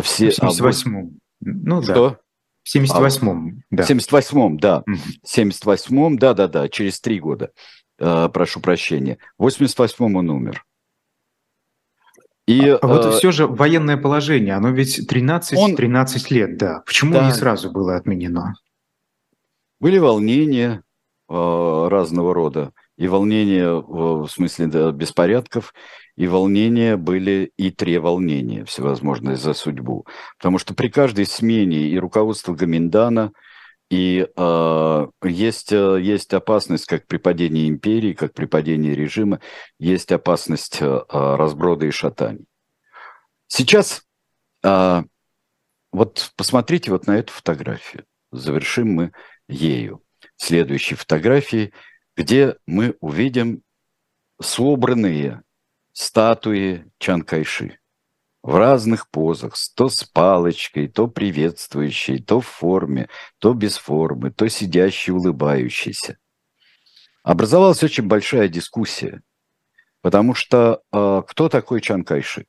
Все, 0.00 0.30
в 0.30 0.38
78-м. 0.38 1.18
Ну 1.40 1.82
Что? 1.82 2.10
да. 2.10 2.18
В 2.64 2.76
78-м, 2.76 3.64
а, 3.70 3.76
да. 3.76 3.82
В 3.82 3.90
78-м, 3.90 4.58
да. 4.58 4.84
В 4.86 5.36
78-м, 5.36 6.18
да-да-да, 6.18 6.68
через 6.68 7.00
три 7.00 7.18
года. 7.18 7.50
Э, 7.98 8.28
прошу 8.32 8.60
прощения. 8.60 9.18
В 9.36 9.46
88-м 9.46 10.16
он 10.16 10.30
умер. 10.30 10.64
И, 12.46 12.68
а, 12.68 12.76
а 12.76 12.86
вот 12.86 13.04
э, 13.06 13.10
все 13.12 13.30
же 13.30 13.46
военное 13.46 13.96
положение, 13.96 14.54
оно 14.54 14.70
ведь 14.70 15.06
13, 15.06 15.58
он... 15.58 15.76
13 15.76 16.30
лет, 16.30 16.56
да. 16.56 16.82
Почему 16.84 17.14
да. 17.14 17.26
не 17.26 17.32
сразу 17.32 17.70
было 17.70 17.96
отменено? 17.96 18.54
Были 19.80 19.98
волнения 19.98 20.82
э, 21.28 21.88
разного 21.88 22.34
рода. 22.34 22.72
И 22.98 23.08
волнения 23.08 23.68
в 23.70 24.28
смысле 24.28 24.66
да, 24.66 24.92
беспорядков, 24.92 25.72
и 26.16 26.26
волнения 26.26 26.96
были 26.96 27.52
и 27.56 27.70
три 27.70 27.98
волнения 27.98 28.64
всевозможные 28.64 29.36
за 29.36 29.54
судьбу. 29.54 30.06
Потому 30.38 30.58
что 30.58 30.74
при 30.74 30.88
каждой 30.88 31.26
смене 31.26 31.88
и 31.88 31.98
руководство 31.98 32.54
Гаминдана, 32.54 33.32
и 33.92 34.26
э, 34.34 35.06
есть, 35.22 35.70
есть 35.70 36.32
опасность, 36.32 36.86
как 36.86 37.06
при 37.06 37.18
падении 37.18 37.68
империи, 37.68 38.14
как 38.14 38.32
при 38.32 38.46
падении 38.46 38.92
режима, 38.92 39.38
есть 39.78 40.10
опасность 40.12 40.80
э, 40.80 41.00
разброда 41.10 41.84
и 41.84 41.90
шатаний. 41.90 42.46
Сейчас 43.48 44.02
э, 44.64 45.02
вот 45.92 46.32
посмотрите 46.36 46.90
вот 46.90 47.06
на 47.06 47.18
эту 47.18 47.34
фотографию. 47.34 48.06
Завершим 48.30 48.88
мы 48.88 49.12
ею. 49.46 50.02
Следующей 50.36 50.94
фотографии, 50.94 51.74
где 52.16 52.56
мы 52.64 52.96
увидим 53.00 53.60
собранные 54.40 55.42
статуи 55.92 56.90
Чан 56.96 57.20
Кайши 57.20 57.78
в 58.42 58.56
разных 58.56 59.08
позах, 59.08 59.54
то 59.74 59.88
с 59.88 60.04
палочкой, 60.04 60.88
то 60.88 61.06
приветствующей, 61.06 62.18
то 62.18 62.40
в 62.40 62.46
форме, 62.46 63.08
то 63.38 63.54
без 63.54 63.76
формы, 63.76 64.30
то 64.30 64.48
сидящий, 64.48 65.12
улыбающийся. 65.12 66.18
Образовалась 67.22 67.82
очень 67.84 68.08
большая 68.08 68.48
дискуссия, 68.48 69.22
потому 70.00 70.34
что 70.34 70.82
э, 70.92 71.22
кто 71.26 71.48
такой 71.48 71.80
Чан 71.80 72.02
Кайши? 72.04 72.46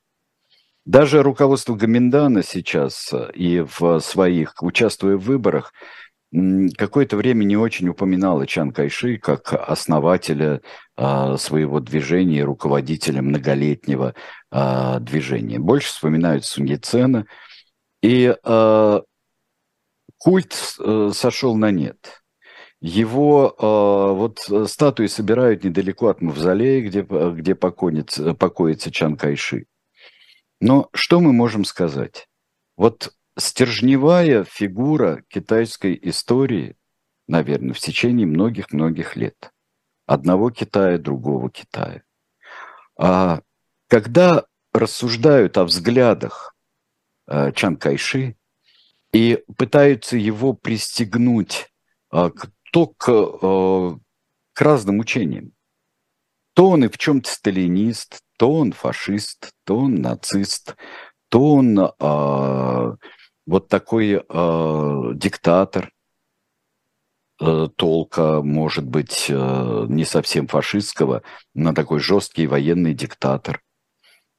Даже 0.86 1.22
руководство 1.22 1.76
Гаминдана 1.76 2.44
сейчас 2.44 3.14
э, 3.14 3.32
и 3.36 3.60
в 3.62 4.00
своих, 4.00 4.56
участвуя 4.62 5.16
в 5.16 5.24
выборах, 5.24 5.74
какое-то 6.78 7.16
время 7.16 7.44
не 7.44 7.56
очень 7.56 7.90
упоминала 7.90 8.48
Чан 8.48 8.72
Кайши 8.72 9.18
как 9.18 9.54
основателя 9.54 10.62
а, 10.96 11.38
своего 11.38 11.80
движения, 11.80 12.44
руководителя 12.44 13.22
многолетнего 13.22 14.16
а, 14.50 15.00
движения. 15.00 15.60
Больше 15.60 15.90
вспоминают 15.90 16.46
Сунь 16.46 16.70
Яцена. 16.70 17.28
И 18.02 18.36
а, 18.44 19.02
культ 20.18 20.76
а, 20.80 21.12
сошел 21.14 21.56
на 21.56 21.72
нет. 21.72 22.24
Его 22.82 23.56
вот 23.58 24.40
статуи 24.70 25.08
собирают 25.08 25.64
недалеко 25.64 26.10
от 26.10 26.22
мавзолея, 26.22 26.82
где, 26.82 27.02
где 27.02 27.56
покоится, 27.56 28.34
покоится 28.34 28.92
Чан 28.92 29.16
Кайши. 29.16 29.68
Но 30.60 30.90
что 30.94 31.22
мы 31.22 31.32
можем 31.32 31.64
сказать? 31.64 32.28
Вот 32.76 33.14
стержневая 33.38 34.44
фигура 34.44 35.24
китайской 35.28 35.98
истории, 36.02 36.76
наверное, 37.28 37.74
в 37.74 37.80
течение 37.80 38.28
многих-многих 38.28 39.16
лет. 39.16 39.52
Одного 40.06 40.52
Китая, 40.52 40.98
другого 40.98 41.50
Китая. 41.50 42.04
А 42.98 43.42
когда 43.88 44.46
рассуждают 44.74 45.58
о 45.58 45.64
взглядах 45.66 46.56
э, 47.28 47.52
Чан 47.54 47.78
Кайши 47.78 48.36
и 49.12 49.44
пытаются 49.58 50.18
его 50.18 50.54
пристегнуть 50.54 51.72
э, 52.12 52.30
то 52.72 52.88
к, 52.88 53.10
э, 53.10 53.98
к 54.54 54.62
разным 54.62 55.00
учениям, 55.00 55.54
то 56.54 56.70
он 56.70 56.86
и 56.86 56.88
в 56.90 56.98
чем-то 56.98 57.30
сталинист, 57.30 58.22
то 58.38 58.52
он 58.52 58.74
фашист, 58.74 59.52
то 59.64 59.78
он 59.78 59.96
нацист, 59.96 60.76
то 61.30 61.54
он 61.54 61.80
э, 61.80 62.96
вот 63.46 63.68
такой 63.68 64.14
э, 64.14 65.12
диктатор 65.16 65.92
э, 67.42 67.68
толка, 67.76 68.42
может 68.42 68.86
быть, 68.86 69.28
э, 69.30 69.86
не 69.90 70.06
совсем 70.06 70.48
фашистского, 70.48 71.24
но 71.54 71.74
такой 71.74 72.00
жесткий 72.00 72.48
военный 72.48 72.94
диктатор. 72.94 73.62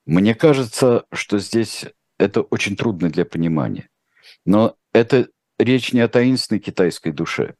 Мне 0.06 0.34
кажется, 0.34 1.04
что 1.12 1.38
здесь 1.38 1.86
это 2.18 2.42
очень 2.42 2.76
трудно 2.76 3.10
для 3.10 3.24
понимания. 3.24 3.88
Но 4.44 4.76
это 4.92 5.28
речь 5.58 5.92
не 5.92 6.00
о 6.00 6.08
таинственной 6.08 6.60
китайской 6.60 7.12
душе, 7.12 7.54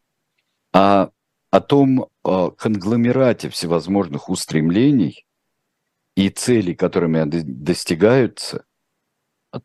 а 0.72 1.10
о 1.50 1.60
том 1.60 2.08
э, 2.24 2.50
конгломерате 2.56 3.48
всевозможных 3.48 4.28
устремлений 4.28 5.26
и 6.16 6.28
целей, 6.30 6.74
которыми 6.74 7.24
достигаются. 7.24 8.64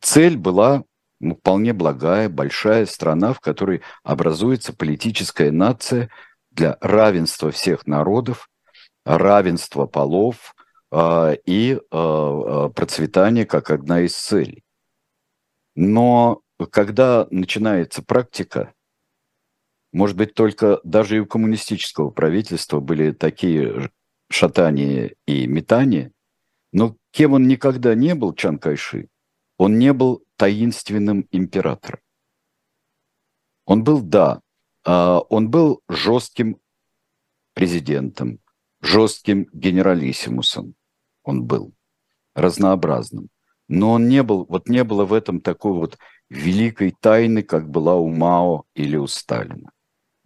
Цель 0.00 0.36
была 0.36 0.84
вполне 1.20 1.72
благая, 1.72 2.28
большая 2.28 2.86
страна, 2.86 3.32
в 3.32 3.40
которой 3.40 3.82
образуется 4.02 4.72
политическая 4.72 5.50
нация 5.50 6.10
для 6.50 6.76
равенства 6.80 7.50
всех 7.50 7.86
народов, 7.86 8.48
равенства 9.04 9.86
полов 9.86 10.54
э, 10.90 11.36
и 11.46 11.74
э, 11.74 12.70
процветания 12.74 13.44
как 13.44 13.70
одна 13.70 14.00
из 14.00 14.16
целей. 14.16 14.62
Но 15.74 16.42
когда 16.70 17.26
начинается 17.30 18.02
практика, 18.02 18.72
может 19.92 20.16
быть, 20.16 20.34
только 20.34 20.80
даже 20.84 21.16
и 21.16 21.20
у 21.20 21.26
коммунистического 21.26 22.10
правительства 22.10 22.80
были 22.80 23.12
такие 23.12 23.90
шатания 24.30 25.14
и 25.26 25.46
метания, 25.46 26.12
но 26.72 26.96
кем 27.10 27.32
он 27.32 27.48
никогда 27.48 27.94
не 27.94 28.14
был, 28.14 28.32
Чан 28.34 28.58
Кайши, 28.58 29.08
он 29.60 29.78
не 29.78 29.92
был 29.92 30.24
таинственным 30.36 31.28
императором. 31.30 32.00
Он 33.66 33.84
был, 33.84 34.00
да, 34.00 34.40
а, 34.86 35.18
он 35.18 35.50
был 35.50 35.82
жестким 35.86 36.56
президентом, 37.52 38.38
жестким 38.80 39.48
генералиссимусом 39.52 40.76
он 41.24 41.44
был, 41.44 41.74
разнообразным. 42.34 43.28
Но 43.68 43.92
он 43.92 44.08
не 44.08 44.22
был, 44.22 44.46
вот 44.48 44.70
не 44.70 44.82
было 44.82 45.04
в 45.04 45.12
этом 45.12 45.42
такой 45.42 45.74
вот 45.74 45.98
великой 46.30 46.96
тайны, 46.98 47.42
как 47.42 47.68
была 47.68 47.96
у 47.96 48.08
Мао 48.08 48.64
или 48.74 48.96
у 48.96 49.06
Сталина. 49.06 49.70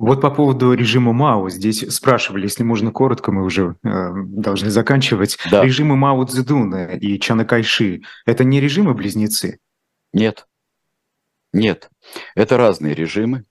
Вот 0.04 0.20
по 0.20 0.30
поводу 0.30 0.74
режима 0.74 1.14
Мао. 1.14 1.48
Здесь 1.48 1.80
спрашивали, 1.88 2.42
если 2.42 2.62
можно 2.62 2.92
коротко, 2.92 3.32
мы 3.32 3.42
уже 3.42 3.76
э, 3.82 4.12
должны 4.14 4.68
заканчивать. 4.68 5.38
Да. 5.50 5.64
Режимы 5.64 5.96
Мао 5.96 6.22
Цзэдуна 6.24 6.96
и 6.96 7.18
Чана 7.18 7.46
Кайши– 7.46 8.02
это 8.26 8.44
не 8.44 8.60
режимы-близнецы? 8.60 9.60
Нет. 10.12 10.46
Нет. 11.54 11.88
Это 12.34 12.58
разные 12.58 12.94
режимы. 12.94 13.44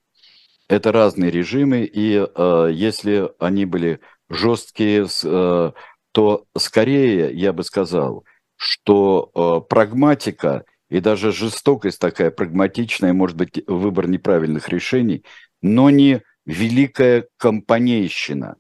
Это 0.67 0.91
разные 0.91 1.31
режимы, 1.31 1.85
и 1.91 2.23
э, 2.23 2.69
если 2.71 3.31
они 3.39 3.65
были 3.65 3.99
жесткие, 4.29 5.07
э, 5.23 5.71
то 6.11 6.45
скорее 6.55 7.33
я 7.33 7.51
бы 7.51 7.63
сказал, 7.63 8.25
что 8.57 9.31
э, 9.33 9.67
прагматика 9.67 10.65
и 10.89 10.99
даже 10.99 11.31
жестокость 11.31 11.99
такая 11.99 12.29
прагматичная, 12.29 13.13
может 13.13 13.37
быть, 13.37 13.63
выбор 13.65 14.07
неправильных 14.07 14.69
решений, 14.69 15.25
но 15.63 15.89
не 15.89 16.21
великая 16.45 17.27
компанейщина, 17.37 18.57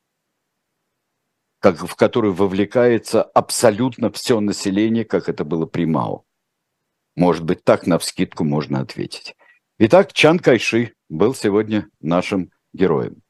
как, 1.59 1.77
в 1.77 1.95
которую 1.95 2.33
вовлекается 2.33 3.23
абсолютно 3.23 4.11
все 4.11 4.39
население, 4.39 5.05
как 5.05 5.29
это 5.29 5.43
было 5.43 5.65
при 5.65 5.85
Мао. 5.85 6.23
Может 7.15 7.43
быть, 7.43 7.63
так 7.63 7.85
на 7.87 7.99
вскидку 7.99 8.43
можно 8.43 8.79
ответить. 8.79 9.35
Итак, 9.79 10.13
Чан 10.13 10.39
Кайши 10.39 10.93
был 11.09 11.33
сегодня 11.33 11.87
нашим 11.99 12.51
героем. 12.73 13.21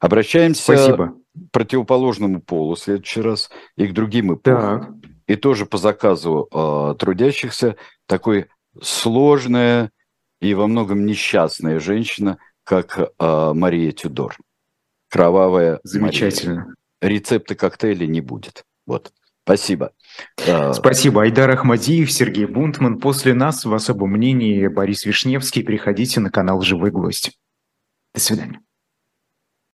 Обращаемся 0.00 0.62
Спасибо. 0.62 1.08
к 1.34 1.50
противоположному 1.52 2.40
полу 2.40 2.74
в 2.74 2.80
следующий 2.80 3.20
раз 3.20 3.50
и 3.76 3.86
к 3.86 3.92
другим 3.92 4.34
эпохам. 4.34 5.00
Так. 5.00 5.10
И 5.26 5.36
тоже 5.36 5.66
по 5.66 5.76
заказу 5.76 6.48
э, 6.50 6.94
трудящихся 6.98 7.76
такой 8.06 8.46
сложная 8.80 9.90
и 10.40 10.54
во 10.54 10.66
многом 10.66 11.04
несчастная 11.04 11.80
женщина, 11.80 12.38
как 12.68 12.98
э, 12.98 13.52
Мария 13.54 13.92
Тюдор. 13.92 14.36
Кровавая 15.08 15.80
Замечательно. 15.84 16.56
Мария. 16.56 16.74
Рецепта 17.00 17.54
коктейля 17.54 18.06
не 18.06 18.20
будет. 18.20 18.64
Вот. 18.86 19.10
Спасибо. 19.44 19.92
А, 20.46 20.74
Спасибо. 20.74 21.22
Айдар 21.22 21.48
Ахмадиев, 21.50 22.12
Сергей 22.12 22.44
Бунтман. 22.44 22.98
После 22.98 23.32
нас 23.32 23.64
в 23.64 23.72
особом 23.72 24.10
мнении 24.10 24.66
Борис 24.66 25.06
Вишневский. 25.06 25.64
Приходите 25.64 26.20
на 26.20 26.30
канал 26.30 26.60
«Живой 26.60 26.90
гвоздь». 26.90 27.38
До 28.14 28.20
свидания. 28.20 28.60